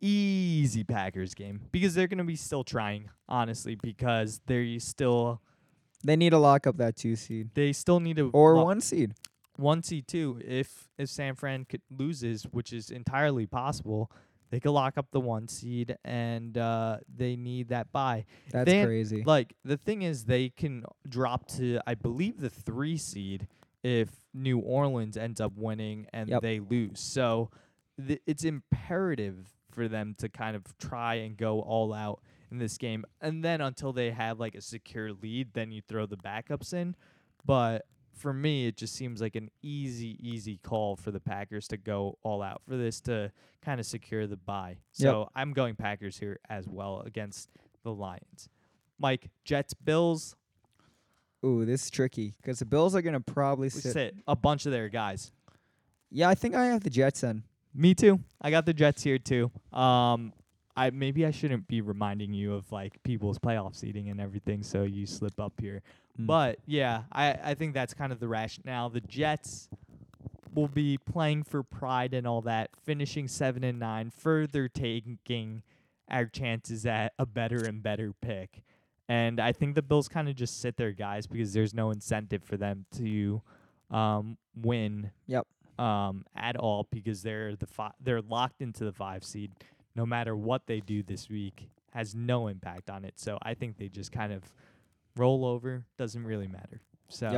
Easy 0.00 0.84
Packers 0.84 1.34
game 1.34 1.60
because 1.72 1.94
they're 1.94 2.06
going 2.06 2.18
to 2.18 2.24
be 2.24 2.36
still 2.36 2.62
trying, 2.62 3.10
honestly, 3.28 3.74
because 3.74 4.40
they're 4.46 4.78
still 4.78 5.40
They 6.04 6.14
need 6.14 6.30
to 6.30 6.38
lock 6.38 6.68
up 6.68 6.76
that 6.76 6.94
two 6.96 7.16
seed 7.16 7.50
they 7.54 7.72
still 7.72 7.98
need 7.98 8.16
to 8.16 8.30
or 8.32 8.54
one 8.64 8.80
seed. 8.80 9.14
one 9.56 9.82
seed 9.82 10.06
too. 10.06 10.40
If 10.44 10.88
if 10.98 11.08
San 11.08 11.34
Fran 11.34 11.64
could 11.64 11.82
loses, 11.90 12.44
which 12.44 12.72
is 12.72 12.90
entirely 12.90 13.44
possible, 13.46 14.08
they 14.50 14.60
could 14.60 14.70
lock 14.70 14.96
up 14.98 15.06
the 15.10 15.18
one 15.20 15.48
seed 15.48 15.96
and 16.04 16.56
uh, 16.56 16.98
they 17.12 17.34
need 17.34 17.68
that 17.70 17.90
buy. 17.90 18.24
That's 18.52 18.70
They- 18.70 18.84
crazy. 18.84 19.24
Like 19.24 19.54
the 19.64 19.76
thing 19.76 20.02
is, 20.02 20.26
they 20.26 20.50
can 20.50 20.84
drop 21.08 21.48
to 21.56 21.80
I 21.88 21.94
believe 21.96 22.38
the 22.38 22.50
three 22.50 22.96
seed 22.98 23.48
if 23.82 24.10
New 24.34 24.58
Orleans 24.58 25.16
ends 25.16 25.40
up 25.40 25.52
winning 25.56 26.06
and 26.12 26.28
Yep. 26.28 26.42
they 26.42 26.60
lose. 26.60 27.00
So 27.00 27.50
th- 28.04 28.22
it's 28.26 28.44
imperative 28.44 29.54
for 29.70 29.88
them 29.88 30.14
to 30.18 30.28
kind 30.28 30.56
of 30.56 30.76
try 30.78 31.14
and 31.16 31.36
go 31.36 31.60
all 31.60 31.92
out 31.92 32.20
in 32.50 32.58
this 32.58 32.78
game, 32.78 33.04
and 33.20 33.44
then 33.44 33.60
until 33.60 33.92
they 33.92 34.10
have 34.10 34.40
like 34.40 34.54
a 34.54 34.60
secure 34.60 35.12
lead, 35.12 35.52
then 35.52 35.70
you 35.70 35.82
throw 35.82 36.06
the 36.06 36.16
backups 36.16 36.72
in. 36.72 36.96
But 37.44 37.86
for 38.14 38.32
me, 38.32 38.66
it 38.66 38.76
just 38.76 38.94
seems 38.94 39.20
like 39.20 39.36
an 39.36 39.50
easy, 39.62 40.16
easy 40.26 40.56
call 40.56 40.96
for 40.96 41.10
the 41.10 41.20
Packers 41.20 41.68
to 41.68 41.76
go 41.76 42.18
all 42.22 42.42
out 42.42 42.62
for 42.66 42.76
this 42.76 43.00
to 43.02 43.30
kind 43.62 43.78
of 43.78 43.86
secure 43.86 44.26
the 44.26 44.36
bye. 44.38 44.78
So 44.92 45.28
I'm 45.36 45.52
going 45.52 45.76
Packers 45.76 46.18
here 46.18 46.40
as 46.48 46.66
well 46.66 47.02
against 47.02 47.50
the 47.84 47.92
Lions. 47.92 48.48
Mike, 48.98 49.30
Jets, 49.44 49.74
Bills, 49.74 50.34
Ooh, 51.44 51.64
this 51.64 51.84
is 51.84 51.90
tricky 51.90 52.34
because 52.42 52.58
the 52.58 52.64
Bills 52.64 52.94
are 52.94 53.02
gonna 53.02 53.20
probably 53.20 53.68
sit. 53.68 53.92
sit 53.92 54.14
a 54.26 54.34
bunch 54.34 54.66
of 54.66 54.72
their 54.72 54.88
guys. 54.88 55.32
Yeah, 56.10 56.28
I 56.28 56.34
think 56.34 56.54
I 56.54 56.66
have 56.66 56.82
the 56.82 56.90
Jets 56.90 57.20
then. 57.20 57.44
Me 57.74 57.94
too. 57.94 58.20
I 58.40 58.50
got 58.50 58.66
the 58.66 58.72
Jets 58.72 59.02
here 59.02 59.18
too. 59.18 59.50
Um, 59.72 60.32
I 60.76 60.90
maybe 60.90 61.26
I 61.26 61.30
shouldn't 61.30 61.68
be 61.68 61.80
reminding 61.80 62.32
you 62.32 62.54
of 62.54 62.70
like 62.72 63.02
people's 63.02 63.38
playoff 63.38 63.76
seating 63.76 64.08
and 64.08 64.20
everything, 64.20 64.62
so 64.62 64.84
you 64.84 65.06
slip 65.06 65.38
up 65.38 65.54
here. 65.60 65.82
Mm. 66.18 66.26
But 66.26 66.58
yeah, 66.66 67.02
I 67.12 67.36
I 67.42 67.54
think 67.54 67.74
that's 67.74 67.94
kind 67.94 68.12
of 68.12 68.20
the 68.20 68.28
rationale. 68.28 68.88
The 68.88 69.00
Jets 69.00 69.68
will 70.54 70.68
be 70.68 70.98
playing 70.98 71.44
for 71.44 71.62
pride 71.62 72.14
and 72.14 72.26
all 72.26 72.40
that, 72.42 72.70
finishing 72.84 73.28
seven 73.28 73.62
and 73.62 73.78
nine, 73.78 74.10
further 74.10 74.68
taking 74.68 75.62
our 76.10 76.26
chances 76.26 76.86
at 76.86 77.12
a 77.18 77.26
better 77.26 77.64
and 77.64 77.82
better 77.82 78.12
pick. 78.20 78.62
And 79.08 79.40
I 79.40 79.52
think 79.52 79.74
the 79.74 79.82
Bills 79.82 80.06
kind 80.08 80.28
of 80.28 80.34
just 80.36 80.60
sit 80.60 80.76
their 80.76 80.92
guys 80.92 81.26
because 81.26 81.52
there's 81.52 81.72
no 81.72 81.90
incentive 81.90 82.42
for 82.42 82.56
them 82.56 82.84
to 82.98 83.40
um, 83.90 84.36
win. 84.54 85.10
Yep. 85.26 85.46
Um, 85.78 86.24
at 86.34 86.56
all 86.56 86.88
because 86.90 87.22
they're 87.22 87.54
the 87.54 87.68
fi- 87.68 87.92
they're 88.00 88.20
locked 88.20 88.60
into 88.60 88.84
the 88.84 88.92
five 88.92 89.22
seed 89.22 89.52
no 89.94 90.04
matter 90.04 90.36
what 90.36 90.66
they 90.66 90.80
do 90.80 91.02
this 91.02 91.28
week. 91.28 91.68
has 91.92 92.14
no 92.14 92.48
impact 92.48 92.90
on 92.90 93.04
it. 93.04 93.14
So 93.16 93.38
I 93.42 93.54
think 93.54 93.78
they 93.78 93.88
just 93.88 94.12
kind 94.12 94.32
of 94.32 94.42
roll 95.16 95.44
over. 95.44 95.84
Doesn't 95.96 96.24
really 96.24 96.48
matter. 96.48 96.80
So 97.08 97.30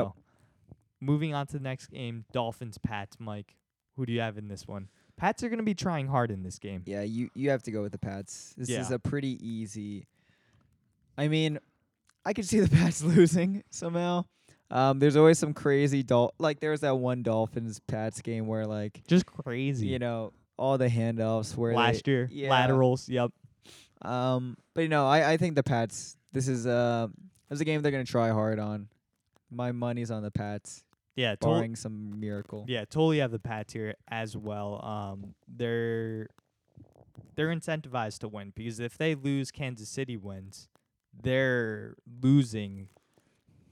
moving 1.00 1.34
on 1.34 1.46
to 1.48 1.52
the 1.54 1.62
next 1.62 1.88
game, 1.88 2.24
Dolphins 2.32 2.78
Pats. 2.78 3.16
Mike, 3.18 3.56
who 3.96 4.06
do 4.06 4.12
you 4.12 4.20
have 4.20 4.36
in 4.38 4.48
this 4.48 4.66
one? 4.66 4.88
Pats 5.16 5.42
are 5.42 5.48
going 5.48 5.58
to 5.58 5.64
be 5.64 5.74
trying 5.74 6.08
hard 6.08 6.30
in 6.30 6.42
this 6.42 6.58
game. 6.58 6.82
Yeah, 6.86 7.02
you 7.02 7.30
you 7.34 7.50
have 7.50 7.62
to 7.64 7.70
go 7.70 7.82
with 7.82 7.92
the 7.92 7.98
Pats. 7.98 8.54
This 8.56 8.70
is 8.70 8.90
a 8.90 8.98
pretty 8.98 9.38
easy. 9.46 10.06
I 11.20 11.28
mean, 11.28 11.58
I 12.24 12.32
could 12.32 12.46
see 12.46 12.60
the 12.60 12.68
Pats 12.68 13.02
losing 13.16 13.62
somehow. 13.70 14.24
Um, 14.70 14.98
there's 15.00 15.16
always 15.16 15.38
some 15.38 15.52
crazy 15.52 16.02
dol 16.02 16.32
like 16.38 16.60
there 16.60 16.70
was 16.70 16.80
that 16.80 16.96
one 16.96 17.22
Dolphins 17.22 17.80
Pats 17.88 18.20
game 18.22 18.46
where 18.46 18.66
like 18.66 19.02
Just 19.08 19.26
crazy. 19.26 19.88
you 19.88 19.98
know 19.98 20.32
all 20.56 20.78
the 20.78 20.86
handoffs 20.88 21.56
where 21.56 21.74
Last 21.74 22.04
they, 22.04 22.12
year, 22.12 22.28
yeah. 22.32 22.50
laterals. 22.50 23.08
Yep. 23.08 23.32
Um, 24.02 24.56
but 24.74 24.82
you 24.82 24.88
know 24.88 25.06
I 25.08 25.32
I 25.32 25.36
think 25.36 25.56
the 25.56 25.62
Pats. 25.62 26.16
This 26.32 26.46
is 26.48 26.66
uh 26.66 27.08
this 27.48 27.56
is 27.56 27.60
a 27.60 27.64
game 27.64 27.82
they're 27.82 27.90
gonna 27.92 28.04
try 28.04 28.30
hard 28.30 28.58
on. 28.60 28.88
My 29.50 29.72
money's 29.72 30.12
on 30.12 30.22
the 30.22 30.30
Pats, 30.30 30.84
Yeah. 31.16 31.30
Totally. 31.34 31.54
barring 31.58 31.76
some 31.76 32.20
miracle. 32.20 32.64
Yeah, 32.68 32.84
totally 32.84 33.18
have 33.18 33.32
the 33.32 33.40
Pats 33.40 33.72
here 33.72 33.94
as 34.08 34.36
well. 34.36 34.80
Um, 34.84 35.34
they're 35.48 36.28
they're 37.34 37.48
incentivized 37.48 38.20
to 38.20 38.28
win 38.28 38.52
because 38.54 38.78
if 38.80 38.96
they 38.96 39.14
lose, 39.16 39.50
Kansas 39.50 39.88
City 39.88 40.16
wins. 40.16 40.68
They're 41.12 41.96
losing 42.22 42.88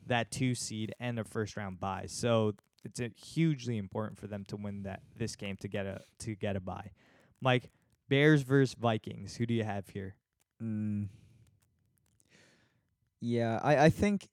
that 0.07 0.31
two 0.31 0.55
seed 0.55 0.95
and 0.99 1.19
a 1.19 1.25
first 1.25 1.57
round 1.57 1.81
bye. 1.81 2.07
So 2.09 2.55
it's 2.85 3.01
hugely 3.17 3.77
important 3.77 4.19
for 4.19 4.27
them 4.27 4.45
to 4.47 4.57
win 4.57 4.83
that 4.85 5.03
this 5.17 5.37
game 5.37 5.57
to 5.59 5.69
get 5.69 5.87
a 5.87 6.01
to 6.21 6.35
get 6.35 6.57
a 6.57 6.61
bye. 6.61 6.91
Mike, 7.41 7.71
Bears 8.09 8.43
versus 8.43 8.75
Vikings. 8.75 9.37
Who 9.37 9.47
do 9.47 9.55
you 9.55 9.65
have 9.65 9.89
here? 9.89 10.15
Mm. 10.63 11.09
Yeah, 13.21 13.61
I 13.63 13.85
I 13.85 13.91
think 13.91 14.29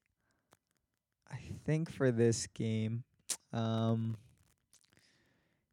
I 1.32 1.40
think 1.66 1.92
for 1.92 2.12
this 2.12 2.48
game, 2.48 3.04
um, 3.52 4.18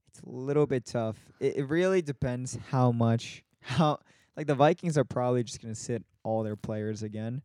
it's 0.09 0.21
a 0.21 0.29
little 0.29 0.67
bit 0.67 0.87
tough. 0.87 1.17
It, 1.41 1.57
it 1.59 1.69
really 1.69 2.03
depends 2.03 2.59
how 2.71 2.91
much 2.91 3.45
how 3.61 4.01
like 4.37 4.47
the 4.47 4.55
Vikings 4.55 4.97
are 4.99 5.05
probably 5.05 5.43
just 5.43 5.61
gonna 5.61 5.75
sit 5.75 6.05
all 6.23 6.43
their 6.43 6.57
players 6.57 7.03
again, 7.03 7.43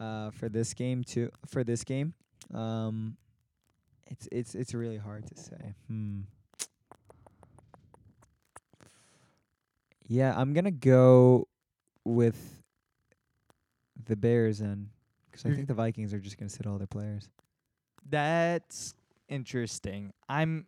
uh, 0.00 0.30
for 0.30 0.48
this 0.48 0.74
game 0.74 1.04
too. 1.04 1.30
For 1.46 1.62
this 1.64 1.84
game, 1.84 2.14
um, 2.52 3.16
it's 4.06 4.28
it's 4.32 4.54
it's 4.54 4.74
really 4.74 4.96
hard 4.98 5.26
to 5.26 5.36
say. 5.40 5.74
Hmm. 5.88 6.20
Yeah, 10.06 10.34
I'm 10.36 10.52
gonna 10.52 10.70
go 10.70 11.48
with 12.04 12.62
the 14.04 14.16
Bears 14.16 14.58
then, 14.58 14.90
'cause 15.30 15.46
I 15.46 15.50
think 15.54 15.68
the 15.68 15.74
Vikings 15.74 16.12
are 16.12 16.18
just 16.20 16.36
gonna 16.36 16.48
sit 16.48 16.66
all 16.66 16.78
their 16.78 16.86
players. 16.86 17.28
That's 18.08 18.94
interesting. 19.28 20.12
I'm 20.28 20.66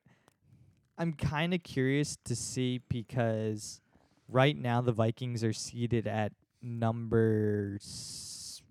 I'm 0.96 1.12
kind 1.12 1.52
of 1.52 1.62
curious 1.64 2.16
to 2.24 2.36
see 2.36 2.78
because 2.88 3.80
right 4.28 4.56
now 4.56 4.80
the 4.80 4.92
Vikings 4.92 5.42
are 5.44 5.52
seated 5.52 6.06
at 6.06 6.32
number 6.62 7.76
s- 7.80 8.62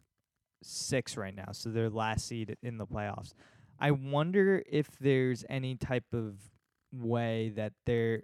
6 0.62 1.18
right 1.18 1.36
now. 1.36 1.51
So 1.51 1.70
they're 1.70 1.89
last 1.89 2.26
seed 2.28 2.56
in 2.64 2.78
the 2.78 2.86
playoffs. 2.88 3.34
I 3.80 3.91
wonder 3.91 4.64
if 4.70 4.97
there's 4.99 5.43
any 5.49 5.76
type 5.76 6.14
of 6.14 6.36
way 6.91 7.49
that 7.56 7.74
they're 7.86 8.24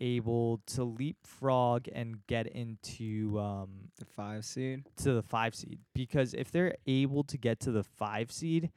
able 0.00 0.60
to 0.66 0.84
leapfrog 0.84 1.88
and 1.92 2.24
get 2.28 2.46
into 2.46 3.38
um 3.40 3.90
The 3.98 4.04
five 4.04 4.44
seed. 4.44 4.84
to 4.98 5.12
the 5.12 5.22
five 5.22 5.56
seed 5.56 5.80
because 5.92 6.34
if 6.34 6.52
they're 6.52 6.76
able 6.86 7.24
to 7.24 7.36
get 7.36 7.58
to 7.60 7.72
the 7.72 7.82
five 7.82 8.30
seed, 8.30 8.70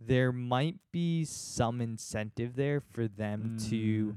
there 0.00 0.32
might 0.32 0.76
be 0.90 1.24
some 1.26 1.82
incentive 1.82 2.56
there 2.56 2.80
for 2.80 3.06
them 3.06 3.58
to 3.68 4.06
Mm. 4.12 4.16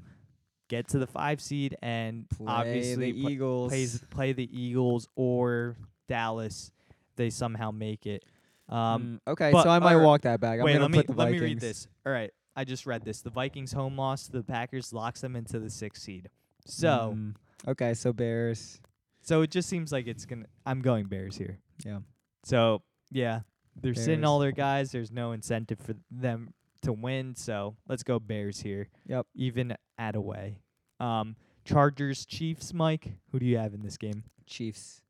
Get 0.68 0.88
to 0.90 1.00
the 1.00 1.08
five 1.08 1.40
seed 1.42 1.78
and 1.82 2.30
play 2.30 2.46
obviously 2.48 3.12
the 3.12 3.20
Eagles. 3.32 3.70
plays, 3.72 4.04
play 4.10 4.34
the 4.34 4.50
Eagles 4.60 5.08
or 5.16 5.76
Dallas. 6.08 6.72
They 7.16 7.30
somehow 7.30 7.72
make 7.72 8.06
it. 8.06 8.24
Um, 8.68 9.22
Mm, 9.28 9.32
okay, 9.34 9.52
but- 9.52 9.64
so 9.64 9.70
I 9.70 9.80
might 9.80 9.94
alright. 9.94 10.06
walk 10.06 10.22
that 10.22 10.40
back. 10.40 10.60
I'm 10.60 10.66
wait, 10.66 10.74
gonna 10.74 10.86
let 10.86 10.92
me 10.92 10.98
put 11.00 11.08
the 11.08 11.14
let 11.14 11.26
Vikings. 11.26 11.42
me 11.42 11.48
read 11.48 11.60
this. 11.60 11.88
All 12.06 12.12
right, 12.12 12.32
I 12.56 12.64
just 12.64 12.86
read 12.86 13.04
this. 13.06 13.22
The 13.22 13.30
Vikings 13.30 13.72
home 13.74 13.96
loss 13.98 14.26
to 14.26 14.32
the 14.32 14.44
Packers 14.44 14.92
locks 14.92 15.22
them 15.22 15.36
into 15.36 15.60
the 15.60 15.70
sixth 15.70 16.02
seed. 16.04 16.30
So, 16.66 17.14
Mm, 17.16 17.36
okay, 17.68 17.94
so 17.94 18.12
Bears. 18.12 18.82
so 19.22 19.42
it 19.44 19.52
just 19.52 19.70
seems 19.70 19.92
like 19.92 20.08
it's 20.08 20.26
gonna. 20.26 20.46
I'm 20.66 20.82
going 20.82 21.06
Bears 21.06 21.38
here. 21.38 21.60
Yeah. 21.86 22.00
So 22.44 22.82
yeah, 23.12 23.42
they're 23.80 23.94
sitting 23.94 24.24
all 24.26 24.40
their 24.40 24.52
guys. 24.52 24.92
There's 24.92 25.12
no 25.12 25.32
incentive 25.32 25.80
for 25.80 25.96
them 26.10 26.54
to 26.86 26.94
win. 26.94 27.36
So 27.36 27.76
let's 27.88 28.04
go 28.04 28.20
Bears 28.20 28.62
here. 28.62 28.88
Yep. 29.08 29.28
Even 29.36 29.76
at 29.98 30.16
away. 30.16 30.58
Um, 31.00 31.36
Chargers 31.66 32.26
Chiefs. 32.26 32.74
Mike, 32.74 33.18
who 33.32 33.40
do 33.40 33.46
you 33.46 33.58
have 33.58 33.74
in 33.74 33.82
this 33.82 33.98
game? 33.98 34.24
Chiefs. 34.46 35.02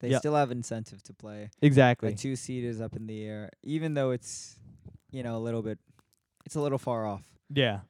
They 0.00 0.10
Yep. 0.10 0.18
still 0.20 0.34
have 0.36 0.50
incentive 0.50 1.02
to 1.04 1.14
play. 1.14 1.50
Exactly. 1.62 2.12
A 2.12 2.14
two 2.16 2.36
seed 2.36 2.64
is 2.64 2.80
up 2.80 2.94
in 2.96 3.06
the 3.06 3.22
air, 3.24 3.50
even 3.62 3.94
though 3.94 4.10
it's, 4.10 4.58
you 5.10 5.22
know, 5.22 5.36
a 5.36 5.38
little 5.40 5.62
bit, 5.62 5.78
it's 6.44 6.56
a 6.56 6.60
little 6.60 6.78
far 6.78 7.06
off. 7.06 7.22
Yeah. 7.48 7.80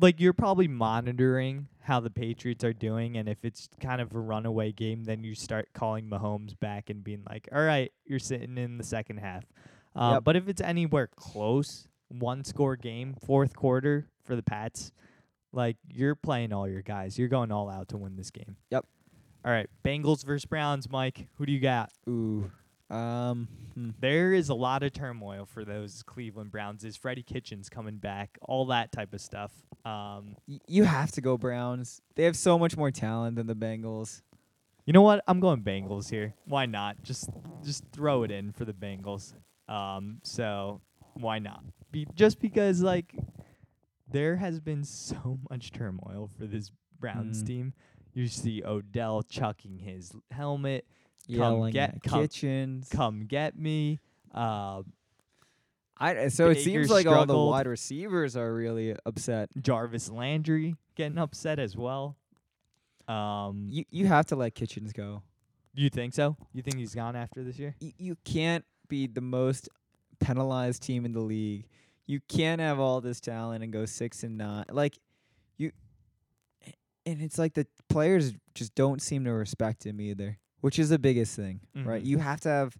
Like 0.00 0.20
you're 0.20 0.32
probably 0.32 0.68
monitoring 0.68 1.68
how 1.80 2.00
the 2.00 2.10
Patriots 2.10 2.64
are 2.64 2.72
doing, 2.72 3.16
and 3.16 3.28
if 3.28 3.44
it's 3.44 3.68
kind 3.80 4.00
of 4.00 4.14
a 4.14 4.18
runaway 4.20 4.72
game, 4.72 5.04
then 5.04 5.22
you 5.24 5.34
start 5.34 5.68
calling 5.72 6.08
Mahomes 6.08 6.58
back 6.58 6.90
and 6.90 7.04
being 7.04 7.22
like, 7.28 7.48
"All 7.52 7.62
right, 7.62 7.92
you're 8.04 8.18
sitting 8.18 8.56
in 8.58 8.78
the 8.78 8.84
second 8.84 9.18
half." 9.18 9.44
Uh, 9.94 10.14
Yep. 10.14 10.24
But 10.24 10.36
if 10.36 10.48
it's 10.48 10.60
anywhere 10.60 11.06
close, 11.06 11.86
one 12.18 12.44
score 12.44 12.76
game, 12.76 13.14
fourth 13.24 13.54
quarter 13.56 14.08
for 14.24 14.36
the 14.36 14.42
Pats, 14.42 14.92
like 15.52 15.76
you're 15.88 16.14
playing 16.14 16.52
all 16.52 16.68
your 16.68 16.82
guys. 16.82 17.18
You're 17.18 17.28
going 17.28 17.52
all 17.52 17.68
out 17.70 17.88
to 17.88 17.96
win 17.96 18.16
this 18.16 18.30
game. 18.30 18.56
Yep. 18.70 18.84
All 19.44 19.52
right, 19.52 19.68
Bengals 19.84 20.24
versus 20.24 20.46
Browns. 20.46 20.88
Mike, 20.88 21.28
who 21.34 21.44
do 21.46 21.52
you 21.52 21.60
got? 21.60 21.90
Ooh. 22.08 22.50
Um. 22.90 23.48
hmm. 23.74 23.90
There 24.00 24.32
is 24.32 24.48
a 24.50 24.54
lot 24.54 24.82
of 24.82 24.92
turmoil 24.92 25.46
for 25.46 25.64
those 25.64 26.02
Cleveland 26.02 26.50
Browns. 26.50 26.84
Is 26.84 26.96
Freddie 26.96 27.22
Kitchens 27.22 27.68
coming 27.68 27.96
back? 27.96 28.38
All 28.42 28.66
that 28.66 28.92
type 28.92 29.12
of 29.14 29.20
stuff. 29.20 29.52
Um, 29.84 30.36
Y- 30.46 30.60
you 30.66 30.84
have 30.84 31.10
to 31.12 31.20
go 31.20 31.36
Browns. 31.36 32.00
They 32.14 32.24
have 32.24 32.36
so 32.36 32.58
much 32.58 32.76
more 32.76 32.90
talent 32.90 33.36
than 33.36 33.46
the 33.46 33.54
Bengals. 33.56 34.22
You 34.86 34.92
know 34.92 35.02
what? 35.02 35.24
I'm 35.26 35.40
going 35.40 35.62
Bengals 35.62 36.10
here. 36.10 36.34
Why 36.44 36.66
not? 36.66 37.02
Just 37.02 37.30
just 37.64 37.84
throw 37.92 38.22
it 38.22 38.30
in 38.30 38.52
for 38.52 38.64
the 38.66 38.74
Bengals. 38.74 39.34
Um, 39.66 40.18
so 40.22 40.80
why 41.14 41.38
not? 41.38 41.64
Be 41.94 42.06
just 42.14 42.40
because 42.40 42.82
like 42.82 43.14
there 44.10 44.36
has 44.36 44.60
been 44.60 44.84
so 44.84 45.38
much 45.50 45.72
turmoil 45.72 46.28
for 46.38 46.46
this 46.46 46.70
Browns 47.00 47.42
Mm. 47.42 47.46
team. 47.46 47.72
You 48.12 48.28
see 48.28 48.62
Odell 48.64 49.22
chucking 49.22 49.78
his 49.78 50.12
helmet. 50.30 50.86
Yelling 51.26 51.72
get- 51.72 51.94
at 51.96 52.02
come- 52.02 52.20
Kitchens. 52.20 52.88
Come 52.90 53.26
get 53.26 53.58
me. 53.58 53.98
Uh, 54.32 54.82
I 55.96 56.28
so 56.28 56.50
it 56.50 56.58
seems 56.60 56.90
like 56.90 57.06
all 57.06 57.24
the 57.24 57.38
wide 57.38 57.66
receivers 57.66 58.36
are 58.36 58.52
really 58.52 58.96
upset. 59.06 59.48
Jarvis 59.60 60.10
Landry 60.10 60.74
getting 60.96 61.18
upset 61.18 61.58
as 61.58 61.76
well. 61.76 62.16
Um, 63.08 63.68
You 63.70 63.84
you 63.90 64.06
have 64.06 64.26
to 64.26 64.36
let 64.36 64.54
Kitchens 64.54 64.92
go. 64.92 65.22
you 65.74 65.88
think 65.90 66.14
so? 66.14 66.36
You 66.52 66.62
think 66.62 66.76
he's 66.76 66.94
gone 66.94 67.16
after 67.16 67.42
this 67.44 67.58
year? 67.58 67.74
You 67.80 67.92
you 67.98 68.16
can't 68.24 68.64
be 68.88 69.06
the 69.06 69.20
most 69.20 69.68
penalized 70.20 70.82
team 70.82 71.04
in 71.04 71.12
the 71.12 71.20
league. 71.20 71.66
You 72.06 72.20
can't 72.28 72.60
have 72.60 72.78
all 72.78 73.00
this 73.00 73.20
talent 73.20 73.64
and 73.64 73.72
go 73.72 73.86
six 73.86 74.22
and 74.24 74.36
nine. 74.38 74.64
Like 74.70 74.98
you, 75.56 75.72
and 77.06 77.20
it's 77.22 77.38
like 77.38 77.54
the 77.54 77.66
players 77.88 78.32
just 78.54 78.74
don't 78.74 79.00
seem 79.00 79.24
to 79.24 79.32
respect 79.32 79.84
him 79.86 80.00
either, 80.00 80.38
which 80.60 80.78
is 80.78 80.88
the 80.90 80.98
biggest 80.98 81.34
thing, 81.36 81.60
right? 81.74 82.02
Mhm. 82.02 82.06
You 82.06 82.18
have 82.18 82.40
to 82.42 82.48
have, 82.48 82.76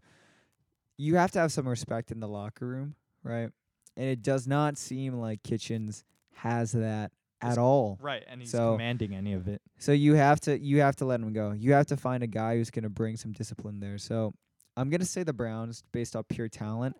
you 0.98 1.16
have 1.16 1.30
to 1.32 1.38
have 1.38 1.52
some 1.52 1.68
respect 1.68 2.10
in 2.10 2.20
the 2.20 2.28
locker 2.28 2.66
room, 2.66 2.96
right? 3.22 3.50
And 3.96 4.06
it 4.08 4.22
does 4.22 4.46
not 4.46 4.76
seem 4.78 5.14
like 5.14 5.42
Kitchens 5.42 6.04
has 6.34 6.72
that 6.72 7.12
at 7.40 7.58
all. 7.58 7.98
Right, 8.00 8.24
and 8.26 8.40
he's 8.40 8.50
So- 8.50 8.72
commanding 8.72 9.14
any 9.14 9.32
of 9.34 9.46
it. 9.48 9.60
So 9.78 9.92
you 9.92 10.14
have 10.14 10.40
to 10.40 10.58
you 10.58 10.80
have 10.80 10.96
to 10.96 11.04
let 11.04 11.20
him 11.20 11.32
go. 11.32 11.52
You 11.52 11.72
have 11.74 11.86
to 11.86 11.96
find 11.96 12.22
a 12.22 12.26
guy 12.26 12.56
who's 12.56 12.70
going 12.70 12.82
to 12.84 12.88
bring 12.90 13.16
some 13.16 13.32
discipline 13.32 13.80
there. 13.80 13.98
So 13.98 14.32
I'm 14.76 14.88
going 14.90 15.00
to 15.00 15.06
say 15.06 15.22
the 15.22 15.32
Browns 15.32 15.82
based 15.92 16.16
off 16.16 16.26
pure 16.28 16.48
talent. 16.48 16.96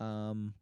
Um 0.00 0.54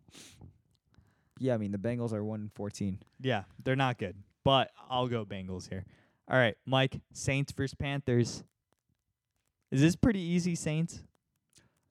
Yeah, 1.42 1.54
I 1.54 1.58
mean 1.58 1.72
the 1.72 1.78
Bengals 1.78 2.12
are 2.12 2.22
1 2.22 2.52
14. 2.54 2.98
Yeah, 3.20 3.42
they're 3.64 3.74
not 3.74 3.98
good, 3.98 4.14
but 4.44 4.70
I'll 4.88 5.08
go 5.08 5.24
Bengals 5.24 5.68
here. 5.68 5.84
All 6.30 6.38
right, 6.38 6.54
Mike, 6.64 7.00
Saints 7.12 7.50
versus 7.50 7.74
Panthers. 7.74 8.44
Is 9.72 9.80
this 9.80 9.96
pretty 9.96 10.20
easy, 10.20 10.54
Saints? 10.54 11.02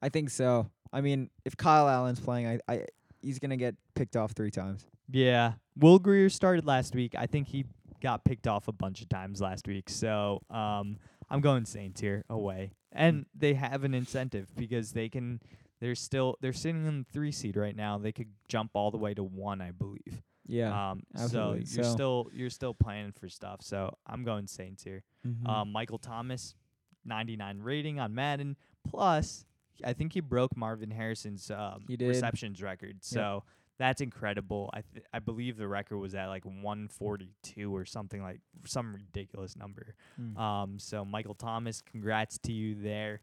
I 0.02 0.08
think 0.08 0.30
so. 0.30 0.70
I 0.94 1.02
mean, 1.02 1.30
if 1.44 1.58
Kyle 1.58 1.90
Allen's 1.90 2.22
playing, 2.22 2.48
I, 2.48 2.60
I 2.74 2.86
he's 3.22 3.40
going 3.40 3.50
to 3.50 3.58
get 3.58 3.76
picked 3.94 4.16
off 4.16 4.32
3 4.32 4.52
times. 4.52 4.86
Yeah. 5.10 5.54
Will 5.76 6.00
Grier 6.00 6.30
started 6.30 6.66
last 6.66 6.96
week. 6.96 7.14
I 7.18 7.26
think 7.26 7.50
he 7.50 7.66
got 8.02 8.24
picked 8.24 8.48
off 8.48 8.70
a 8.70 8.72
bunch 8.72 9.02
of 9.02 9.10
times 9.10 9.42
last 9.42 9.68
week. 9.68 9.90
So 9.90 10.42
um, 10.50 10.98
I'm 11.30 11.42
going 11.42 11.66
Saints 11.66 12.00
here 12.00 12.24
away, 12.30 12.72
and 12.94 13.26
they 13.36 13.54
have 13.56 13.84
an 13.84 13.94
incentive 13.94 14.56
because 14.56 14.94
they 14.94 15.10
can. 15.10 15.42
They're 15.82 15.96
still 15.96 16.38
they're 16.42 16.54
sitting 16.54 16.86
in 16.88 17.00
the 17.00 17.06
three 17.12 17.32
seed 17.34 17.58
right 17.58 17.76
now. 17.76 17.98
They 17.98 18.12
could 18.14 18.30
jump 18.48 18.72
all 18.76 18.92
the 18.92 18.98
way 18.98 19.14
to 19.16 19.24
one, 19.24 19.60
I 19.62 19.72
believe. 19.72 20.22
Yeah. 20.48 20.92
Um. 20.92 21.04
So 21.28 21.54
you're 21.54 21.66
So- 21.66 21.84
still 21.84 22.30
you're 22.34 22.50
still 22.50 22.74
planning 22.74 23.12
for 23.12 23.28
stuff. 23.28 23.62
So 23.64 23.98
I'm 24.08 24.24
going 24.24 24.48
Saints 24.48 24.84
here. 24.84 25.04
Mhm. 25.26 25.48
Um, 25.48 25.72
Michael 25.72 25.98
Thomas, 26.00 26.56
99 27.04 27.60
rating 27.60 28.00
on 28.00 28.14
Madden. 28.16 28.56
Plus, 28.88 29.46
I 29.84 29.94
think 29.94 30.14
he 30.14 30.20
broke 30.20 30.56
Marvin 30.56 30.92
Harrison's 30.92 31.50
um, 31.52 31.86
receptions 31.90 32.62
record. 32.62 33.04
So 33.04 33.44
that's 33.78 34.02
incredible. 34.02 34.70
I 34.74 34.82
th- 34.82 35.06
I 35.12 35.18
believe 35.20 35.58
the 35.58 35.68
record 35.68 35.98
was 35.98 36.14
at 36.14 36.28
like 36.28 36.46
142 36.46 37.76
or 37.76 37.86
something 37.86 38.22
like 38.22 38.42
some 38.66 38.94
ridiculous 38.94 39.56
number. 39.56 39.96
Mm. 40.20 40.38
Um, 40.38 40.80
so 40.80 41.04
Michael 41.06 41.34
Thomas, 41.36 41.82
congrats 41.82 42.38
to 42.40 42.52
you 42.54 42.76
there. 42.76 43.22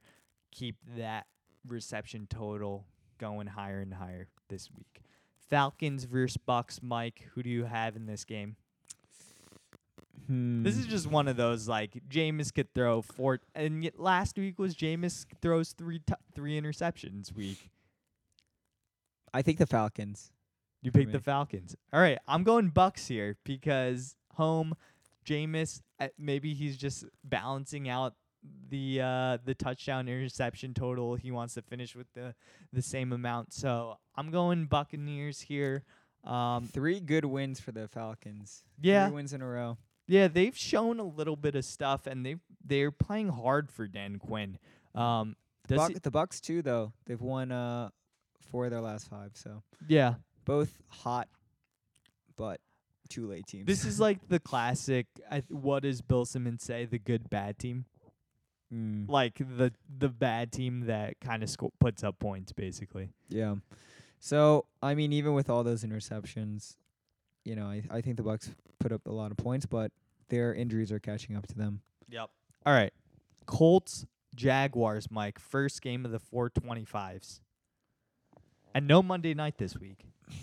Keep 0.51 0.77
that 0.97 1.27
reception 1.71 2.27
total 2.29 2.87
going 3.19 3.47
higher 3.49 3.81
and 3.81 3.95
higher 3.95 4.29
this 4.49 4.71
week. 4.71 5.03
Falcons 5.49 6.05
versus 6.05 6.37
Bucks. 6.37 6.81
Mike, 6.83 7.29
who 7.35 7.43
do 7.43 7.49
you 7.51 7.64
have 7.64 7.97
in 7.97 8.07
this 8.07 8.25
game? 8.25 8.57
This 10.31 10.75
Hmm. 10.75 10.81
is 10.81 10.87
just 10.87 11.07
one 11.07 11.27
of 11.27 11.37
those 11.39 11.69
like 11.69 12.03
Jameis 12.09 12.53
could 12.53 12.73
throw 12.75 13.01
four, 13.01 13.41
and 13.55 13.83
yet 13.83 13.99
last 13.99 14.37
week 14.37 14.59
was 14.59 14.75
Jameis 14.75 15.25
throws 15.41 15.73
three 15.73 16.01
t- 16.01 16.12
three 16.35 16.61
interceptions 16.61 17.33
week. 17.33 17.71
I 19.33 19.41
think 19.41 19.57
the 19.59 19.66
Falcons. 19.66 20.31
You 20.83 20.93
picked 20.93 21.12
the. 21.12 21.21
Falcons. 21.21 21.75
All 21.93 22.01
right, 22.01 22.19
I'm 22.29 22.45
going 22.45 22.69
Bucks 22.69 23.09
here 23.09 23.37
because 23.45 24.16
home 24.35 24.75
Jameis. 25.25 25.81
uh, 25.99 26.09
Maybe 26.19 26.53
he's 26.53 26.77
just 26.77 27.05
balancing 27.25 27.89
out 27.89 28.14
the 28.70 29.01
uh 29.01 29.39
the 29.45 29.55
touchdown 29.55 30.09
interception 30.09 30.74
total. 30.74 31.14
He 31.16 31.30
wants 31.30 31.55
to 31.55 31.62
finish 31.62 31.95
with 31.97 32.07
the 32.14 32.34
the 32.72 32.82
same 32.82 33.12
amount. 33.12 33.53
So 33.53 33.97
I'm 34.16 34.30
going 34.30 34.66
Buccaneers 34.66 35.41
here. 35.41 35.84
Um, 36.24 36.66
Three 36.66 37.01
good 37.01 37.24
wins 37.24 37.61
for 37.61 37.72
the 37.72 37.89
Falcons. 37.89 38.64
yeah, 38.80 39.07
Three 39.07 39.14
wins 39.16 39.32
in 39.32 39.41
a 39.43 39.47
row. 39.49 39.78
Yeah, 40.07 40.28
they've 40.28 40.57
shown 40.57 40.99
a 41.01 41.05
little 41.05 41.36
bit 41.36 41.55
of 41.55 41.64
stuff, 41.64 42.07
and 42.07 42.24
they 42.26 42.36
they're 42.64 42.91
playing 42.91 43.28
hard 43.28 43.70
for 43.70 43.86
Dan 43.86 44.18
Quinn. 44.18 44.59
Um, 44.95 45.36
The, 45.68 45.76
Buc- 45.76 46.03
the 46.03 46.11
Bucks 46.11 46.41
too, 46.41 46.61
though. 46.62 46.93
They've 47.07 47.20
won 47.20 47.53
uh 47.53 47.91
four 48.51 48.64
of 48.64 48.70
their 48.70 48.80
last 48.80 49.09
five, 49.09 49.32
so 49.34 49.62
yeah, 49.86 50.14
both 50.45 50.78
hot, 50.89 51.28
but 52.36 52.61
too 53.09 53.26
late 53.26 53.47
teams. 53.47 53.66
this 53.66 53.84
is 53.84 53.99
like 54.01 54.28
the 54.28 54.39
classic. 54.51 55.07
I, 55.30 55.41
th- 55.41 55.51
what 55.51 55.82
does 55.82 56.01
Bill 56.03 56.24
Simmons 56.24 56.62
say? 56.62 56.84
The 56.84 56.99
good 56.99 57.30
bad 57.30 57.59
team, 57.59 57.84
Mm, 58.75 59.09
like 59.09 59.39
the 59.39 59.73
the 59.99 60.11
bad 60.11 60.53
team 60.53 60.81
that 60.87 61.19
kind 61.21 61.43
of 61.43 61.49
sco- 61.49 61.73
puts 61.81 62.05
up 62.05 62.19
points, 62.19 62.53
basically. 62.53 63.09
yeah. 63.29 63.55
So 64.21 64.66
I 64.83 64.95
mean, 64.95 65.12
even 65.12 65.33
with 65.33 65.49
all 65.49 65.64
those 65.64 65.85
interceptions, 65.85 66.77
you 67.45 67.57
know, 67.57 67.66
I 67.66 67.83
I 67.91 68.01
think 68.03 68.16
the 68.19 68.23
Bucks 68.23 68.51
put 68.79 68.93
up 68.93 69.07
a 69.07 69.12
lot 69.12 69.31
of 69.31 69.39
points, 69.39 69.64
but 69.64 69.91
their 70.29 70.53
injuries 70.55 70.93
are 70.93 70.99
catching 70.99 71.35
up 71.37 71.47
to 71.47 71.55
them. 71.55 71.81
Yep. 72.11 72.29
All 72.66 72.75
right, 72.75 72.93
Colts 73.47 74.05
Jaguars, 74.35 75.11
Mike. 75.11 75.39
First 75.39 75.81
game 75.81 76.05
of 76.05 76.11
the 76.11 76.21
425s, 76.21 77.41
and 78.75 78.87
no 78.87 79.03
Monday 79.03 79.33
night 79.35 79.57
this 79.57 79.79
week. 79.79 80.05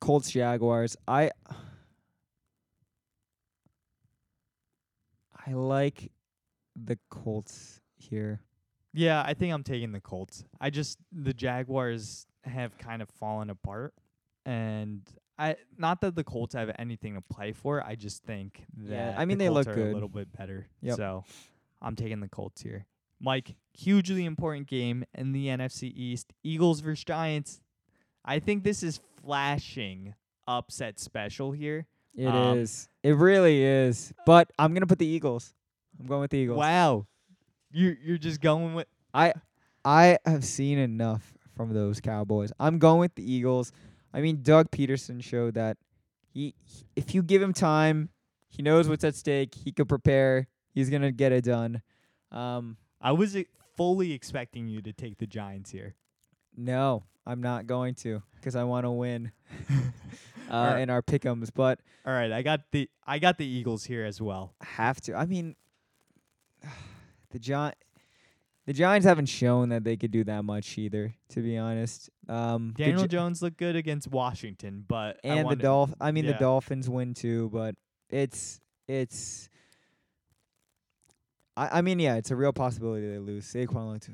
Colts 0.00 0.30
Jaguars. 0.30 0.96
I 1.06 1.32
I 5.46 5.52
like 5.52 6.10
the 6.76 6.98
Colts 7.10 7.80
here. 7.96 8.40
Yeah, 8.92 9.22
I 9.24 9.34
think 9.34 9.52
I'm 9.54 9.62
taking 9.62 9.92
the 9.92 10.00
Colts. 10.00 10.44
I 10.60 10.70
just 10.70 10.98
the 11.12 11.32
Jaguars 11.32 12.26
have 12.44 12.76
kind 12.78 13.02
of 13.02 13.08
fallen 13.10 13.50
apart, 13.50 13.94
and 14.44 15.02
I 15.38 15.56
not 15.78 16.00
that 16.00 16.14
the 16.16 16.24
Colts 16.24 16.54
have 16.54 16.74
anything 16.78 17.14
to 17.14 17.20
play 17.20 17.52
for. 17.52 17.84
I 17.84 17.94
just 17.94 18.24
think 18.24 18.64
Yeah, 18.76 19.12
that 19.12 19.18
I 19.20 19.24
mean, 19.24 19.38
the 19.38 19.44
they 19.44 19.48
Colts 19.48 19.66
look 19.68 19.76
good. 19.76 19.90
a 19.90 19.94
little 19.94 20.08
bit 20.08 20.36
better. 20.36 20.66
Yep. 20.82 20.96
So 20.96 21.24
I'm 21.80 21.94
taking 21.96 22.20
the 22.20 22.28
Colts 22.28 22.62
here. 22.62 22.86
Mike, 23.20 23.54
hugely 23.74 24.24
important 24.24 24.66
game 24.66 25.04
in 25.14 25.32
the 25.32 25.46
NFC 25.48 25.92
East. 25.94 26.32
Eagles 26.42 26.80
versus 26.80 27.04
Giants. 27.04 27.60
I 28.24 28.38
think 28.38 28.64
this 28.64 28.82
is 28.82 29.00
flashing 29.22 30.14
upset 30.48 30.98
special 30.98 31.52
here. 31.52 31.86
It 32.14 32.26
is. 32.56 32.88
Um, 33.04 33.10
It 33.10 33.16
really 33.16 33.62
is. 33.62 34.12
But 34.26 34.50
I'm 34.58 34.74
gonna 34.74 34.86
put 34.86 34.98
the 34.98 35.06
Eagles. 35.06 35.54
I'm 36.00 36.06
going 36.06 36.22
with 36.22 36.30
the 36.30 36.38
Eagles. 36.38 36.58
Wow, 36.58 37.06
you 37.70 37.96
you're 38.02 38.18
just 38.18 38.40
going 38.40 38.74
with 38.74 38.86
I 39.12 39.34
I 39.84 40.18
have 40.24 40.44
seen 40.44 40.78
enough 40.78 41.34
from 41.56 41.74
those 41.74 42.00
Cowboys. 42.00 42.52
I'm 42.58 42.78
going 42.78 43.00
with 43.00 43.14
the 43.14 43.30
Eagles. 43.32 43.72
I 44.14 44.20
mean, 44.20 44.40
Doug 44.42 44.70
Pederson 44.70 45.22
showed 45.22 45.54
that 45.54 45.76
he, 46.32 46.54
he- 46.64 46.84
if 46.96 47.14
you 47.14 47.22
give 47.22 47.40
him 47.42 47.52
time, 47.52 48.08
he 48.48 48.62
knows 48.62 48.88
what's 48.88 49.04
at 49.04 49.14
stake. 49.14 49.54
He 49.54 49.70
could 49.72 49.88
prepare. 49.88 50.48
He's 50.72 50.88
gonna 50.90 51.12
get 51.12 51.32
it 51.32 51.44
done. 51.44 51.82
Um, 52.32 52.76
I 53.00 53.12
was 53.12 53.36
fully 53.76 54.12
expecting 54.12 54.68
you 54.68 54.80
to 54.82 54.92
take 54.92 55.18
the 55.18 55.26
Giants 55.26 55.70
here. 55.70 55.94
no, 56.56 57.04
I'm 57.26 57.42
not 57.42 57.66
going 57.66 57.94
to 57.96 58.22
because 58.36 58.56
I 58.56 58.64
want 58.64 58.84
to 58.86 58.90
win 58.90 59.30
uh, 60.50 60.54
Alright. 60.54 60.80
in 60.80 60.90
our 60.90 61.02
pickums. 61.02 61.50
But 61.54 61.80
All 62.06 62.12
right, 62.12 62.32
I 62.32 62.42
got 62.42 62.60
the 62.72 62.88
I 63.06 63.18
got 63.18 63.36
the 63.38 63.46
Eagles 63.46 63.84
here 63.84 64.04
as 64.04 64.20
well. 64.20 64.54
have 64.62 65.00
to. 65.02 65.14
I 65.14 65.26
mean, 65.26 65.54
the 67.30 67.38
Gi- 67.38 67.76
the 68.66 68.72
Giants 68.72 69.06
haven't 69.06 69.26
shown 69.26 69.70
that 69.70 69.84
they 69.84 69.96
could 69.96 70.10
do 70.10 70.22
that 70.24 70.44
much 70.44 70.78
either. 70.78 71.14
To 71.30 71.40
be 71.40 71.58
honest, 71.58 72.10
um, 72.28 72.74
Daniel 72.76 73.02
Gi- 73.02 73.08
Jones 73.08 73.42
looked 73.42 73.56
good 73.56 73.76
against 73.76 74.08
Washington, 74.08 74.84
but 74.86 75.18
I 75.24 75.28
and 75.28 75.50
the 75.50 75.56
Dolph. 75.56 75.92
I 76.00 76.12
mean, 76.12 76.24
yeah. 76.24 76.32
the 76.32 76.38
Dolphins 76.38 76.88
win 76.88 77.14
too, 77.14 77.50
but 77.52 77.74
it's 78.08 78.60
it's. 78.86 79.48
I 81.56 81.78
I 81.78 81.82
mean, 81.82 81.98
yeah, 81.98 82.16
it's 82.16 82.30
a 82.30 82.36
real 82.36 82.52
possibility 82.52 83.10
they 83.10 83.18
lose. 83.18 83.44
Saquon 83.46 83.92
looked 83.92 84.10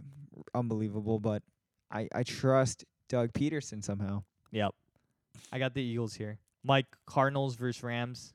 unbelievable, 0.54 1.18
but 1.18 1.42
I 1.90 2.08
I 2.14 2.22
trust 2.22 2.84
Doug 3.08 3.32
Pederson 3.32 3.84
somehow. 3.84 4.22
Yep, 4.52 4.74
I 5.52 5.58
got 5.58 5.74
the 5.74 5.82
Eagles 5.82 6.14
here. 6.14 6.38
Mike 6.62 6.86
Cardinals 7.06 7.56
versus 7.56 7.82
Rams. 7.82 8.34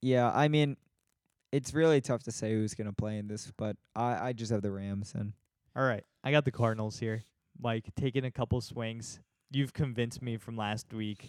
Yeah, 0.00 0.30
I 0.30 0.48
mean, 0.48 0.76
it's 1.52 1.74
really 1.74 2.00
tough 2.00 2.22
to 2.24 2.32
say 2.32 2.52
who's 2.52 2.74
gonna 2.74 2.92
play 2.92 3.18
in 3.18 3.28
this, 3.28 3.52
but 3.56 3.76
I 3.94 4.28
I 4.28 4.32
just 4.32 4.52
have 4.52 4.62
the 4.62 4.70
Rams 4.70 5.12
and 5.14 5.32
All 5.76 5.84
right, 5.84 6.04
I 6.24 6.30
got 6.30 6.44
the 6.44 6.50
Cardinals 6.50 6.98
here. 6.98 7.22
Mike 7.58 7.90
taking 7.96 8.24
a 8.24 8.30
couple 8.30 8.60
swings. 8.60 9.20
You've 9.50 9.72
convinced 9.72 10.22
me 10.22 10.36
from 10.36 10.56
last 10.56 10.92
week. 10.92 11.28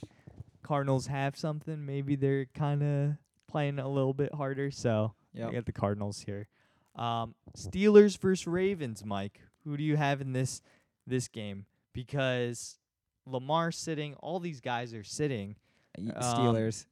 Cardinals 0.63 1.07
have 1.07 1.35
something. 1.35 1.85
Maybe 1.85 2.15
they're 2.15 2.45
kind 2.53 2.83
of 2.83 3.15
playing 3.47 3.79
a 3.79 3.89
little 3.89 4.13
bit 4.13 4.33
harder, 4.33 4.71
so 4.71 5.13
I 5.35 5.39
yeah. 5.39 5.51
got 5.51 5.65
the 5.65 5.71
Cardinals 5.71 6.21
here. 6.21 6.47
Um, 6.95 7.35
Steelers 7.57 8.17
versus 8.17 8.47
Ravens, 8.47 9.03
Mike. 9.03 9.41
Who 9.63 9.77
do 9.77 9.83
you 9.83 9.97
have 9.97 10.21
in 10.21 10.33
this 10.33 10.61
this 11.07 11.27
game? 11.27 11.65
Because 11.93 12.77
Lamar 13.25 13.71
sitting, 13.71 14.15
all 14.15 14.39
these 14.39 14.61
guys 14.61 14.93
are 14.93 15.03
sitting. 15.03 15.55
Um, 15.97 16.11
Steelers, 16.21 16.85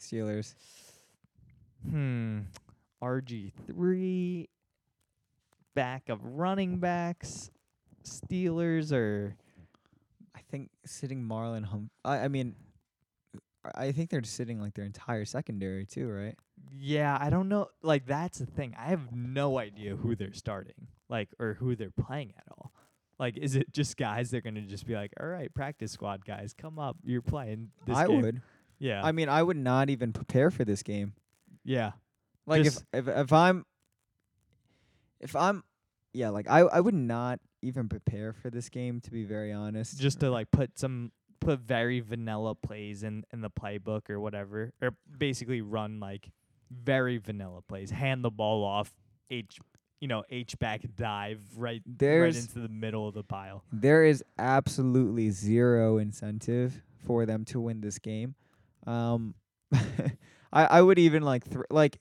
Steelers. 0.00 0.54
Hmm. 1.88 2.40
RG 3.02 3.52
three. 3.66 4.48
Back 5.74 6.08
of 6.08 6.24
running 6.24 6.78
backs. 6.78 7.50
Steelers 8.04 8.92
or 8.92 9.36
I 10.34 10.40
think 10.50 10.70
sitting 10.84 11.22
Marlon 11.22 11.64
Hum. 11.64 11.90
I 12.04 12.20
I 12.20 12.28
mean, 12.28 12.54
I 13.64 13.86
I 13.86 13.92
think 13.92 14.10
they're 14.10 14.22
sitting 14.24 14.60
like 14.60 14.74
their 14.74 14.84
entire 14.84 15.24
secondary 15.24 15.86
too, 15.86 16.08
right? 16.08 16.36
yeah, 16.78 17.16
I 17.20 17.30
don't 17.30 17.48
know. 17.48 17.68
Like 17.82 18.06
that's 18.06 18.38
the 18.38 18.46
thing. 18.46 18.74
I 18.78 18.86
have 18.86 19.12
no 19.14 19.58
idea 19.58 19.96
who 19.96 20.14
they're 20.16 20.32
starting, 20.32 20.88
like 21.08 21.28
or 21.38 21.54
who 21.54 21.76
they're 21.76 21.90
playing 21.90 22.32
at 22.36 22.44
all. 22.50 22.72
Like, 23.18 23.36
is 23.36 23.54
it 23.56 23.72
just 23.72 23.96
guys? 23.96 24.30
They're 24.30 24.40
gonna 24.40 24.62
just 24.62 24.86
be 24.86 24.94
like, 24.94 25.12
"All 25.20 25.26
right, 25.26 25.52
practice 25.54 25.92
squad 25.92 26.24
guys, 26.24 26.54
come 26.54 26.78
up. 26.78 26.96
You're 27.04 27.22
playing 27.22 27.70
this 27.86 27.96
I 27.96 28.06
game." 28.06 28.22
would. 28.22 28.42
Yeah. 28.78 29.00
I 29.04 29.12
mean, 29.12 29.28
I 29.28 29.42
would 29.42 29.56
not 29.56 29.90
even 29.90 30.12
prepare 30.12 30.50
for 30.50 30.64
this 30.64 30.82
game. 30.82 31.12
Yeah. 31.64 31.92
Like 32.46 32.64
Just- 32.64 32.84
if 32.92 33.08
if 33.08 33.16
if 33.16 33.32
I'm 33.32 33.64
if 35.20 35.36
I'm 35.36 35.62
yeah, 36.12 36.28
like 36.30 36.48
I 36.48 36.60
I 36.60 36.80
would 36.80 36.94
not 36.94 37.40
even 37.62 37.88
prepare 37.88 38.32
for 38.32 38.50
this 38.50 38.68
game 38.68 39.00
to 39.02 39.10
be 39.10 39.24
very 39.24 39.52
honest. 39.52 39.98
Just 40.00 40.20
to 40.20 40.30
like 40.30 40.50
put 40.50 40.78
some 40.78 41.12
put 41.40 41.60
very 41.60 42.00
vanilla 42.00 42.54
plays 42.54 43.02
in 43.02 43.24
in 43.32 43.40
the 43.40 43.50
playbook 43.50 44.10
or 44.10 44.20
whatever, 44.20 44.72
or 44.82 44.90
basically 45.18 45.60
run 45.60 46.00
like 46.00 46.30
very 46.70 47.18
vanilla 47.18 47.62
plays. 47.62 47.90
Hand 47.90 48.24
the 48.24 48.30
ball 48.30 48.64
off, 48.64 48.92
H, 49.30 49.58
you 50.00 50.08
know, 50.08 50.24
H 50.30 50.58
back 50.58 50.82
dive 50.96 51.40
right 51.56 51.74
right 51.74 51.98
There's- 51.98 52.40
into 52.40 52.58
the 52.60 52.68
middle 52.68 53.06
of 53.08 53.14
the 53.14 53.22
pile. 53.24 53.62
there 53.72 54.04
is 54.04 54.24
absolutely 54.38 55.30
zero 55.30 55.98
incentive 55.98 56.82
for 57.06 57.24
them 57.26 57.44
to 57.46 57.60
win 57.60 57.80
this 57.80 57.98
game. 57.98 58.34
Um 58.86 59.34
I 60.52 60.64
I 60.64 60.82
would 60.82 60.98
even 60.98 61.22
like 61.22 61.44
thr 61.46 61.62
like 61.70 61.98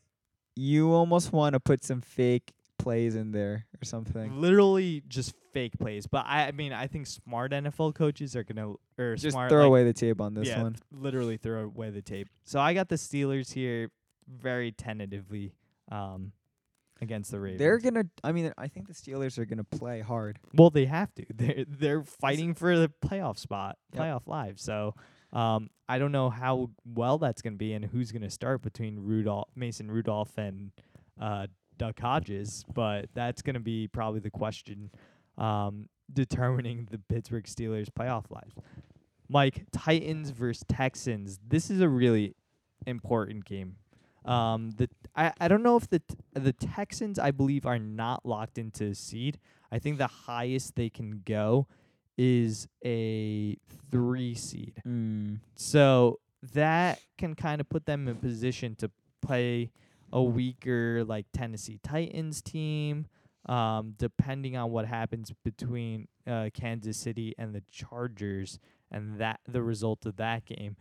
you 0.55 0.91
almost 0.93 1.31
want 1.31 1.53
to 1.53 1.59
put 1.59 1.83
some 1.83 2.01
fake 2.01 2.53
plays 2.77 3.15
in 3.15 3.31
there 3.31 3.65
or 3.81 3.85
something. 3.85 4.41
Literally 4.41 5.03
just 5.07 5.33
fake 5.53 5.77
plays. 5.79 6.07
But 6.07 6.25
I, 6.27 6.47
I 6.47 6.51
mean, 6.51 6.73
I 6.73 6.87
think 6.87 7.07
smart 7.07 7.51
NFL 7.51 7.95
coaches 7.95 8.35
are 8.35 8.43
gonna 8.43 8.73
or 8.97 9.15
Just 9.15 9.33
smart, 9.33 9.49
throw 9.49 9.59
like, 9.61 9.67
away 9.67 9.83
the 9.85 9.93
tape 9.93 10.19
on 10.19 10.33
this 10.33 10.47
yeah, 10.47 10.61
one. 10.63 10.75
literally 10.91 11.37
throw 11.37 11.63
away 11.63 11.89
the 11.91 12.01
tape. 12.01 12.27
So 12.43 12.59
I 12.59 12.73
got 12.73 12.89
the 12.89 12.95
Steelers 12.95 13.53
here 13.53 13.91
very 14.27 14.71
tentatively 14.71 15.53
um, 15.91 16.31
against 17.01 17.31
the 17.31 17.39
Ravens. 17.39 17.59
They're 17.59 17.79
gonna. 17.79 18.05
I 18.23 18.31
mean, 18.31 18.51
I 18.57 18.67
think 18.67 18.87
the 18.87 18.93
Steelers 18.93 19.37
are 19.37 19.45
gonna 19.45 19.63
play 19.63 20.01
hard. 20.01 20.39
well, 20.53 20.69
they 20.69 20.85
have 20.85 21.13
to. 21.15 21.25
They're 21.33 21.65
they're 21.67 22.03
fighting 22.03 22.53
for 22.55 22.77
the 22.77 22.91
playoff 23.05 23.37
spot, 23.37 23.77
Yep. 23.93 24.03
playoff 24.03 24.27
live. 24.27 24.59
So 24.59 24.95
um, 25.33 25.69
I 25.87 25.99
don't 25.99 26.11
know 26.11 26.29
how 26.29 26.69
well 26.85 27.17
that's 27.17 27.41
gonna 27.41 27.55
be 27.55 27.73
and 27.73 27.85
who's 27.85 28.11
gonna 28.11 28.29
start 28.29 28.61
between 28.61 28.99
Rudolph, 28.99 29.49
Mason 29.55 29.89
Rudolph, 29.89 30.37
and 30.37 30.71
uh, 31.19 31.47
Duck 31.77 31.99
Hodges, 31.99 32.65
but 32.73 33.07
that's 33.13 33.41
gonna 33.41 33.59
be 33.59 33.87
probably 33.87 34.19
the 34.19 34.31
question 34.31 34.91
um, 35.37 35.89
determining 36.13 36.87
the 36.91 36.97
Pittsburgh 36.97 37.45
Steelers 37.45 37.87
playoff 37.89 38.29
lives. 38.29 38.55
Mike, 39.29 39.65
Titans 39.71 40.31
versus 40.31 40.65
Texans. 40.67 41.39
This 41.47 41.69
is 41.69 41.79
a 41.79 41.87
really 41.87 42.35
important 42.85 43.45
game. 43.45 43.77
Um, 44.25 44.71
the 44.71 44.89
I, 45.15 45.33
I 45.39 45.47
don't 45.47 45.63
know 45.63 45.77
if 45.77 45.89
the 45.89 45.99
t- 45.99 46.15
the 46.33 46.53
Texans 46.53 47.17
I 47.17 47.31
believe 47.31 47.65
are 47.65 47.79
not 47.79 48.25
locked 48.25 48.57
into 48.57 48.85
a 48.85 48.95
seed. 48.95 49.39
I 49.71 49.79
think 49.79 49.97
the 49.97 50.07
highest 50.07 50.75
they 50.75 50.89
can 50.89 51.21
go 51.25 51.67
is 52.23 52.67
a 52.85 53.57
three 53.89 54.35
seed. 54.35 54.75
Mm. 54.87 55.39
So 55.55 56.19
that 56.53 56.99
can 57.17 57.33
kind 57.33 57.59
of 57.59 57.67
put 57.67 57.87
them 57.87 58.07
in 58.07 58.15
position 58.17 58.75
to 58.75 58.91
play 59.23 59.71
a 60.13 60.21
weaker 60.21 61.03
like 61.03 61.25
Tennessee 61.33 61.79
Titans 61.83 62.43
team. 62.43 63.07
Um, 63.47 63.95
depending 63.97 64.55
on 64.55 64.69
what 64.69 64.85
happens 64.85 65.33
between 65.43 66.07
uh, 66.27 66.51
Kansas 66.53 66.95
City 66.95 67.33
and 67.39 67.55
the 67.55 67.63
Chargers 67.71 68.59
and 68.91 69.19
that 69.19 69.39
the 69.47 69.63
result 69.63 70.05
of 70.05 70.17
that 70.17 70.45
game, 70.45 70.75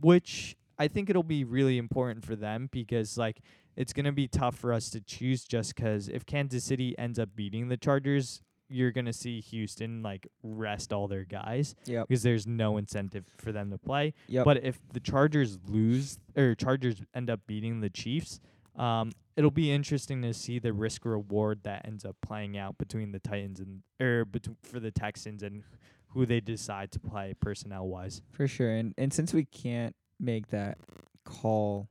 which 0.00 0.56
I 0.78 0.88
think 0.88 1.10
it'll 1.10 1.22
be 1.22 1.44
really 1.44 1.76
important 1.76 2.24
for 2.24 2.34
them 2.34 2.70
because 2.72 3.18
like 3.18 3.42
it's 3.76 3.92
gonna 3.92 4.10
be 4.10 4.26
tough 4.26 4.54
for 4.54 4.72
us 4.72 4.88
to 4.90 5.02
choose 5.02 5.44
just 5.44 5.76
'cause 5.76 6.08
if 6.08 6.24
Kansas 6.24 6.64
City 6.64 6.98
ends 6.98 7.18
up 7.18 7.36
beating 7.36 7.68
the 7.68 7.76
Chargers, 7.76 8.40
you're 8.72 8.92
gonna 8.92 9.12
see 9.12 9.40
Houston 9.40 10.02
like 10.02 10.26
rest 10.42 10.92
all 10.92 11.08
their 11.08 11.24
guys 11.24 11.74
because 11.86 12.22
there's 12.22 12.46
no 12.46 12.76
incentive 12.76 13.24
for 13.36 13.52
them 13.52 13.70
to 13.70 13.78
play. 13.78 14.14
Yep. 14.28 14.44
But 14.44 14.64
if 14.64 14.80
the 14.92 15.00
Chargers 15.00 15.58
lose 15.68 16.18
or 16.36 16.54
Chargers 16.54 17.02
end 17.14 17.30
up 17.30 17.40
beating 17.46 17.80
the 17.80 17.90
Chiefs, 17.90 18.40
um, 18.76 19.12
it'll 19.36 19.50
be 19.50 19.70
interesting 19.70 20.22
to 20.22 20.32
see 20.32 20.58
the 20.58 20.72
risk 20.72 21.04
reward 21.04 21.60
that 21.64 21.86
ends 21.86 22.04
up 22.04 22.16
playing 22.22 22.56
out 22.56 22.78
between 22.78 23.12
the 23.12 23.18
Titans 23.18 23.60
and 23.60 23.82
or 24.00 24.24
between 24.24 24.56
for 24.62 24.80
the 24.80 24.90
Texans 24.90 25.42
and 25.42 25.62
who 26.08 26.26
they 26.26 26.40
decide 26.40 26.90
to 26.92 27.00
play 27.00 27.34
personnel 27.40 27.86
wise. 27.86 28.22
For 28.30 28.46
sure. 28.46 28.70
And 28.70 28.94
and 28.98 29.12
since 29.12 29.32
we 29.32 29.44
can't 29.44 29.94
make 30.18 30.48
that 30.48 30.78
call 31.24 31.88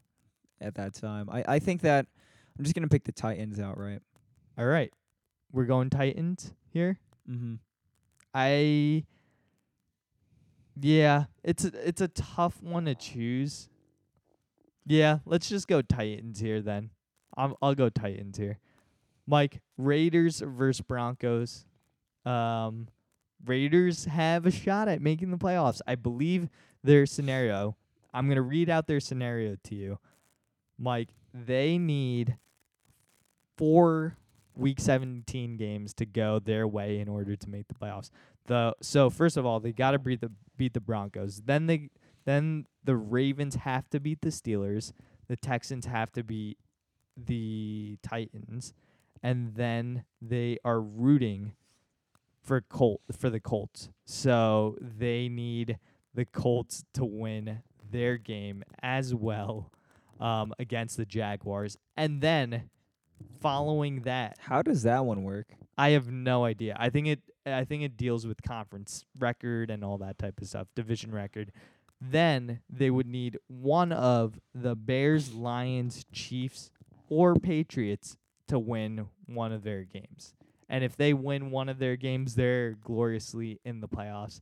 at 0.59 0.75
that 0.75 0.93
time, 0.93 1.29
I, 1.29 1.43
I 1.47 1.59
think 1.59 1.81
that 1.81 2.07
I'm 2.57 2.63
just 2.63 2.75
gonna 2.75 2.87
pick 2.87 3.03
the 3.03 3.11
Titans 3.11 3.59
outright. 3.59 4.01
All 4.57 4.65
right, 4.65 4.91
we're 5.51 5.65
going 5.65 5.89
Titans 5.89 6.53
here. 6.69 6.99
Mm-hmm. 7.29 7.55
I 8.33 9.03
yeah, 10.79 11.25
it's 11.43 11.65
a, 11.65 11.87
it's 11.87 12.01
a 12.01 12.07
tough 12.07 12.61
one 12.61 12.85
to 12.85 12.95
choose. 12.95 13.69
Yeah, 14.85 15.19
let's 15.25 15.49
just 15.49 15.67
go 15.67 15.81
Titans 15.81 16.39
here 16.39 16.61
then. 16.61 16.89
I'm, 17.37 17.55
I'll 17.61 17.75
go 17.75 17.89
Titans 17.89 18.37
here. 18.37 18.59
Mike, 19.27 19.61
Raiders 19.77 20.41
versus 20.45 20.81
Broncos. 20.81 21.65
Um, 22.25 22.87
Raiders 23.45 24.05
have 24.05 24.45
a 24.45 24.51
shot 24.51 24.87
at 24.87 25.01
making 25.01 25.31
the 25.31 25.37
playoffs. 25.37 25.81
I 25.87 25.95
believe 25.95 26.49
their 26.83 27.05
scenario. 27.05 27.75
I'm 28.13 28.27
gonna 28.27 28.41
read 28.41 28.69
out 28.69 28.87
their 28.87 28.99
scenario 28.99 29.55
to 29.65 29.75
you, 29.75 29.99
Mike. 30.77 31.09
They 31.33 31.77
need 31.77 32.37
four 33.57 34.17
week 34.55 34.79
17 34.79 35.57
games 35.57 35.93
to 35.95 36.05
go 36.05 36.39
their 36.39 36.67
way 36.67 36.99
in 36.99 37.07
order 37.07 37.35
to 37.35 37.49
make 37.49 37.67
the 37.67 37.73
playoffs. 37.73 38.09
The 38.45 38.75
so 38.81 39.09
first 39.09 39.37
of 39.37 39.45
all, 39.45 39.59
they 39.59 39.71
got 39.71 39.91
to 39.91 39.99
beat 39.99 40.21
the 40.21 40.31
beat 40.57 40.73
the 40.73 40.81
Broncos. 40.81 41.41
Then 41.45 41.67
they 41.67 41.89
then 42.25 42.65
the 42.83 42.95
Ravens 42.95 43.55
have 43.55 43.89
to 43.89 43.99
beat 43.99 44.21
the 44.21 44.29
Steelers. 44.29 44.93
The 45.27 45.35
Texans 45.35 45.85
have 45.85 46.11
to 46.13 46.23
beat 46.23 46.57
the 47.15 47.97
Titans, 48.03 48.73
and 49.23 49.55
then 49.55 50.05
they 50.21 50.57
are 50.65 50.81
rooting 50.81 51.53
for 52.41 52.61
Colt 52.61 53.01
for 53.17 53.29
the 53.29 53.39
Colts. 53.39 53.89
So 54.05 54.77
they 54.81 55.29
need 55.29 55.77
the 56.13 56.25
Colts 56.25 56.83
to 56.93 57.05
win 57.05 57.61
their 57.91 58.17
game 58.17 58.63
as 58.81 59.13
well 59.13 59.71
um, 60.19 60.53
against 60.59 60.97
the 60.97 61.05
Jaguars, 61.05 61.77
and 61.95 62.21
then 62.21 62.69
following 63.39 64.01
that, 64.01 64.37
How 64.39 64.61
does 64.61 64.83
that 64.83 65.05
one 65.05 65.23
work? 65.23 65.47
I 65.77 65.89
have 65.91 66.11
no 66.11 66.45
idea. 66.45 66.75
I 66.79 66.89
think 66.89 67.07
it 67.07 67.19
I 67.45 67.63
think 67.65 67.81
it 67.83 67.97
deals 67.97 68.27
with 68.27 68.43
conference 68.43 69.03
record 69.17 69.71
and 69.71 69.83
all 69.83 69.97
that 69.97 70.19
type 70.19 70.39
of 70.41 70.47
stuff, 70.47 70.67
division 70.75 71.11
record. 71.11 71.51
Then 71.99 72.59
they 72.69 72.91
would 72.91 73.07
need 73.07 73.37
one 73.47 73.91
of 73.91 74.39
the 74.53 74.75
Bears, 74.75 75.33
Lions, 75.33 76.05
Chiefs, 76.11 76.69
or 77.09 77.35
Patriots 77.35 78.17
to 78.47 78.59
win 78.59 79.07
one 79.25 79.51
of 79.51 79.63
their 79.63 79.83
games. 79.83 80.33
And 80.69 80.83
if 80.83 80.95
they 80.95 81.13
win 81.13 81.51
one 81.51 81.67
of 81.67 81.79
their 81.79 81.95
games, 81.95 82.35
they're 82.35 82.71
gloriously 82.73 83.59
in 83.65 83.81
the 83.81 83.87
playoffs. 83.87 84.39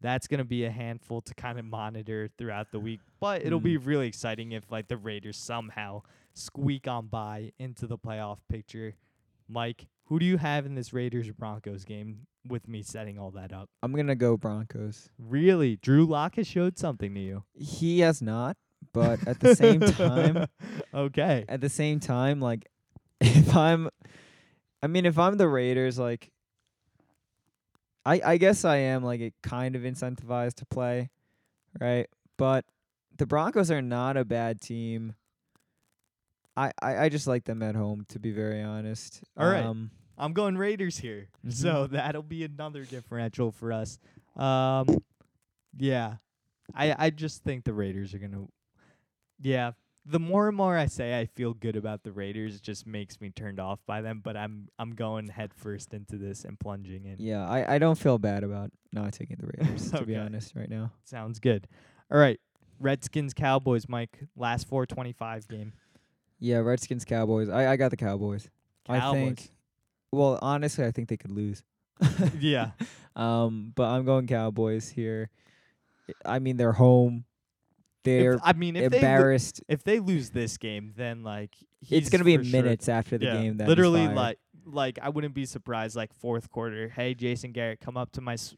That's 0.00 0.28
going 0.28 0.38
to 0.38 0.44
be 0.44 0.64
a 0.64 0.70
handful 0.70 1.20
to 1.22 1.34
kind 1.34 1.58
of 1.58 1.64
monitor 1.64 2.28
throughout 2.38 2.70
the 2.70 2.78
week. 2.80 3.00
But 3.20 3.44
it'll 3.44 3.60
Mm. 3.60 3.64
be 3.64 3.76
really 3.78 4.06
exciting 4.06 4.52
if 4.52 4.70
like 4.70 4.86
the 4.88 4.96
Raiders 4.96 5.36
somehow 5.36 6.02
squeak 6.38 6.86
on 6.86 7.06
by 7.06 7.52
into 7.58 7.86
the 7.86 7.98
playoff 7.98 8.38
picture. 8.48 8.94
Mike, 9.48 9.86
who 10.06 10.18
do 10.18 10.26
you 10.26 10.38
have 10.38 10.66
in 10.66 10.74
this 10.74 10.92
Raiders 10.92 11.30
Broncos 11.30 11.84
game 11.84 12.26
with 12.46 12.68
me 12.68 12.82
setting 12.82 13.18
all 13.18 13.30
that 13.32 13.52
up? 13.52 13.68
I'm 13.82 13.92
gonna 13.94 14.16
go 14.16 14.36
Broncos. 14.36 15.10
Really? 15.18 15.76
Drew 15.76 16.06
Lock 16.06 16.36
has 16.36 16.46
showed 16.46 16.78
something 16.78 17.14
to 17.14 17.20
you. 17.20 17.44
He 17.54 18.00
has 18.00 18.22
not, 18.22 18.56
but 18.92 19.26
at 19.26 19.40
the 19.40 19.54
same 19.54 19.80
time, 19.80 20.46
okay. 20.94 21.44
at 21.48 21.60
the 21.60 21.68
same 21.68 22.00
time, 22.00 22.40
like 22.40 22.66
if 23.20 23.54
I'm, 23.54 23.90
I 24.82 24.86
mean, 24.86 25.06
if 25.06 25.18
I'm 25.18 25.36
the 25.36 25.48
Raiders, 25.48 25.98
like, 25.98 26.30
I 28.06 28.20
I 28.24 28.36
guess 28.38 28.64
I 28.64 28.76
am 28.76 29.02
like 29.04 29.34
kind 29.42 29.76
of 29.76 29.82
incentivized 29.82 30.54
to 30.56 30.66
play, 30.66 31.10
right? 31.80 32.06
But 32.36 32.64
the 33.18 33.26
Broncos 33.26 33.70
are 33.70 33.82
not 33.82 34.16
a 34.16 34.24
bad 34.24 34.60
team. 34.60 35.14
I 36.58 36.72
I, 36.82 37.04
I 37.04 37.08
just 37.08 37.26
like 37.26 37.44
them 37.44 37.62
at 37.62 37.74
home, 37.74 38.04
to 38.08 38.18
be 38.18 38.32
very 38.32 38.62
honest. 38.62 39.22
All 39.36 39.48
right. 39.48 39.64
Um, 39.64 39.90
I'm 40.16 40.32
going 40.32 40.58
Raiders 40.58 40.98
here. 40.98 41.28
So 41.48 41.86
that'll 41.86 42.22
be 42.22 42.44
another 42.44 42.84
differential 42.84 43.52
for 43.52 43.72
us. 43.72 43.98
Um 44.36 44.86
yeah. 45.76 46.16
I 46.74 46.94
I 47.06 47.10
just 47.10 47.44
think 47.44 47.64
the 47.64 47.72
Raiders 47.72 48.14
are 48.14 48.18
going 48.18 48.32
to 48.32 48.48
Yeah, 49.40 49.72
the 50.04 50.18
more 50.18 50.48
and 50.48 50.56
more 50.56 50.76
I 50.76 50.86
say 50.86 51.18
I 51.18 51.26
feel 51.26 51.54
good 51.54 51.76
about 51.76 52.02
the 52.02 52.12
Raiders, 52.12 52.56
it 52.56 52.62
just 52.62 52.86
makes 52.86 53.20
me 53.20 53.30
turned 53.30 53.60
off 53.60 53.78
by 53.86 54.00
them, 54.00 54.20
but 54.22 54.36
I'm 54.36 54.68
I'm 54.78 54.90
going 54.90 55.28
head 55.28 55.54
first 55.54 55.94
into 55.94 56.16
this 56.16 56.44
and 56.44 56.58
plunging 56.58 57.04
in. 57.04 57.16
yeah, 57.18 57.48
I 57.48 57.76
I 57.76 57.78
don't 57.78 57.98
feel 57.98 58.18
bad 58.18 58.42
about 58.44 58.70
not 58.92 59.12
taking 59.12 59.36
the 59.40 59.46
Raiders, 59.46 59.90
to 59.92 60.04
be 60.04 60.16
honest, 60.24 60.54
right 60.56 60.68
now. 60.70 60.92
Sounds 61.04 61.38
good. 61.38 61.68
All 62.10 62.18
right. 62.18 62.40
Redskins 62.80 63.34
Cowboys, 63.34 63.88
Mike. 63.88 64.20
Last 64.36 64.68
425 64.68 65.48
game. 65.48 65.72
Yeah, 66.38 66.58
Redskins, 66.58 67.04
Cowboys. 67.04 67.48
I 67.48 67.72
I 67.72 67.76
got 67.76 67.90
the 67.90 67.96
Cowboys. 67.96 68.48
I 68.88 69.12
think. 69.12 69.50
Well, 70.12 70.38
honestly, 70.40 70.84
I 70.84 70.90
think 70.90 71.08
they 71.08 71.16
could 71.18 71.30
lose. 71.30 71.62
yeah. 72.40 72.70
Um, 73.16 73.72
but 73.74 73.84
I'm 73.88 74.04
going 74.04 74.26
Cowboys 74.26 74.88
here. 74.88 75.30
I 76.24 76.38
mean, 76.38 76.56
they're 76.56 76.72
home. 76.72 77.24
They're 78.04 78.34
If, 78.34 78.40
I 78.44 78.52
mean, 78.54 78.76
if 78.76 78.90
they 78.92 79.00
lo- 79.00 79.08
embarrassed. 79.08 79.62
if 79.68 79.82
they 79.84 79.98
lose 80.00 80.30
this 80.30 80.56
game, 80.56 80.92
then 80.96 81.22
like 81.24 81.54
it's 81.90 82.08
gonna 82.08 82.24
be 82.24 82.36
for 82.38 82.44
sure- 82.44 82.62
minutes 82.62 82.88
after 82.88 83.18
the 83.18 83.26
yeah, 83.26 83.36
game. 83.42 83.56
That 83.58 83.68
literally 83.68 84.08
like 84.08 84.38
like 84.64 84.98
I 85.02 85.08
wouldn't 85.10 85.34
be 85.34 85.44
surprised 85.44 85.96
like 85.96 86.14
fourth 86.14 86.48
quarter. 86.50 86.88
Hey, 86.88 87.14
Jason 87.14 87.52
Garrett, 87.52 87.80
come 87.80 87.96
up 87.96 88.12
to 88.12 88.20
my 88.20 88.34
s- 88.34 88.56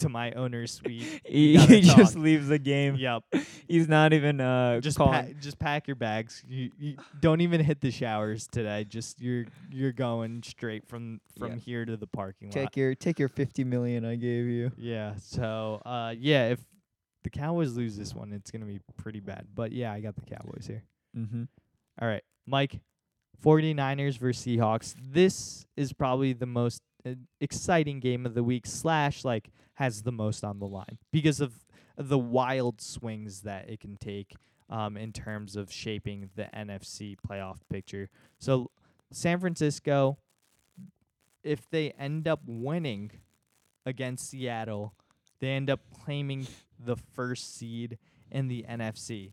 to 0.00 0.08
my 0.08 0.32
owner's 0.32 0.72
suite. 0.72 1.20
he, 1.26 1.56
he 1.58 1.80
just 1.96 2.16
leaves 2.16 2.48
the 2.48 2.58
game. 2.58 2.96
Yep. 2.96 3.22
He's 3.68 3.88
not 3.88 4.12
even 4.12 4.40
uh 4.40 4.80
Just 4.80 4.98
pa- 4.98 5.26
just 5.40 5.58
pack 5.58 5.86
your 5.88 5.96
bags. 5.96 6.42
You, 6.48 6.70
you 6.78 6.96
don't 7.20 7.40
even 7.40 7.60
hit 7.60 7.80
the 7.80 7.90
showers 7.90 8.46
today. 8.46 8.84
Just 8.84 9.20
you're 9.20 9.44
you're 9.70 9.92
going 9.92 10.42
straight 10.44 10.86
from 10.86 11.20
from 11.38 11.52
Yeah. 11.52 11.58
here 11.58 11.84
to 11.84 11.96
the 11.96 12.06
parking 12.06 12.48
lot. 12.48 12.54
Take 12.54 12.76
your 12.76 12.94
take 12.94 13.18
your 13.18 13.28
fifty 13.28 13.64
million 13.64 14.04
I 14.04 14.16
gave 14.16 14.46
you. 14.46 14.70
Yeah. 14.76 15.14
So 15.18 15.82
uh 15.84 16.14
yeah, 16.18 16.48
if 16.48 16.60
the 17.24 17.30
Cowboys 17.30 17.74
lose 17.76 17.96
this 17.96 18.14
one, 18.14 18.32
it's 18.32 18.50
gonna 18.50 18.66
be 18.66 18.80
pretty 18.96 19.20
bad. 19.20 19.46
But 19.54 19.72
yeah, 19.72 19.92
I 19.92 20.00
got 20.00 20.14
the 20.14 20.22
Cowboys 20.22 20.66
here. 20.66 20.84
Mm-hmm. 21.16 21.44
All 22.00 22.08
right. 22.08 22.22
Mike, 22.46 22.78
49ers 23.44 24.18
versus 24.18 24.44
Seahawks. 24.46 24.94
This 25.00 25.66
is 25.76 25.92
probably 25.92 26.32
the 26.32 26.46
most 26.46 26.82
uh, 27.04 27.10
exciting 27.40 28.00
game 28.00 28.26
of 28.26 28.34
the 28.34 28.42
week 28.42 28.66
slash 28.66 29.24
like 29.24 29.50
has 29.76 30.02
the 30.02 30.12
most 30.12 30.44
on 30.44 30.58
the 30.58 30.66
line 30.66 30.98
because 31.12 31.40
of 31.40 31.64
the 31.96 32.18
wild 32.18 32.80
swings 32.80 33.42
that 33.42 33.68
it 33.70 33.80
can 33.80 33.96
take 33.96 34.34
um, 34.68 34.96
in 34.96 35.12
terms 35.12 35.56
of 35.56 35.72
shaping 35.72 36.30
the 36.34 36.48
NFC 36.54 37.16
playoff 37.26 37.58
picture. 37.70 38.08
So 38.38 38.70
San 39.12 39.38
Francisco, 39.38 40.18
if 41.42 41.68
they 41.70 41.92
end 41.92 42.26
up 42.26 42.40
winning 42.46 43.12
against 43.84 44.30
Seattle, 44.30 44.94
they 45.40 45.50
end 45.50 45.70
up 45.70 45.80
claiming 46.04 46.46
the 46.78 46.96
first 46.96 47.56
seed 47.56 47.98
in 48.30 48.48
the 48.48 48.64
NFC. 48.68 49.32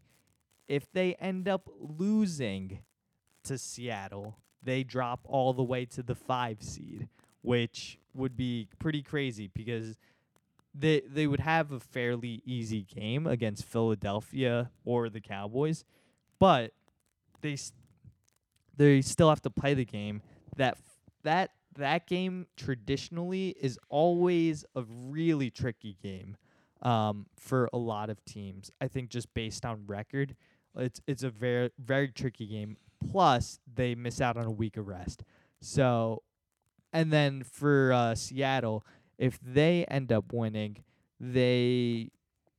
If 0.67 0.91
they 0.91 1.15
end 1.15 1.47
up 1.47 1.69
losing 1.79 2.79
to 3.43 3.57
Seattle, 3.57 4.37
they 4.61 4.83
drop 4.83 5.21
all 5.25 5.53
the 5.53 5.63
way 5.63 5.85
to 5.85 6.03
the 6.03 6.15
five 6.15 6.61
seed, 6.61 7.07
which 7.41 7.97
would 8.13 8.37
be 8.37 8.67
pretty 8.79 9.01
crazy 9.01 9.49
because 9.53 9.97
they 10.73 11.01
they 11.01 11.27
would 11.27 11.39
have 11.39 11.71
a 11.71 11.79
fairly 11.79 12.41
easy 12.45 12.83
game 12.83 13.27
against 13.27 13.65
Philadelphia 13.65 14.71
or 14.83 15.09
the 15.09 15.21
Cowboys, 15.21 15.83
but 16.39 16.71
they 17.41 17.57
they 18.75 19.01
still 19.01 19.29
have 19.29 19.41
to 19.41 19.49
play 19.49 19.73
the 19.73 19.85
game 19.85 20.21
that 20.57 20.77
that 21.23 21.51
that 21.75 22.07
game 22.07 22.47
traditionally 22.55 23.55
is 23.59 23.79
always 23.89 24.65
a 24.75 24.83
really 24.83 25.49
tricky 25.49 25.97
game 26.01 26.37
um, 26.81 27.25
for 27.35 27.69
a 27.73 27.77
lot 27.77 28.09
of 28.09 28.23
teams. 28.25 28.71
I 28.81 28.87
think 28.87 29.09
just 29.09 29.33
based 29.33 29.65
on 29.65 29.83
record, 29.87 30.35
it's 30.75 31.01
it's 31.07 31.23
a 31.23 31.29
very 31.29 31.71
very 31.77 32.09
tricky 32.09 32.47
game. 32.47 32.77
Plus, 33.11 33.59
they 33.71 33.95
miss 33.95 34.21
out 34.21 34.37
on 34.37 34.45
a 34.45 34.51
week 34.51 34.77
of 34.77 34.87
rest. 34.87 35.23
So, 35.59 36.23
and 36.93 37.11
then 37.11 37.43
for 37.43 37.91
uh, 37.91 38.15
Seattle, 38.15 38.85
if 39.17 39.39
they 39.41 39.85
end 39.85 40.11
up 40.11 40.33
winning, 40.33 40.83
they 41.19 42.09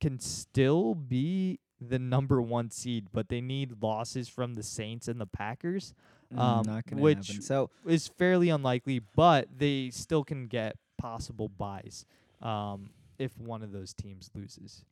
can 0.01 0.19
still 0.19 0.95
be 0.95 1.59
the 1.81 1.99
number 1.99 2.41
one 2.41 2.69
seed, 2.71 3.07
but 3.11 3.29
they 3.29 3.41
need 3.41 3.81
losses 3.81 4.29
from 4.29 4.53
the 4.53 4.63
Saints 4.63 5.07
and 5.07 5.19
the 5.19 5.25
Packers 5.25 5.93
Mm, 6.33 6.39
um, 6.39 6.65
not 6.65 6.83
which- 6.91 7.27
happen. 7.27 7.41
So 7.41 7.69
is 7.85 8.07
fairly 8.07 8.49
unlikely, 8.49 8.99
but 9.15 9.47
they 9.57 9.89
still 9.91 10.23
can 10.23 10.47
get 10.47 10.75
possible 10.97 11.49
buys 11.49 12.05
um, 12.41 12.89
if 13.19 13.37
one 13.37 13.61
of 13.61 13.71
those 13.71 13.93
teams 13.93 14.31
loses. 14.33 14.83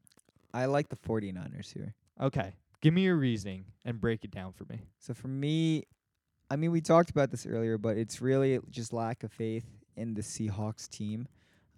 I 0.54 0.66
like 0.66 0.90
the 0.90 0.96
49ers 0.96 1.74
here. 1.74 1.96
Okay, 2.22 2.54
give 2.82 2.94
me 2.94 3.02
your 3.04 3.16
reasoning 3.16 3.66
and 3.84 4.00
break 4.00 4.24
it 4.24 4.32
down 4.32 4.54
for 4.54 4.66
me. 4.66 4.82
So 5.00 5.14
for 5.14 5.28
me, 5.28 5.86
I 6.52 6.56
mean, 6.56 6.72
we 6.72 6.82
talked 6.82 7.10
about 7.10 7.32
this 7.32 7.46
earlier, 7.48 7.78
but 7.78 7.98
it's 7.98 8.22
really 8.22 8.60
just 8.70 8.94
lack 8.94 9.24
of 9.24 9.32
faith 9.32 9.66
in 9.96 10.14
the 10.14 10.22
Seahawks 10.22 10.88
team, 10.88 11.28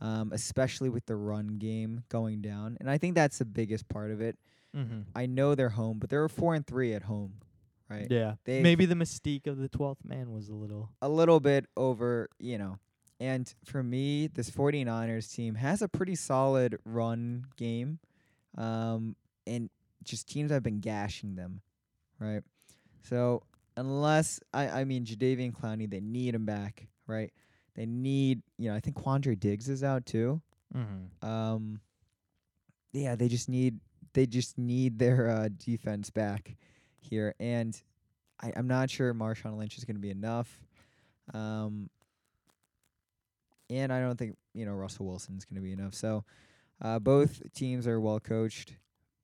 um, 0.02 0.32
especially 0.34 0.90
with 0.90 1.06
the 1.06 1.16
run 1.16 1.58
game 1.58 2.04
going 2.10 2.42
down. 2.42 2.78
And 2.80 2.90
I 2.90 2.98
think 2.98 3.16
that's 3.16 3.38
the 3.38 3.46
biggest 3.46 3.88
part 3.90 4.12
of 4.12 4.22
it. 4.22 4.38
Mm-hmm. 4.76 5.02
I 5.16 5.26
know 5.26 5.56
they're 5.56 5.70
home, 5.70 6.00
but 6.00 6.10
they're 6.10 6.28
four 6.28 6.54
and 6.54 6.66
three 6.68 6.94
at 6.94 7.04
home, 7.04 7.36
right? 7.90 8.08
Yeah, 8.10 8.36
They've- 8.44 8.62
maybe 8.64 8.86
the 8.86 8.96
mystique 8.96 9.48
of 9.48 9.58
the 9.58 9.70
twelfth 9.70 10.04
man 10.04 10.32
was 10.34 10.50
a 10.50 10.54
little. 10.54 10.90
A 11.02 11.08
little 11.10 11.40
bit 11.40 11.66
over, 11.78 12.30
you 12.40 12.58
know. 12.58 12.78
And 13.22 13.52
for 13.64 13.82
me, 13.82 14.28
this 14.28 14.50
49ers 14.52 15.34
team 15.34 15.56
has 15.56 15.82
a 15.82 15.88
pretty 15.88 16.16
solid 16.16 16.78
run 16.84 17.46
game. 17.56 18.00
Um, 18.58 19.16
and 19.48 19.70
just 20.04 20.28
teams 20.30 20.52
have 20.52 20.64
been 20.64 20.82
gashing 20.82 21.36
them, 21.36 21.62
right? 22.20 22.42
So 23.04 23.44
unless 23.78 24.40
I, 24.54 24.68
I 24.82 24.84
mean 24.84 25.06
Jadeveon 25.06 25.54
Clowney, 25.54 25.90
they 25.90 26.00
need 26.02 26.36
him 26.36 26.46
back, 26.46 26.88
right? 27.08 27.32
They 27.76 27.86
need, 27.86 28.42
you 28.58 28.70
know, 28.70 28.76
I 28.76 28.80
think 28.80 28.96
Quandre 28.96 29.40
Diggs 29.40 29.70
is 29.70 29.84
out 29.84 30.06
too. 30.06 30.42
Mm-hmm. 30.76 31.28
Um, 31.28 31.80
yeah, 32.94 33.16
they 33.16 33.28
just 33.28 33.50
need 33.50 33.80
they 34.14 34.26
just 34.26 34.58
need 34.58 34.98
their 34.98 35.30
uh, 35.30 35.50
defense 35.58 36.10
back 36.10 36.56
here, 37.00 37.36
and 37.40 37.80
I, 38.42 38.54
I'm 38.56 38.68
not 38.68 38.90
sure 38.90 39.14
Marshawn 39.14 39.58
Lynch 39.58 39.78
is 39.78 39.84
going 39.84 39.98
to 39.98 40.02
be 40.02 40.10
enough. 40.10 40.50
Um, 41.34 41.90
and 43.70 43.92
I 43.92 44.00
don't 44.00 44.18
think 44.18 44.38
you 44.54 44.66
know 44.66 44.74
Russell 44.74 45.06
Wilson 45.06 45.38
is 45.38 45.46
going 45.46 45.56
to 45.56 45.62
be 45.62 45.74
enough. 45.74 45.94
So 45.94 46.24
uh, 46.82 47.00
both 47.00 47.42
teams 47.54 47.88
are 47.88 48.00
well 48.00 48.20
coached. 48.20 48.76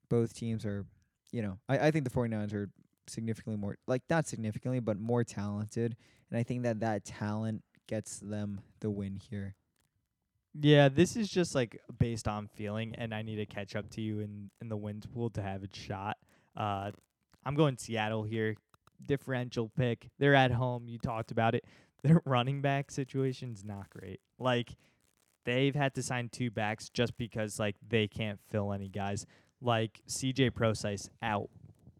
Both 0.08 0.34
teams 0.34 0.66
are, 0.66 0.84
you 1.30 1.40
know, 1.40 1.58
I, 1.68 1.88
I 1.88 1.90
think 1.90 2.04
the 2.04 2.10
49ers 2.10 2.52
are 2.52 2.68
significantly 3.06 3.56
more 3.56 3.78
like 3.86 4.02
not 4.10 4.26
significantly, 4.26 4.80
but 4.80 4.98
more 4.98 5.24
talented, 5.24 5.96
and 6.30 6.38
I 6.38 6.42
think 6.42 6.62
that 6.64 6.80
that 6.80 7.04
talent 7.04 7.62
gets 7.86 8.18
them 8.18 8.60
the 8.80 8.90
win 8.90 9.20
here. 9.30 9.54
Yeah, 10.60 10.88
this 10.88 11.16
is 11.16 11.28
just 11.28 11.54
like 11.54 11.80
based 11.98 12.28
on 12.28 12.48
feeling, 12.48 12.94
and 12.96 13.14
I 13.14 13.22
need 13.22 13.36
to 13.36 13.46
catch 13.46 13.74
up 13.74 13.88
to 13.90 14.00
you 14.00 14.20
in 14.20 14.50
in 14.60 14.68
the 14.68 14.76
wins 14.76 15.06
pool 15.06 15.30
to 15.30 15.42
have 15.42 15.62
it 15.62 15.74
shot. 15.74 16.18
Uh, 16.56 16.90
I'm 17.44 17.54
going 17.54 17.78
Seattle 17.78 18.22
here. 18.22 18.56
Differential 19.06 19.70
pick. 19.76 20.08
They're 20.18 20.34
at 20.34 20.52
home. 20.52 20.88
You 20.88 20.98
talked 20.98 21.30
about 21.30 21.54
it. 21.54 21.64
Their 22.02 22.20
running 22.24 22.60
back 22.60 22.90
situation's 22.90 23.64
not 23.64 23.88
great. 23.88 24.20
Like 24.38 24.76
they've 25.44 25.74
had 25.74 25.94
to 25.94 26.02
sign 26.02 26.28
two 26.28 26.50
backs 26.50 26.88
just 26.88 27.16
because 27.16 27.58
like 27.58 27.76
they 27.86 28.08
can't 28.08 28.40
fill 28.50 28.72
any 28.72 28.88
guys. 28.88 29.24
Like 29.60 30.00
CJ 30.08 30.54
Prosise 30.54 31.08
out 31.22 31.48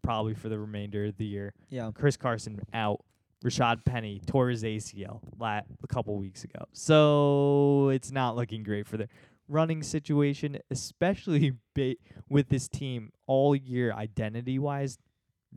probably 0.01 0.33
for 0.33 0.49
the 0.49 0.59
remainder 0.59 1.05
of 1.05 1.17
the 1.17 1.25
year. 1.25 1.53
Yeah. 1.69 1.91
Chris 1.93 2.17
Carson 2.17 2.59
out. 2.73 3.01
Rashaad 3.43 3.83
Penny 3.85 4.21
tore 4.25 4.49
his 4.49 4.63
ACL 4.63 5.19
la- 5.39 5.61
a 5.83 5.87
couple 5.87 6.15
weeks 6.17 6.43
ago. 6.43 6.65
So 6.71 7.89
it's 7.89 8.11
not 8.11 8.35
looking 8.35 8.63
great 8.63 8.87
for 8.87 8.97
the 8.97 9.07
running 9.47 9.83
situation, 9.83 10.57
especially 10.71 11.53
ba- 11.75 11.95
with 12.29 12.49
this 12.49 12.67
team 12.67 13.11
all 13.27 13.55
year 13.55 13.91
identity 13.93 14.57
wise, 14.59 14.97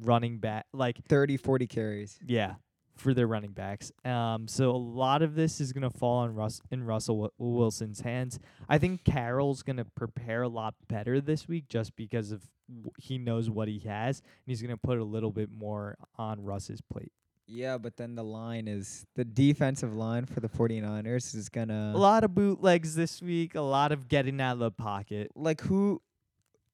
running 0.03 0.39
back. 0.39 0.67
Like, 0.73 1.05
30, 1.09 1.37
40 1.37 1.67
carries. 1.67 2.19
yeah, 2.27 2.55
for 2.97 3.15
their 3.15 3.27
running 3.27 3.53
backs. 3.53 3.93
Um, 4.05 4.49
so 4.49 4.71
a 4.71 4.77
lot 4.77 5.23
of 5.23 5.35
this 5.35 5.61
is 5.61 5.73
going 5.73 5.89
to 5.89 5.97
fall 5.99 6.19
on 6.19 6.35
Russ 6.35 6.61
in 6.71 6.83
Russell 6.83 7.17
Wi- 7.17 7.31
Wilson's 7.39 8.01
hands. 8.01 8.39
I 8.69 8.79
think 8.79 9.05
Carroll's 9.05 9.63
going 9.63 9.77
to 9.77 9.85
prepare 9.85 10.43
a 10.43 10.49
lot 10.49 10.75
better 10.89 11.21
this 11.21 11.47
week 11.47 11.69
just 11.69 11.95
because 11.95 12.33
of 12.33 12.43
w- 12.69 12.91
he 12.99 13.19
knows 13.19 13.49
what 13.51 13.69
he 13.69 13.81
has, 13.81 14.21
and 14.21 14.29
he's 14.47 14.61
going 14.63 14.71
to 14.75 14.77
put 14.79 14.99
a 14.99 15.05
little 15.05 15.31
bit 15.31 15.51
more 15.53 15.97
on 16.17 16.43
Russ's 16.43 16.81
plate. 16.81 17.13
Yeah, 17.49 17.79
but 17.79 17.97
then 17.97 18.15
the 18.17 18.25
line 18.25 18.67
is 18.67 19.07
the 19.15 19.25
defensive 19.25 19.95
line 19.95 20.27
for 20.27 20.41
the 20.41 20.49
49ers 20.49 21.35
is 21.35 21.49
going 21.49 21.69
to 21.69 21.93
a 21.95 21.97
lot 21.97 22.25
of 22.25 22.35
bootlegs 22.35 22.95
this 22.95 23.23
week, 23.23 23.55
a 23.55 23.61
lot 23.61 23.93
of 23.93 24.09
getting 24.09 24.41
out 24.41 24.55
of 24.55 24.59
the 24.59 24.71
pocket. 24.71 25.31
like 25.37 25.61
who 25.61 26.03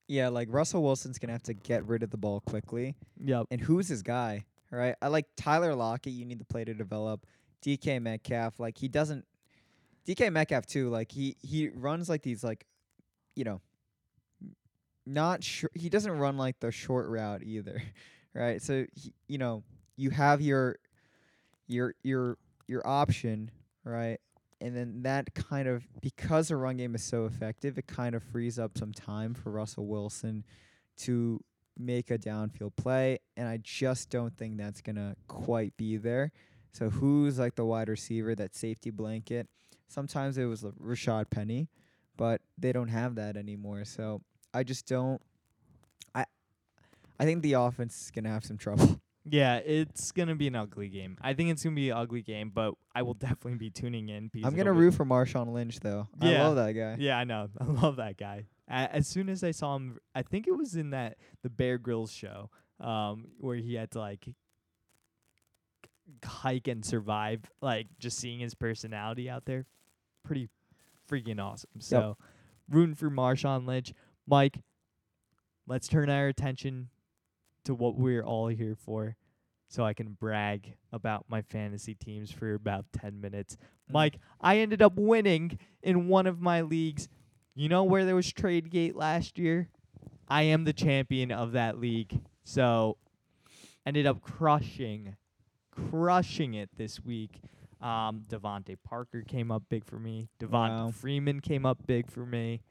Yeah, 0.08 0.28
like 0.28 0.48
Russell 0.50 0.82
Wilson's 0.82 1.18
going 1.18 1.28
to 1.28 1.34
have 1.34 1.42
to 1.44 1.54
get 1.54 1.86
rid 1.86 2.02
of 2.02 2.10
the 2.10 2.16
ball 2.16 2.40
quickly. 2.40 2.94
Yep. 3.22 3.48
And 3.50 3.60
who's 3.60 3.88
his 3.88 4.02
guy? 4.02 4.44
Right? 4.70 4.94
I 5.02 5.08
like 5.08 5.26
Tyler 5.36 5.74
Lockett, 5.74 6.14
you 6.14 6.24
need 6.24 6.38
the 6.38 6.46
play 6.46 6.64
to 6.64 6.72
develop. 6.72 7.26
DK 7.62 8.00
Metcalf, 8.00 8.58
like 8.58 8.78
he 8.78 8.88
doesn't 8.88 9.24
DK 10.06 10.32
Metcalf 10.32 10.66
too, 10.66 10.88
like 10.88 11.12
he 11.12 11.36
he 11.42 11.68
runs 11.68 12.08
like 12.08 12.22
these 12.22 12.42
like 12.42 12.66
you 13.36 13.44
know 13.44 13.60
not 15.06 15.44
sure 15.44 15.70
he 15.74 15.88
doesn't 15.88 16.12
run 16.12 16.36
like 16.36 16.58
the 16.60 16.70
short 16.72 17.08
route 17.08 17.42
either. 17.42 17.82
Right? 18.34 18.62
So 18.62 18.86
he, 18.94 19.12
you 19.28 19.36
know, 19.36 19.62
you 19.96 20.10
have 20.10 20.40
your 20.40 20.76
your 21.66 21.94
your 22.02 22.38
your 22.66 22.86
option, 22.86 23.50
right? 23.84 24.18
And 24.60 24.76
then 24.76 25.02
that 25.02 25.34
kind 25.34 25.66
of 25.66 25.84
because 26.00 26.48
the 26.48 26.56
run 26.56 26.76
game 26.76 26.94
is 26.94 27.02
so 27.02 27.26
effective, 27.26 27.78
it 27.78 27.86
kind 27.86 28.14
of 28.14 28.22
frees 28.22 28.58
up 28.58 28.78
some 28.78 28.92
time 28.92 29.34
for 29.34 29.50
Russell 29.50 29.86
Wilson 29.86 30.44
to 30.98 31.40
make 31.78 32.10
a 32.10 32.18
downfield 32.18 32.76
play, 32.76 33.18
and 33.36 33.48
I 33.48 33.58
just 33.62 34.10
don't 34.10 34.36
think 34.36 34.56
that's 34.56 34.80
gonna 34.80 35.16
quite 35.26 35.76
be 35.76 35.96
there. 35.96 36.32
So 36.72 36.90
who's 36.90 37.38
like 37.38 37.54
the 37.54 37.64
wide 37.64 37.88
receiver, 37.88 38.34
that 38.34 38.54
safety 38.54 38.90
blanket? 38.90 39.48
Sometimes 39.88 40.38
it 40.38 40.46
was 40.46 40.62
Rashaad 40.62 41.28
Penny, 41.28 41.68
but 42.16 42.40
they 42.56 42.72
don't 42.72 42.88
have 42.88 43.16
that 43.16 43.36
anymore. 43.36 43.84
So 43.84 44.22
I 44.54 44.62
just 44.62 44.86
don't. 44.86 45.20
I 46.14 46.24
I 47.18 47.24
think 47.24 47.42
the 47.42 47.54
offense 47.54 48.00
is 48.02 48.10
gonna 48.10 48.30
have 48.30 48.44
some 48.44 48.58
trouble. 48.58 49.00
Yeah, 49.24 49.56
it's 49.58 50.10
gonna 50.10 50.34
be 50.34 50.48
an 50.48 50.56
ugly 50.56 50.88
game. 50.88 51.16
I 51.20 51.34
think 51.34 51.50
it's 51.50 51.62
gonna 51.62 51.76
be 51.76 51.90
an 51.90 51.96
ugly 51.96 52.22
game, 52.22 52.50
but 52.52 52.74
I 52.94 53.02
will 53.02 53.14
definitely 53.14 53.56
be 53.56 53.70
tuning 53.70 54.08
in. 54.08 54.28
Because 54.32 54.48
I'm 54.50 54.56
gonna 54.56 54.72
root 54.72 54.94
for 54.94 55.04
Marshawn 55.04 55.52
Lynch 55.52 55.80
though. 55.80 56.08
I 56.20 56.32
love 56.38 56.56
that 56.56 56.72
guy. 56.72 56.96
Yeah, 56.98 57.18
I 57.18 57.24
know. 57.24 57.48
I 57.60 57.64
love 57.64 57.96
that 57.96 58.16
guy. 58.16 58.46
A- 58.68 58.94
as 58.96 59.06
soon 59.06 59.28
as 59.28 59.44
I 59.44 59.52
saw 59.52 59.76
him, 59.76 59.98
I 60.14 60.22
think 60.22 60.46
it 60.48 60.56
was 60.56 60.74
in 60.74 60.90
that 60.90 61.18
the 61.42 61.50
Bear 61.50 61.78
Grylls 61.78 62.12
show, 62.12 62.50
um, 62.80 63.26
where 63.38 63.56
he 63.56 63.74
had 63.74 63.92
to 63.92 64.00
like 64.00 64.26
hike 66.24 66.66
and 66.68 66.84
survive. 66.84 67.42
Like 67.60 67.86
just 68.00 68.18
seeing 68.18 68.40
his 68.40 68.54
personality 68.54 69.30
out 69.30 69.44
there, 69.44 69.66
pretty 70.24 70.48
freaking 71.08 71.40
awesome. 71.40 71.70
So, 71.78 72.16
rooting 72.68 72.96
for 72.96 73.10
Marshawn 73.10 73.66
Lynch, 73.66 73.92
Mike. 74.26 74.58
Let's 75.68 75.86
turn 75.86 76.10
our 76.10 76.26
attention 76.26 76.88
to 77.64 77.74
what 77.74 77.96
we're 77.96 78.22
all 78.24 78.48
here 78.48 78.74
for. 78.76 79.16
so 79.68 79.84
I 79.84 79.94
can 79.94 80.12
brag 80.20 80.74
about 80.92 81.24
my 81.28 81.40
fantasy 81.40 81.94
teams 81.94 82.30
for 82.30 82.52
about 82.54 82.84
10 82.92 83.20
minutes. 83.20 83.56
Mm. 83.88 83.92
Mike, 83.94 84.18
I 84.40 84.58
ended 84.58 84.82
up 84.82 84.96
winning 84.96 85.58
in 85.82 86.08
one 86.08 86.26
of 86.26 86.40
my 86.40 86.60
leagues. 86.60 87.08
You 87.54 87.68
know 87.70 87.82
where 87.84 88.04
there 88.04 88.14
was 88.16 88.30
Tradegate 88.32 88.94
last 88.94 89.38
year? 89.38 89.68
I 90.28 90.42
am 90.42 90.64
the 90.64 90.72
champion 90.74 91.30
of 91.32 91.52
that 91.52 91.78
league. 91.78 92.20
So 92.44 92.98
ended 93.86 94.06
up 94.06 94.20
crushing, 94.20 95.16
crushing 95.70 96.54
it 96.54 96.70
this 96.76 97.02
week. 97.04 97.40
Um, 97.80 98.24
DeVante 98.28 98.76
Parker 98.84 99.22
came 99.22 99.50
up 99.50 99.64
big 99.68 99.84
for 99.84 99.98
me. 99.98 100.28
Devonta 100.40 100.50
Wow. 100.84 100.90
Freeman 100.90 101.40
came 101.40 101.66
up 101.66 101.86
big 101.86 102.10
for 102.10 102.24
me. 102.24 102.62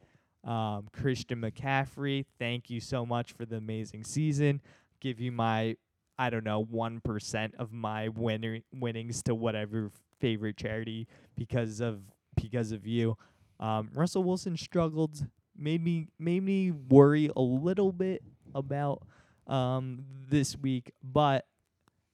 Um, 0.44 0.88
Christian 0.94 1.42
McCaffrey, 1.42 2.26
thank 2.39 2.70
you 2.70 2.80
so 2.80 3.06
much 3.06 3.34
for 3.34 3.46
the 3.46 3.58
amazing 3.58 4.04
season. 4.04 4.62
Give 5.02 5.20
you 5.20 5.32
my, 5.32 5.76
I 6.18 6.30
don't 6.30 6.45
know, 6.45 6.64
one 6.64 7.02
percent 7.02 7.56
of 7.60 7.74
my 7.74 8.08
winner 8.08 8.60
winnings 8.74 9.22
to 9.24 9.36
whatever 9.36 9.91
favorite 10.20 10.56
charity 10.56 11.08
because 11.36 11.82
of 11.82 12.02
because 12.36 12.72
of 12.72 12.88
you. 12.88 13.18
Um, 13.60 13.89
Russell 13.93 14.24
Wilson 14.24 14.56
struggled, 14.56 15.26
made 15.58 15.84
me 15.84 16.08
made 16.20 16.43
me 16.43 16.72
worry 16.72 17.30
a 17.36 17.41
little 17.41 17.91
bit 17.91 18.24
about 18.56 19.04
um, 19.47 20.06
this 20.30 20.56
week, 20.58 20.91
but 21.04 21.45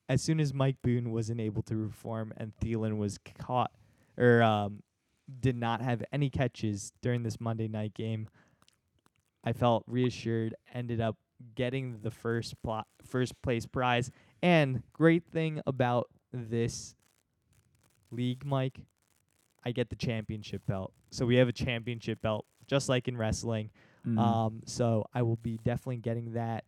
as 0.09 0.21
soon 0.21 0.39
as 0.39 0.53
Mike 0.53 0.77
Boone 0.81 1.11
wasn't 1.11 1.41
able 1.41 1.61
to 1.63 1.75
reform 1.75 2.33
and 2.37 2.53
Thielen 2.61 2.97
was 2.97 3.19
caught 3.39 3.71
or 4.17 4.41
um, 4.41 4.81
did 5.41 5.55
not 5.55 5.81
have 5.81 6.01
any 6.13 6.29
catches 6.29 6.93
during 7.01 7.23
this 7.23 7.39
Monday 7.41 7.67
night 7.67 7.93
game, 7.93 8.29
I 9.43 9.53
felt 9.53 9.83
reassured. 9.85 10.55
Ended 10.73 11.01
up 11.01 11.17
getting 11.55 11.99
the 12.01 12.11
first 12.11 12.61
plot, 12.63 12.87
first 13.05 13.39
place 13.41 13.65
prize. 13.65 14.11
And 14.41 14.83
great 14.93 15.23
thing 15.25 15.61
about 15.65 16.09
this 16.31 16.95
league, 18.11 18.45
Mike, 18.45 18.79
I 19.63 19.71
get 19.71 19.89
the 19.89 19.95
championship 19.95 20.61
belt. 20.65 20.93
So 21.11 21.25
we 21.25 21.35
have 21.35 21.47
a 21.47 21.53
championship 21.53 22.21
belt, 22.21 22.45
just 22.67 22.89
like 22.89 23.07
in 23.07 23.17
wrestling. 23.17 23.71
Mm. 24.05 24.19
Um, 24.19 24.61
so 24.65 25.05
I 25.13 25.21
will 25.23 25.37
be 25.37 25.59
definitely 25.63 25.97
getting 25.97 26.33
that, 26.33 26.63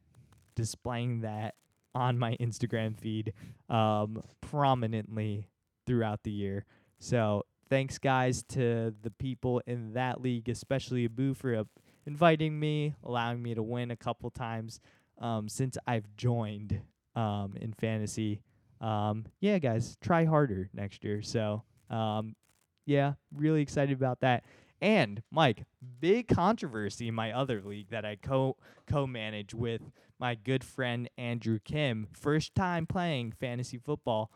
displaying 0.55 1.22
that 1.22 1.55
on 1.95 2.17
my 2.20 2.36
Instagram 2.39 2.97
feed 2.97 3.34
um, 3.70 4.24
prominently 4.41 5.47
throughout 5.86 6.24
the 6.24 6.32
year. 6.32 6.65
So 6.99 7.45
thanks, 7.70 7.97
guys, 7.97 8.43
to 8.49 8.93
the 9.01 9.11
people 9.11 9.61
in 9.65 9.93
that 9.93 10.22
league, 10.22 10.49
especially 10.49 11.05
Abu 11.05 11.34
for 11.34 11.55
uh, 11.55 11.63
inviting 12.05 12.59
me, 12.59 12.95
allowing 13.03 13.41
me 13.41 13.53
to 13.55 13.63
win 13.63 13.91
a 13.91 13.95
couple 13.95 14.29
times 14.31 14.79
um, 15.19 15.47
since 15.49 15.77
I've 15.87 16.05
joined 16.15 16.79
um, 17.15 17.53
in 17.59 17.73
fantasy. 17.73 18.41
Um, 18.81 19.25
yeah, 19.41 19.59
guys, 19.59 19.97
try 20.01 20.25
harder 20.25 20.69
next 20.73 21.03
year. 21.03 21.21
So 21.21 21.63
um, 21.89 22.35
yeah, 22.85 23.13
really 23.35 23.61
excited 23.61 23.95
about 23.97 24.21
that. 24.21 24.43
And 24.81 25.21
Mike, 25.29 25.65
big 25.99 26.27
controversy 26.29 27.09
in 27.09 27.13
my 27.13 27.33
other 27.33 27.61
league 27.61 27.89
that 27.89 28.05
I 28.05 28.15
co 28.15 28.55
co 28.87 29.05
manage 29.05 29.53
with 29.53 29.81
my 30.19 30.35
good 30.35 30.63
friend 30.63 31.09
Andrew 31.17 31.59
Kim. 31.63 32.07
First 32.13 32.55
time 32.55 32.85
playing 32.85 33.33
fantasy 33.33 33.77
football. 33.77 34.31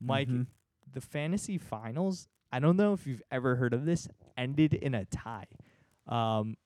Mike, 0.00 0.28
Mhm. 0.28 0.46
the 0.92 1.00
fantasy 1.00 1.56
finals, 1.58 2.28
I 2.52 2.60
don't 2.60 2.76
know 2.76 2.92
if 2.92 3.06
you've 3.06 3.22
ever 3.30 3.56
heard 3.56 3.72
of 3.72 3.84
this, 3.86 4.08
ended 4.36 4.74
in 4.74 4.94
a 4.94 5.06
tie. 5.06 5.46
Um 6.06 6.56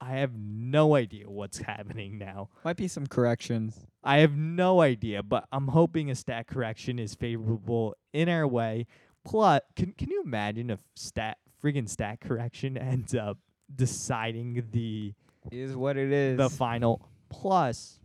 I 0.00 0.12
have 0.12 0.32
no 0.34 0.94
idea 0.94 1.28
what's 1.28 1.58
happening 1.72 2.18
now. 2.18 2.48
Might 2.64 2.76
be 2.76 2.88
some 2.88 3.06
corrections. 3.06 3.86
I 4.02 4.18
have 4.18 4.36
no 4.36 4.80
idea, 4.80 5.22
but 5.22 5.46
I'm 5.52 5.68
hoping 5.68 6.10
a 6.10 6.14
stat 6.14 6.46
correction 6.46 6.98
is 6.98 7.14
favorable 7.14 7.96
in 8.12 8.28
our 8.28 8.46
way. 8.46 8.86
Plus, 9.24 9.60
can 9.76 9.92
can 9.92 10.10
you 10.10 10.22
imagine 10.22 10.70
if 10.70 10.80
stat 10.94 11.36
friggin' 11.62 11.88
stat 11.88 12.20
correction 12.20 12.78
ends 12.78 13.14
up 13.14 13.36
deciding 13.74 14.64
the 14.72 15.12
Is 15.52 15.76
what 15.76 15.98
it 15.98 16.10
is. 16.10 16.38
the 16.38 16.48
final? 16.48 17.06
Plus, 17.28 18.00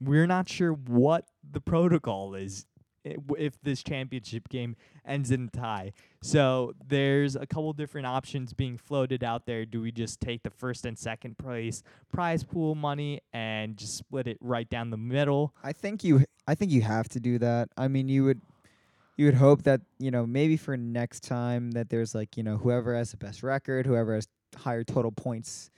we're 0.00 0.26
not 0.28 0.48
sure 0.48 0.72
what 0.72 1.26
the 1.48 1.60
protocol 1.60 2.34
is 2.34 2.66
if 3.04 3.60
this 3.62 3.82
championship 3.82 4.48
game 4.48 4.76
ends 5.06 5.30
in 5.30 5.48
tie. 5.50 5.92
So 6.22 6.74
there's 6.86 7.36
a 7.36 7.46
couple 7.46 7.72
different 7.72 8.06
options 8.06 8.52
being 8.52 8.78
floated 8.78 9.22
out 9.22 9.46
there. 9.46 9.66
Do 9.66 9.82
we 9.82 9.92
just 9.92 10.20
take 10.20 10.42
the 10.42 10.50
first 10.50 10.86
and 10.86 10.98
second 10.98 11.38
place 11.38 11.82
prize 12.12 12.42
pool 12.44 12.74
money 12.74 13.20
and 13.32 13.76
just 13.76 13.96
split 13.96 14.26
it 14.26 14.38
right 14.40 14.68
down 14.68 14.90
the 14.90 14.96
middle? 14.96 15.54
I 15.62 15.72
think 15.72 16.02
you 16.02 16.24
I 16.46 16.54
think 16.54 16.72
you 16.72 16.82
have 16.82 17.08
to 17.10 17.20
do 17.20 17.38
that. 17.38 17.68
I 17.76 17.88
mean, 17.88 18.08
you 18.08 18.24
would 18.24 18.40
you 19.16 19.26
would 19.26 19.34
hope 19.34 19.62
that, 19.62 19.80
you 19.98 20.10
know, 20.10 20.26
maybe 20.26 20.56
for 20.56 20.76
next 20.76 21.22
time 21.22 21.72
that 21.72 21.88
there's 21.88 22.14
like, 22.14 22.36
you 22.36 22.42
know, 22.42 22.56
whoever 22.56 22.96
has 22.96 23.12
the 23.12 23.16
best 23.16 23.42
record, 23.42 23.86
whoever 23.86 24.14
has 24.14 24.26
higher 24.56 24.82
total 24.82 25.12
points 25.12 25.70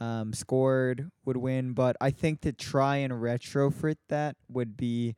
um, 0.00 0.32
scored 0.32 1.10
would 1.24 1.36
win, 1.36 1.72
but 1.72 1.96
I 2.00 2.10
think 2.10 2.40
to 2.42 2.52
try 2.52 2.96
and 2.96 3.12
retrofit 3.12 3.96
that 4.08 4.36
would 4.48 4.76
be 4.76 5.16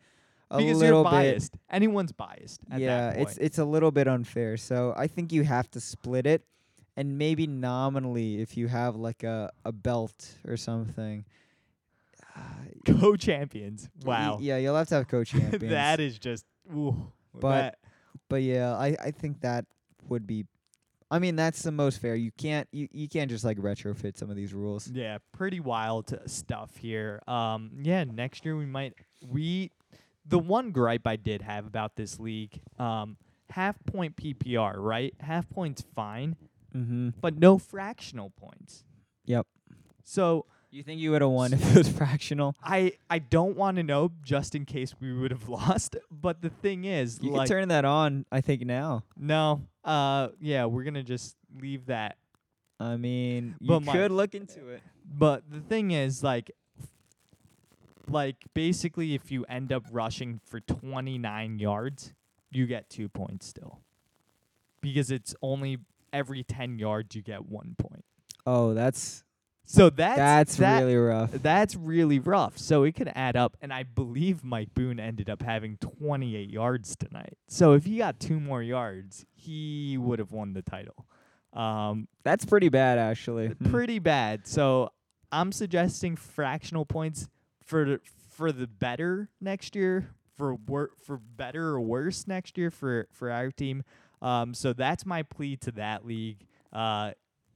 a 0.51 0.59
because 0.59 0.79
little 0.79 1.03
you're 1.03 1.05
bit 1.05 1.11
biased. 1.11 1.57
Anyone's 1.71 2.13
biased. 2.13 2.61
At 2.71 2.81
yeah, 2.81 2.87
that 3.11 3.17
point. 3.17 3.29
it's 3.29 3.39
it's 3.39 3.59
a 3.59 3.65
little 3.65 3.91
bit 3.91 4.09
unfair. 4.09 4.57
So 4.57 4.93
I 4.97 5.07
think 5.07 5.33
you 5.33 5.43
have 5.45 5.71
to 5.73 5.81
split 5.81 6.27
it, 6.27 6.43
and 6.97 7.17
maybe 7.19 7.47
nominally, 7.47 8.41
if 8.41 8.57
you 8.57 8.69
have 8.69 8.97
like 8.97 9.23
a 9.23 9.51
a 9.65 9.73
belt 9.73 10.37
or 10.47 10.57
something. 10.57 11.25
Uh, 12.37 12.41
co-champions. 13.01 13.89
y- 14.05 14.09
Wow, 14.09 14.39
yeah, 14.41 14.57
you'll 14.57 14.77
have 14.77 14.89
to 14.89 14.95
have 14.97 15.09
co-champions. 15.15 15.71
that 15.71 16.01
is 16.01 16.19
just. 16.19 16.45
Ooh, 16.75 17.13
But- 17.39 17.77
but 18.29 18.43
yeah, 18.43 18.75
I 18.77 18.97
I 19.03 19.11
think 19.11 19.41
that 19.41 19.65
would 20.09 20.27
be. 20.27 20.47
I 21.11 21.19
mean, 21.19 21.35
that's 21.35 21.63
the 21.65 21.73
most 21.73 22.01
fair. 22.01 22.15
You 22.15 22.31
can't 22.31 22.69
you, 22.71 22.87
you 22.93 23.09
can't 23.09 23.29
just 23.29 23.45
like 23.45 23.59
retrofit 23.59 24.17
some 24.17 24.31
of 24.31 24.37
these 24.37 24.55
rules. 24.55 24.87
Yeah, 24.89 25.19
pretty 25.33 25.59
wild 25.59 26.17
stuff 26.27 26.77
here. 26.77 27.21
Um, 27.27 27.73
yeah, 27.83 28.05
next 28.05 28.45
year 28.45 28.57
we 28.57 28.67
might 28.67 28.95
we 29.29 29.73
the 30.27 30.39
one 30.39 30.71
gripe 30.71 31.07
I 31.07 31.17
did 31.17 31.43
have 31.43 31.67
about 31.67 31.97
this 31.97 32.19
league, 32.21 32.61
um, 32.79 33.17
half 33.51 33.77
point 33.87 34.17
PPR, 34.17 34.75
right? 34.77 35.15
Half 35.21 35.49
points 35.51 35.85
fine, 35.95 36.37
Mm-hmm. 36.77 37.09
but 37.21 37.37
no 37.37 37.59
fractional 37.59 38.31
points. 38.31 38.85
Yep. 39.25 39.45
So 40.05 40.47
You 40.71 40.85
think 40.85 41.01
you 41.01 41.11
would 41.11 41.21
have 41.21 41.31
won 41.33 41.53
if 41.53 41.69
it 41.71 41.77
was 41.79 41.89
fractional? 41.89 42.55
I 42.63 42.93
I 43.11 43.19
don't 43.19 43.57
want 43.57 43.77
to 43.79 43.83
know 43.83 44.13
just 44.23 44.55
in 44.55 44.65
case 44.65 44.95
we 45.01 45.13
would 45.13 45.33
have 45.33 45.49
lost. 45.59 45.97
But 46.13 46.43
the 46.43 46.51
thing 46.51 46.85
is, 46.85 47.19
You 47.21 47.33
like 47.33 47.49
can 47.49 47.57
turn 47.57 47.69
that 47.69 47.85
on. 47.85 48.25
I 48.31 48.41
think 48.41 48.65
now. 48.65 49.03
no, 49.17 49.63
uh, 49.85 50.29
yeah, 50.41 50.67
we're 50.67 50.85
gonna 50.85 51.03
just 51.03 51.35
leave 51.61 51.87
that 51.87 52.17
I 52.79 52.97
mean, 52.97 53.57
you 53.61 53.67
But 53.69 53.81
my- 53.83 53.93
could 53.93 54.11
look 54.13 54.35
into 54.37 54.69
it. 54.69 54.83
But 55.05 55.51
the 55.51 55.61
thing 55.61 55.91
is, 55.91 56.23
like, 56.23 56.53
like 58.11 58.37
basically, 58.55 59.15
if 59.15 59.31
you 59.31 59.45
end 59.49 59.73
up 59.73 59.85
rushing 59.91 60.41
for 60.45 60.61
29 60.61 61.59
yards, 61.59 62.13
you 62.51 62.67
get 62.67 62.89
two 62.91 63.09
points 63.09 63.47
still, 63.47 63.81
because 64.81 65.11
it's 65.11 65.35
only 65.43 65.79
every 66.13 66.43
10 66.43 66.79
yards 66.79 67.15
you 67.15 67.23
get 67.23 67.47
one 67.47 67.75
point. 67.79 68.05
Oh, 68.47 68.75
that's 68.75 69.23
So 69.65 69.91
that's 69.91 70.17
that's 70.17 70.57
that- 70.57 70.81
really 70.81 70.97
rough. 70.97 71.31
that's 71.31 71.77
really 71.77 72.19
rough. 72.19 72.59
So 72.59 72.83
it 72.83 72.93
could 72.97 73.13
add 73.15 73.37
up, 73.37 73.57
and 73.61 73.73
I 73.73 73.85
believe 73.85 74.43
Mike 74.43 74.75
Boone 74.75 74.99
ended 74.99 75.31
up 75.31 75.43
having 75.43 75.77
28 75.77 76.51
yards 76.51 76.97
tonight. 76.97 77.37
So 77.49 77.75
if 77.75 77.85
he 77.85 77.99
got 77.99 78.19
two 78.19 78.41
more 78.41 78.63
yards, 78.63 79.25
he 79.33 79.97
would 79.99 80.19
have 80.19 80.33
won 80.33 80.55
the 80.55 80.63
title. 80.63 81.07
Um, 81.53 82.09
That's 82.25 82.45
pretty 82.45 82.69
bad, 82.69 82.99
actually. 82.99 83.55
Pretty 83.71 83.99
bad. 83.99 84.47
So 84.47 84.91
I'm 85.33 85.53
suggesting 85.53 86.17
fractional 86.17 86.85
points 86.85 87.29
for 87.71 87.85
the, 87.85 88.01
for 88.29 88.53
the 88.53 88.67
better 88.67 89.29
next 89.41 89.75
year, 89.77 90.11
for 90.37 90.55
wor- 90.55 90.91
for 91.05 91.19
better 91.19 91.69
or 91.69 91.81
worse 91.81 92.27
next 92.27 92.59
year 92.59 92.71
for 92.71 93.07
for 93.13 93.31
our 93.31 93.51
team. 93.51 93.83
Um, 94.23 94.53
so 94.55 94.73
that's 94.73 95.07
my 95.07 95.23
plea 95.23 95.57
to 95.59 95.73
that 95.73 96.05
league. 96.05 96.47
Uh, 96.73 97.13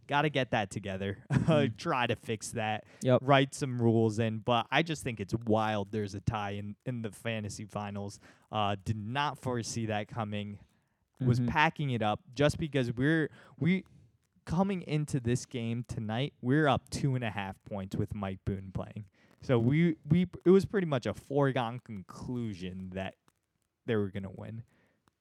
got 0.06 0.22
to 0.22 0.30
get 0.30 0.50
that 0.52 0.70
together. 0.70 1.18
Mhm. 1.32 1.76
Try 1.76 2.06
to 2.06 2.16
fix 2.16 2.52
that. 2.52 2.84
Yep. 3.02 3.20
Write 3.22 3.54
some 3.54 3.80
rules 3.80 4.18
in. 4.18 4.38
But 4.38 4.66
I 4.70 4.82
just 4.82 5.02
think 5.02 5.20
it's 5.20 5.34
wild. 5.46 5.92
There's 5.92 6.14
a 6.14 6.20
tie 6.20 6.52
in 6.52 6.74
in 6.86 7.02
the 7.02 7.10
fantasy 7.10 7.64
finals. 7.66 8.18
Uh, 8.50 8.76
did 8.84 8.96
not 8.96 9.38
foresee 9.38 9.86
that 9.86 10.08
coming 10.08 10.58
was 11.20 11.40
Mhm. 11.40 11.48
packing 11.48 11.90
it 11.90 12.02
up 12.02 12.20
just 12.34 12.58
because 12.58 12.92
we're 12.92 13.30
we 13.58 13.84
coming 14.46 14.82
into 14.82 15.20
this 15.20 15.46
game 15.46 15.84
tonight 15.88 16.34
we're 16.42 16.68
up 16.68 16.90
two 16.90 17.14
and 17.14 17.24
a 17.24 17.30
half 17.30 17.56
points 17.64 17.96
with 17.96 18.14
mike 18.14 18.38
boone 18.44 18.70
playing 18.74 19.04
so 19.44 19.58
we 19.58 19.96
we 20.08 20.26
it 20.44 20.50
was 20.50 20.64
pretty 20.64 20.86
much 20.86 21.06
a 21.06 21.14
foregone 21.14 21.80
conclusion 21.84 22.90
that 22.94 23.14
they 23.86 23.94
were 23.96 24.08
gonna 24.10 24.30
win 24.34 24.62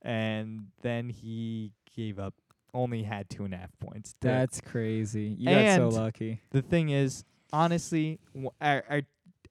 and 0.02 0.68
then 0.82 1.10
he 1.10 1.72
gave 1.96 2.18
up 2.20 2.34
only 2.74 3.04
had 3.04 3.30
two 3.30 3.46
and 3.46 3.54
a 3.54 3.58
half 3.58 3.70
points 3.80 4.14
to- 4.22 4.28
That's 4.28 4.60
crazy. 4.60 5.36
You 5.38 5.50
got 5.50 5.76
so 5.76 5.90
lucky. 5.90 6.42
the 6.50 6.62
thing 6.64 6.90
is 6.90 7.24
honestly 7.52 8.20
w- 8.34 8.50
our, 8.60 8.84
our 8.90 9.02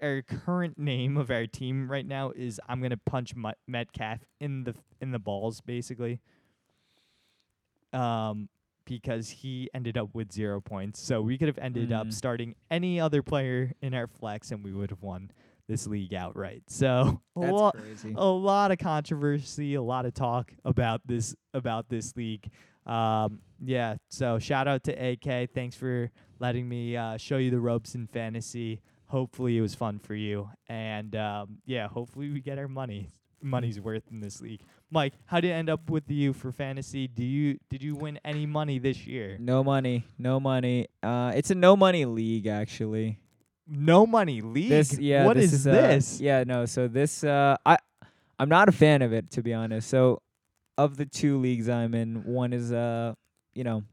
our 0.03 0.23
current 0.23 0.77
name 0.77 1.17
of 1.17 1.31
our 1.31 1.47
team 1.47 1.89
right 1.89 2.05
now 2.05 2.33
is 2.33 2.61
I'm 2.69 2.83
gonna 2.83 2.97
punch 2.97 3.35
Metcalf 3.69 4.19
in 4.41 4.65
the 4.65 4.75
in 5.01 5.13
the 5.13 5.21
balls 5.21 5.61
basically. 5.61 6.21
Um, 7.93 8.49
because 8.85 9.29
he 9.31 9.69
ended 9.75 9.97
up 9.99 10.09
with 10.15 10.33
zero 10.33 10.61
points, 10.61 11.01
so 11.01 11.21
we 11.23 11.39
could 11.39 11.49
have 11.49 11.59
ended 11.59 11.93
up 11.93 12.07
Mm. 12.09 12.13
starting 12.13 12.55
any 12.71 13.01
other 13.01 13.23
player 13.23 13.73
in 13.83 13.95
our 13.95 14.07
flex, 14.07 14.51
and 14.53 14.63
we 14.65 14.73
would 14.73 14.91
have 14.91 15.03
won 15.03 15.31
this 15.69 15.87
league 15.87 16.13
outright. 16.13 16.63
So 16.69 17.21
a 17.37 17.41
That's 17.41 17.53
lot, 17.53 17.77
crazy. 17.77 18.13
a 18.17 18.27
lot 18.27 18.71
of 18.73 18.79
controversy, 18.79 19.75
a 19.75 19.83
lot 19.83 20.07
of 20.07 20.15
talk 20.15 20.53
about 20.65 21.01
this 21.07 21.35
about 21.55 21.89
this 21.89 22.17
league. 22.17 22.51
Um, 22.87 23.41
yeah, 23.65 23.97
so 24.09 24.39
shout 24.41 24.67
out 24.67 24.83
to 24.85 24.93
AK. 24.93 25.51
Thanks 25.55 25.77
for 25.77 26.11
letting 26.41 26.69
me 26.69 26.97
uh, 26.97 27.17
show 27.17 27.37
you 27.37 27.51
the 27.51 27.61
ropes 27.61 27.95
in 27.95 28.09
fantasy. 28.09 28.81
Hopefully 29.07 29.57
it 29.57 29.61
was 29.61 29.75
fun 29.75 29.99
for 30.01 30.15
you, 30.15 30.49
and 30.69 31.15
um, 31.15 31.59
yeah, 31.67 31.87
hopefully 31.87 32.31
we 32.31 32.41
get 32.41 32.59
our 32.59 32.69
money 32.69 33.11
money's 33.45 33.81
worth 33.81 34.05
in 34.11 34.21
this 34.21 34.41
league. 34.41 34.63
Mike, 34.93 35.15
how 35.25 35.41
did 35.41 35.49
it 35.49 35.55
end 35.55 35.71
up 35.71 35.89
with 35.89 36.11
you 36.11 36.35
for 36.35 36.53
fantasy? 36.53 37.09
Do 37.09 37.25
you 37.25 37.59
did 37.71 37.83
you 37.83 37.95
win 37.95 38.21
any 38.27 38.45
money 38.45 38.79
this 38.79 39.07
year? 39.07 39.39
No 39.41 39.65
money, 39.65 40.05
no 40.19 40.39
money. 40.39 40.89
Uh, 41.03 41.33
it's 41.35 41.51
a 41.51 41.55
no 41.55 41.77
money 41.77 42.05
league 42.05 42.47
actually. 42.47 43.19
No 43.67 44.07
money 44.07 44.43
league. 44.43 44.69
This 44.69 44.99
yeah, 44.99 45.25
what 45.25 45.39
this 45.39 45.55
is, 45.55 45.61
is, 45.61 45.67
uh, 45.67 45.73
this? 45.73 46.21
yeah, 46.21 46.45
no. 46.47 46.67
So 46.67 46.89
this 46.89 47.25
uh, 47.25 47.57
I 47.65 47.79
I'm 48.39 48.51
not 48.51 48.69
a 48.69 48.73
fan 48.73 49.01
of 49.01 49.15
it 49.15 49.31
to 49.31 49.43
be 49.43 49.55
honest. 49.55 49.89
So 49.89 50.21
of 50.77 50.99
the 50.99 51.07
two 51.07 51.39
leagues 51.39 51.71
I'm 51.71 51.95
in, 51.95 52.25
one 52.25 52.53
is 52.53 52.71
uh, 52.71 53.15
you 53.55 53.65
know, 53.65 53.85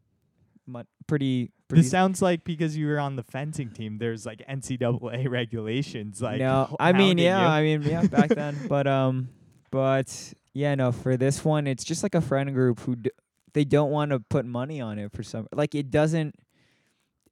mu- 0.67 0.83
pretty. 1.07 1.51
This 1.69 1.89
sounds 1.89 2.21
like 2.21 2.43
because 2.43 2.75
you 2.75 2.87
were 2.87 2.99
on 2.99 3.15
the 3.15 3.23
fencing 3.23 3.69
team. 3.69 3.99
There's 3.99 4.25
like 4.25 4.41
NCAA 4.49 5.29
regulations. 5.29 6.21
Like 6.21 6.39
no, 6.39 6.75
I 6.77 6.91
mean 6.91 7.17
yeah, 7.17 7.39
you. 7.39 7.47
I 7.47 7.61
mean 7.61 7.83
yeah, 7.83 8.05
back 8.05 8.29
then. 8.29 8.57
But 8.67 8.85
um, 8.85 9.29
but 9.71 10.33
yeah, 10.53 10.75
no. 10.75 10.91
For 10.91 11.17
this 11.17 11.43
one, 11.45 11.67
it's 11.67 11.83
just 11.83 12.03
like 12.03 12.15
a 12.15 12.21
friend 12.21 12.53
group 12.53 12.79
who 12.81 12.95
d- 12.95 13.11
they 13.53 13.63
don't 13.65 13.91
want 13.91 14.11
to 14.11 14.19
put 14.19 14.45
money 14.45 14.81
on 14.81 14.99
it 14.99 15.11
for 15.11 15.23
some. 15.23 15.47
Like 15.53 15.75
it 15.75 15.89
doesn't. 15.91 16.35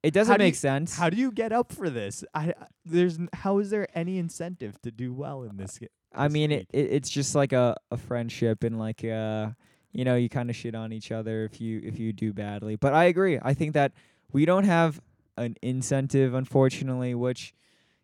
It 0.03 0.13
doesn't 0.13 0.32
How 0.32 0.38
do 0.38 0.43
make 0.43 0.53
you- 0.53 0.57
sense. 0.59 0.95
How 0.97 1.09
do 1.09 1.18
you 1.18 1.32
get 1.32 1.51
up 1.51 1.74
for 1.74 1.89
this? 1.89 2.24
I 2.34 2.53
there's 2.86 3.18
n- 3.18 3.30
how 3.34 3.57
is 3.59 3.70
there 3.72 3.88
any 3.95 4.18
incentive 4.20 4.82
to 4.84 4.91
do 4.91 5.13
well 5.13 5.43
in 5.43 5.57
this? 5.57 5.80
ga- 5.80 5.88
I 6.13 6.28
this 6.28 6.34
mean, 6.34 6.49
league? 6.51 6.68
it, 6.72 6.80
it 6.80 6.91
it's 6.93 7.09
just 7.09 7.36
like 7.36 7.51
a, 7.53 7.76
a 7.91 7.97
friendship 7.97 8.63
and 8.63 8.78
like 8.80 9.03
uh, 9.03 9.49
you 9.91 10.05
know, 10.05 10.15
you 10.15 10.30
kind 10.30 10.49
of 10.49 10.55
shit 10.55 10.76
on 10.76 10.93
each 10.93 11.11
other 11.11 11.43
if 11.45 11.59
you 11.59 11.82
if 11.84 11.97
you 11.99 12.13
do 12.13 12.32
badly. 12.34 12.76
But 12.76 12.93
I 12.93 13.05
agree. 13.05 13.39
I 13.41 13.53
think 13.53 13.74
that 13.74 13.93
we 14.32 14.45
don't 14.45 14.65
have 14.65 15.01
an 15.36 15.55
incentive, 15.61 16.34
unfortunately. 16.36 17.15
Which, 17.15 17.53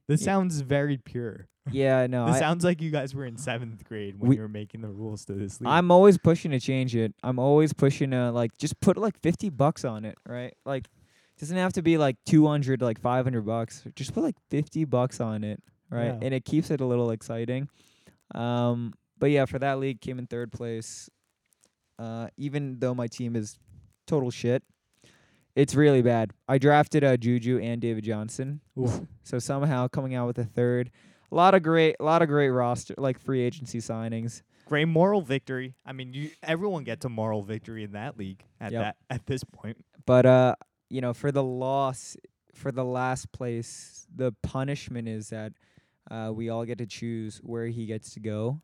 This 0.08 0.22
yeah. 0.22 0.26
sounds 0.26 0.62
very 0.62 0.97
pure. 0.97 1.47
yeah, 1.72 2.08
no, 2.08 2.26
This 2.26 2.36
I, 2.36 2.39
sounds 2.39 2.66
like 2.66 2.82
you 2.82 2.91
guys 2.91 3.16
were 3.16 3.26
in 3.26 3.38
seventh 3.38 3.86
grade 3.86 4.20
when 4.20 4.30
We- 4.30 4.36
you 4.36 4.41
were 4.41 4.49
making 4.49 4.82
the 4.82 4.89
rules 4.89 5.24
to 5.26 5.34
this 5.34 5.62
league. 5.62 5.70
I'm 5.70 5.91
always 5.91 6.18
pushing 6.18 6.51
to 6.51 6.60
change 6.60 6.95
it. 6.95 7.14
I'm 7.24 7.39
always 7.39 7.72
pushing 7.72 8.12
to 8.12 8.32
like 8.32 8.58
just 8.58 8.80
put 8.82 8.97
like 8.97 9.18
fifty 9.22 9.49
bucks 9.49 9.86
on 9.86 10.04
it, 10.04 10.18
right? 10.28 10.54
Like, 10.66 10.89
doesn't 11.39 11.56
have 11.56 11.74
to 11.74 11.82
be 11.82 11.97
like 11.97 12.18
two 12.26 12.45
hundred, 12.47 12.82
like 12.82 12.99
five 12.99 13.26
hundred 13.26 13.45
bucks. 13.45 13.84
Just 13.95 14.14
put 14.14 14.24
like 14.24 14.36
fifty 14.49 14.84
bucks 14.84 15.22
on 15.22 15.43
it, 15.45 15.62
right? 15.89 16.08
Yeah. 16.08 16.20
And 16.22 16.34
it 16.34 16.43
keeps 16.43 16.70
it 16.70 16.82
a 16.82 16.86
little 16.86 17.12
exciting. 17.12 17.70
Um, 18.36 18.93
but 19.18 19.32
yeah, 19.32 19.45
for 19.45 19.60
that 19.60 19.80
league, 19.80 20.01
came 20.01 20.20
in 20.20 20.28
third 20.28 20.51
place. 20.51 21.10
Uh, 21.97 22.28
even 22.36 22.80
though 22.80 22.93
my 22.93 23.08
team 23.08 23.36
is 23.38 23.58
total 24.06 24.32
shit, 24.32 24.64
it's 25.56 25.76
really 25.76 26.01
bad. 26.01 26.32
I 26.47 26.58
drafted 26.58 27.04
uh, 27.04 27.18
Juju 27.18 27.60
and 27.60 27.82
David 27.82 28.04
Johnson, 28.04 28.62
so 29.24 29.39
somehow 29.39 29.88
coming 29.88 30.16
out 30.16 30.28
with 30.28 30.38
a 30.39 30.45
third. 30.45 30.91
A 31.32 31.36
lot 31.36 31.56
of 31.56 31.64
great, 31.64 31.95
a 31.99 32.04
lot 32.04 32.22
of 32.22 32.28
great 32.28 32.49
roster, 32.49 32.93
like 32.97 33.20
free 33.20 33.41
agency 33.41 33.80
signings. 33.80 34.41
Great 34.66 34.88
moral 34.88 35.22
victory. 35.22 35.74
I 35.86 35.91
mean, 35.91 36.14
you 36.14 36.30
everyone 36.41 36.84
gets 36.84 37.06
a 37.06 37.10
moral 37.10 37.43
victory 37.43 37.84
in 37.84 37.93
that 37.93 38.18
league 38.18 38.43
at 38.62 38.72
Yep. 38.72 38.82
that 38.82 38.95
at 39.10 39.26
this 39.26 39.43
point. 39.43 39.78
But 40.06 40.26
uh, 40.26 40.56
you 40.89 41.01
know, 41.01 41.14
for 41.14 41.32
the 41.32 41.43
loss, 41.43 42.16
for 42.54 42.72
the 42.72 42.86
last 42.86 43.32
place, 43.32 44.06
the 44.16 44.32
punishment 44.43 45.08
is 45.08 45.30
that 45.30 45.54
uh, 46.12 46.32
we 46.34 46.49
all 46.49 46.66
get 46.66 46.78
to 46.78 46.86
choose 46.86 47.39
where 47.43 47.68
he 47.68 47.86
gets 47.88 48.14
to 48.14 48.20
go, 48.20 48.62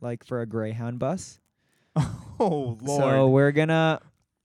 like 0.00 0.24
for 0.24 0.40
a 0.42 0.46
Greyhound 0.46 0.98
bus. 0.98 1.40
oh 1.96 2.78
lord. 2.80 2.86
So 2.86 3.28
we're 3.28 3.52
gonna, 3.52 4.00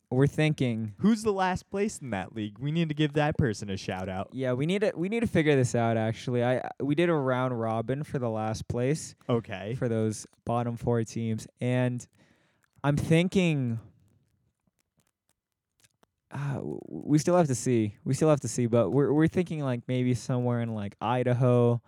we're 0.10 0.28
thinking, 0.28 0.94
Who's 1.00 1.22
the 1.24 1.34
last 1.34 1.70
place 1.70 2.00
in 2.00 2.12
that 2.12 2.34
league? 2.36 2.58
We 2.60 2.72
need 2.72 2.88
to 2.90 2.96
give 2.96 3.14
that 3.14 3.38
person 3.38 3.70
a 3.70 3.78
shout 3.78 4.08
out. 4.10 4.30
yeah, 4.32 4.54
we 4.54 4.66
need 4.66 4.82
to 4.82 4.94
we 4.96 5.10
need 5.10 5.20
to 5.22 5.28
figure 5.28 5.56
this 5.56 5.76
out. 5.76 5.98
Actually, 5.98 6.44
I 6.44 6.62
we 6.82 6.96
did 6.96 7.10
a 7.10 7.14
round 7.14 7.60
robin 7.60 8.04
for 8.04 8.18
the 8.20 8.30
last 8.30 8.68
place 8.68 9.16
Okay. 9.30 9.76
for 9.76 9.90
those 9.90 10.26
bottom 10.46 10.78
four 10.78 11.04
teams, 11.04 11.48
and 11.60 12.06
I'm 12.84 12.96
thinking. 12.98 13.80
Uh, 16.30 16.56
w- 16.56 16.80
we 16.88 17.18
still 17.18 17.38
have 17.38 17.48
to 17.48 17.56
see. 17.56 17.96
We 18.04 18.14
still 18.14 18.30
have 18.30 18.42
to 18.42 18.48
see, 18.50 18.66
but 18.66 18.90
we're 18.92 19.14
we're 19.14 19.28
thinking 19.30 19.62
like 19.62 19.82
maybe 19.88 20.14
somewhere 20.14 20.60
in 20.62 20.74
like 20.74 20.96
Idaho. 21.00 21.82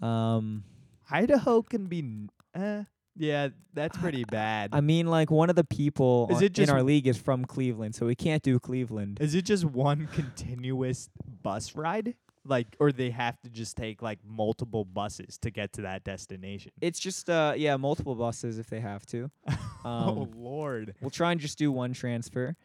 Um, 0.00 0.62
Idaho 1.10 1.62
can 1.62 1.86
be 1.86 1.98
n- 1.98 2.30
uh 2.54 2.84
yeah, 3.16 3.48
that's 3.74 3.96
pretty 3.98 4.24
bad. 4.24 4.70
I 4.72 4.80
mean, 4.80 5.06
like 5.06 5.30
one 5.30 5.50
of 5.50 5.56
the 5.56 5.64
people 5.64 6.28
Is 6.30 6.38
on- 6.38 6.44
it 6.44 6.52
just 6.54 6.70
in 6.70 6.74
our 6.74 6.82
league 6.82 7.06
is 7.06 7.18
from 7.18 7.44
Cleveland, 7.44 7.94
so 7.94 8.06
we 8.06 8.14
can't 8.14 8.42
do 8.42 8.58
Cleveland. 8.58 9.18
Is 9.20 9.34
it 9.34 9.42
just 9.44 9.64
one 9.64 10.08
continuous 10.12 11.08
bus 11.42 11.74
ride? 11.74 12.14
Like 12.46 12.68
or 12.80 12.90
they 12.90 13.10
have 13.10 13.38
to 13.42 13.50
just 13.50 13.76
take 13.76 14.00
like 14.00 14.18
multiple 14.26 14.86
buses 14.86 15.36
to 15.42 15.50
get 15.50 15.74
to 15.74 15.82
that 15.82 16.04
destination? 16.04 16.72
It's 16.80 16.98
just 16.98 17.28
uh 17.28 17.52
yeah, 17.56 17.76
multiple 17.76 18.14
buses 18.14 18.58
if 18.58 18.70
they 18.70 18.80
have 18.80 19.04
to. 19.06 19.30
oh 19.84 20.22
Um, 20.22 20.30
lord. 20.36 20.94
We'll 21.02 21.10
try 21.10 21.32
and 21.32 21.40
just 21.40 21.58
do 21.58 21.70
one 21.70 21.92
transfer, 21.92 22.56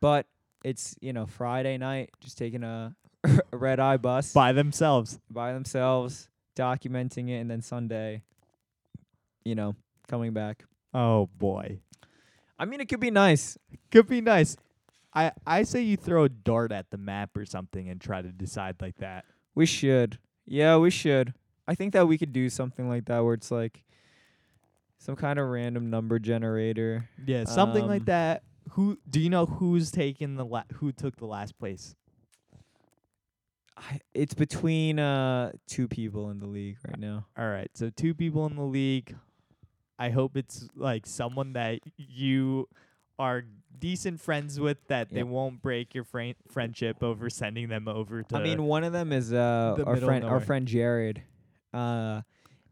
but 0.00 0.26
it's 0.64 0.96
you 1.02 1.12
know 1.12 1.26
Friday 1.26 1.76
night, 1.76 2.08
just 2.20 2.38
taking 2.38 2.64
a, 2.64 2.96
a 3.52 3.56
red 3.56 3.78
eye 3.80 3.98
bus 3.98 4.32
By 4.32 4.52
themselves. 4.52 5.20
by 5.30 5.52
themselves, 5.52 6.30
documenting 6.56 7.28
it, 7.28 7.34
and 7.40 7.50
then 7.50 7.60
Sunday, 7.60 8.22
you 9.44 9.54
know, 9.54 9.76
coming 10.08 10.32
back. 10.32 10.64
Oh 10.92 11.28
boy. 11.38 11.80
I 12.58 12.64
mean, 12.64 12.80
it 12.80 12.88
could 12.88 13.00
be 13.00 13.10
nice. 13.10 13.56
Could 13.92 14.08
be 14.08 14.20
nice. 14.20 14.56
I 15.14 15.32
I 15.46 15.62
say 15.62 15.82
you 15.82 15.96
throw 15.96 16.24
a 16.24 16.28
dart 16.28 16.72
at 16.72 16.90
the 16.90 16.98
map 16.98 17.36
or 17.36 17.44
something 17.44 17.88
and 17.88 18.00
try 18.00 18.20
to 18.22 18.28
decide 18.32 18.76
like 18.80 18.96
that. 18.96 19.24
We 19.54 19.66
should. 19.66 20.18
Yeah, 20.46 20.76
we 20.78 20.90
should. 20.90 21.34
I 21.66 21.74
think 21.74 21.92
that 21.92 22.08
we 22.08 22.16
could 22.18 22.32
do 22.32 22.48
something 22.48 22.88
like 22.88 23.04
that 23.06 23.20
where 23.24 23.34
it's 23.34 23.50
like 23.50 23.84
some 24.98 25.14
kind 25.16 25.38
of 25.38 25.48
random 25.48 25.90
number 25.90 26.18
generator. 26.18 27.08
Yeah, 27.26 27.44
something 27.44 27.86
like 27.86 28.00
Um, 28.02 28.06
that. 28.06 28.42
Who 28.72 28.98
do 29.08 29.20
you 29.20 29.30
know 29.30 29.46
who's 29.46 29.90
taken 29.90 30.34
the 30.36 30.44
la- 30.44 30.64
who 30.74 30.92
took 30.92 31.16
the 31.16 31.26
last 31.26 31.58
place? 31.58 31.94
I, 33.76 34.00
it's 34.12 34.34
between 34.34 34.98
uh 34.98 35.52
two 35.68 35.86
people 35.88 36.30
in 36.30 36.38
the 36.40 36.46
league 36.48 36.78
right 36.86 36.98
now. 36.98 37.26
All 37.38 37.48
right, 37.48 37.70
so 37.74 37.90
two 37.90 38.12
people 38.14 38.44
in 38.46 38.56
the 38.56 38.62
league. 38.62 39.14
I 39.98 40.10
hope 40.10 40.36
it's 40.36 40.68
like 40.76 41.06
someone 41.06 41.54
that 41.54 41.80
you 41.96 42.68
are 43.18 43.42
decent 43.78 44.20
friends 44.20 44.58
with 44.60 44.78
that 44.88 45.10
they 45.10 45.18
Yep. 45.18 45.26
won't 45.26 45.62
break 45.62 45.94
your 45.94 46.04
fri- 46.04 46.36
friendship 46.48 47.02
over 47.02 47.28
sending 47.30 47.68
them 47.68 47.88
over 47.88 48.22
to 48.22 48.36
I 48.36 48.42
mean, 48.42 48.64
one 48.64 48.84
of 48.84 48.92
them 48.92 49.12
is 49.12 49.32
uh 49.32 49.74
the 49.76 49.84
our 49.84 49.94
middle 49.94 50.08
friend 50.08 50.24
our 50.24 50.30
nowhere. 50.30 50.44
friend 50.46 50.68
Jared. 50.68 51.22
Uh 51.72 52.22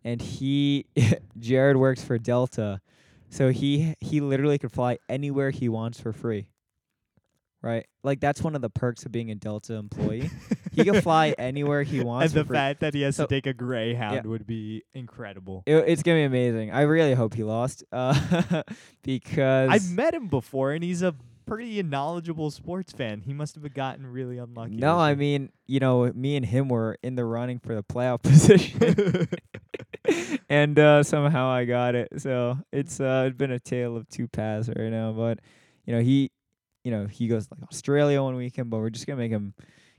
and 0.04 0.22
he 0.22 0.86
Jared 1.38 1.76
works 1.76 2.02
for 2.04 2.16
Delta. 2.18 2.80
So 3.28 3.50
he 3.50 3.94
he 4.00 4.20
literally 4.20 4.58
could 4.58 4.70
fly 4.72 4.98
anywhere 5.08 5.50
he 5.50 5.68
wants 5.68 6.00
for 6.00 6.12
free. 6.12 6.46
Right? 7.66 7.86
Like 8.04 8.20
that's 8.20 8.40
one 8.42 8.54
of 8.54 8.62
the 8.62 8.70
perks 8.70 9.04
of 9.04 9.12
being 9.12 9.30
a 9.30 9.34
Delta 9.34 9.74
employee. 9.74 10.30
he 10.72 10.84
can 10.84 11.00
fly 11.02 11.30
anywhere 11.38 11.82
he 11.82 12.00
wants 12.00 12.32
and 12.34 12.46
the 12.46 12.52
fact 12.54 12.80
that 12.80 12.94
he 12.94 13.02
has 13.02 13.16
So- 13.16 13.24
to 13.26 13.28
take 13.28 13.46
a 13.46 13.52
Greyhound 13.52 14.24
would 14.26 14.46
be 14.46 14.84
incredible. 14.94 15.64
It, 15.66 15.84
it's 15.88 16.02
gonna 16.04 16.18
be 16.18 16.22
amazing. 16.24 16.70
I 16.70 16.82
really 16.82 17.14
hope 17.14 17.34
he 17.34 17.42
lost, 17.42 17.82
uh, 17.90 18.62
because 19.02 19.70
I've 19.70 19.90
met 19.90 20.14
him 20.14 20.28
before, 20.28 20.72
and 20.72 20.84
he's 20.84 21.02
a 21.02 21.14
pretty 21.44 21.82
knowledgeable 21.82 22.50
sports 22.50 22.92
fan. 22.92 23.20
He 23.22 23.32
must 23.32 23.54
have 23.56 23.74
gotten 23.74 24.06
really 24.06 24.38
unlucky. 24.38 24.76
no, 24.76 24.98
I 24.98 25.14
mean, 25.14 25.50
you 25.66 25.80
know, 25.80 26.12
me 26.12 26.36
and 26.36 26.44
him 26.46 26.68
were 26.68 26.96
in 27.02 27.14
the 27.16 27.24
running 27.24 27.58
for 27.58 27.74
the 27.74 27.82
playoff 27.82 28.22
position, 28.22 29.28
and 30.48 30.78
uh, 30.78 31.02
somehow 31.02 31.48
I 31.48 31.64
got 31.64 31.94
it. 31.94 32.08
So 32.18 32.58
it's 32.72 33.00
uh, 33.00 33.24
it's 33.28 33.36
been 33.36 33.50
a 33.50 33.58
tale 33.60 33.96
of 33.96 34.08
two 34.08 34.28
paths 34.28 34.68
right 34.68 34.90
now. 34.90 35.12
But 35.12 35.40
you 35.84 35.94
know, 35.94 36.00
he, 36.00 36.30
you 36.86 36.92
know, 36.92 37.06
he 37.08 37.26
goes 37.26 37.48
like 37.50 37.60
Australia 37.64 38.22
one 38.22 38.36
weekend, 38.36 38.70
but 38.70 38.76
we're 38.78 38.90
just 38.90 39.08
gonna 39.08 39.16
make 39.18 39.32
him, 39.32 39.52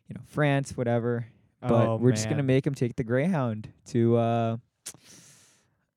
you 0.07 0.13
know, 0.15 0.21
France, 0.27 0.77
whatever. 0.77 1.27
But 1.59 1.85
Oh, 1.87 1.95
we're 1.97 2.13
just 2.13 2.29
gonna 2.29 2.43
make 2.43 2.65
him 2.65 2.73
take 2.73 2.95
the 2.95 3.03
Greyhound 3.03 3.67
to. 3.87 4.15
uh 4.15 4.57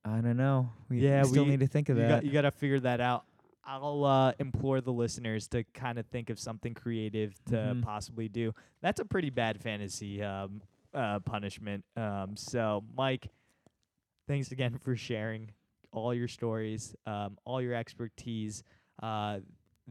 I 0.04 0.20
don't 0.20 0.36
know. 0.36 0.70
We, 0.88 0.98
Yeah, 1.00 1.22
we 1.22 1.28
still 1.28 1.44
we- 1.44 1.50
need 1.50 1.60
to 1.60 1.66
think 1.68 1.90
of 1.90 1.96
you 1.96 2.02
that. 2.02 2.08
Got, 2.08 2.24
you 2.24 2.32
got 2.32 2.42
to 2.42 2.50
figure 2.50 2.80
that 2.80 3.00
out. 3.00 3.24
I'll 3.64 4.02
uh, 4.04 4.32
implore 4.40 4.80
the 4.80 4.92
listeners 4.92 5.46
to 5.48 5.62
kind 5.74 5.98
of 5.98 6.06
think 6.06 6.30
of 6.30 6.40
something 6.40 6.72
creative 6.74 7.34
to 7.50 7.54
Mhm. 7.56 7.82
possibly 7.82 8.26
do. 8.28 8.52
That's 8.80 8.98
a 8.98 9.04
pretty 9.04 9.30
bad 9.30 9.60
fantasy 9.60 10.22
um, 10.22 10.62
uh, 10.94 11.20
punishment. 11.20 11.84
Um, 11.96 12.34
so, 12.36 12.82
Mike, 12.96 13.28
thanks 14.26 14.50
again 14.50 14.76
for 14.78 14.96
sharing 14.96 15.50
all 15.92 16.12
your 16.14 16.26
stories, 16.28 16.96
um, 17.06 17.36
all 17.44 17.60
your 17.62 17.74
expertise 17.74 18.64
uh, 19.02 19.38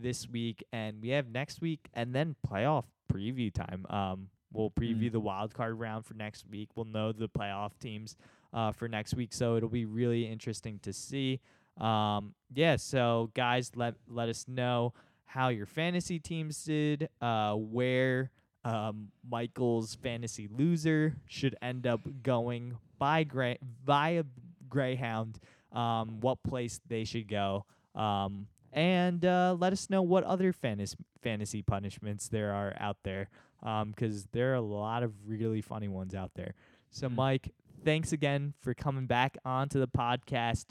this 0.01 0.27
week, 0.27 0.63
and 0.71 1.01
we 1.01 1.09
have 1.09 1.27
next 1.29 1.61
week, 1.61 1.87
and 1.93 2.13
then 2.13 2.35
playoff 2.47 2.85
preview 3.11 3.51
time. 3.53 3.85
Um, 3.89 4.29
we'll 4.51 4.71
preview 4.71 5.09
Mm. 5.09 5.11
the 5.13 5.19
wild 5.19 5.53
card 5.53 5.79
round 5.79 6.05
for 6.05 6.13
next 6.13 6.47
week. 6.47 6.69
We'll 6.75 6.85
know 6.85 7.11
the 7.11 7.29
playoff 7.29 7.77
teams 7.79 8.15
uh, 8.53 8.71
for 8.71 8.87
next 8.87 9.13
week, 9.15 9.33
so 9.33 9.55
it'll 9.55 9.69
be 9.69 9.85
really 9.85 10.25
interesting 10.27 10.79
to 10.79 10.93
see. 10.93 11.39
Um, 11.77 12.33
yeah, 12.53 12.75
so 12.75 13.31
guys, 13.33 13.71
let 13.75 13.95
let 14.07 14.27
us 14.29 14.47
know 14.47 14.93
how 15.25 15.49
your 15.49 15.65
fantasy 15.67 16.19
teams 16.19 16.63
did, 16.63 17.07
uh, 17.21 17.53
where 17.53 18.31
um, 18.65 19.09
Michael's 19.29 19.95
fantasy 19.95 20.47
loser 20.51 21.15
should 21.27 21.55
end 21.61 21.85
up 21.87 22.01
going 22.23 22.77
by 22.97 23.23
Gray 23.23 23.57
via 23.85 24.23
Greyhound, 24.67 25.39
um, 25.71 26.19
what 26.19 26.43
place 26.43 26.81
they 26.87 27.03
should 27.05 27.27
go, 27.27 27.65
um, 27.95 28.47
and 28.73 29.25
uh, 29.25 29.55
let 29.57 29.73
us 29.73 29.89
know 29.89 30.01
what 30.01 30.23
other 30.23 30.53
fantasy 30.53 30.97
fantasy 31.21 31.61
punishments 31.61 32.27
there 32.29 32.53
are 32.53 32.73
out 32.79 32.97
there, 33.03 33.29
because 33.61 34.25
there 34.31 34.51
are 34.51 34.55
a 34.55 34.61
lot 34.61 35.03
of 35.03 35.13
really 35.27 35.61
funny 35.61 35.87
ones 35.87 36.15
out 36.15 36.31
there. 36.35 36.53
So, 36.91 37.07
Mm. 37.09 37.15
Mike, 37.15 37.53
thanks 37.83 38.11
again 38.13 38.53
for 38.61 38.73
coming 38.73 39.05
back 39.07 39.37
onto 39.43 39.79
the 39.79 39.87
podcast. 39.87 40.65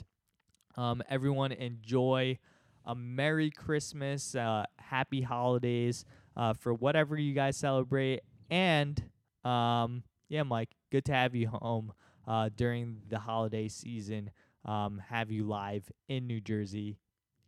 Um, 0.75 1.01
everyone 1.09 1.51
enjoy 1.51 2.39
a 2.85 2.95
Merry 2.95 3.51
Christmas, 3.51 4.33
uh, 4.35 4.65
Happy 4.77 5.21
Holidays 5.21 6.05
uh, 6.35 6.53
for 6.53 6.73
whatever 6.73 7.17
you 7.17 7.33
guys 7.33 7.57
celebrate. 7.57 8.21
And 8.49 9.01
um, 9.43 10.03
yeah, 10.29 10.43
Mike, 10.43 10.69
good 10.91 11.05
to 11.05 11.13
have 11.13 11.35
you 11.35 11.49
home 11.49 11.93
uh, 12.27 12.49
during 12.55 13.01
the 13.07 13.19
holiday 13.19 13.67
season. 13.67 14.31
Um, 14.65 15.01
have 15.09 15.31
you 15.31 15.43
live 15.45 15.91
in 16.07 16.27
New 16.27 16.41
Jersey 16.41 16.97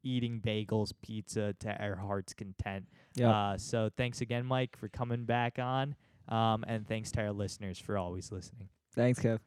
eating 0.03 0.41
bagels, 0.41 0.93
pizza 1.01 1.53
to 1.59 1.81
our 1.81 1.95
heart's 1.95 2.33
content. 2.33 2.87
Yeah. 3.15 3.31
Uh, 3.31 3.57
so 3.57 3.89
thanks 3.97 4.21
again, 4.21 4.45
Mike, 4.45 4.77
for 4.77 4.89
coming 4.89 5.25
back 5.25 5.59
on. 5.59 5.95
Um, 6.27 6.63
and 6.67 6.87
thanks 6.87 7.11
to 7.13 7.21
our 7.21 7.31
listeners 7.31 7.79
for 7.79 7.97
always 7.97 8.31
listening. 8.31 8.69
Thanks, 8.95 9.19
Kev. 9.19 9.39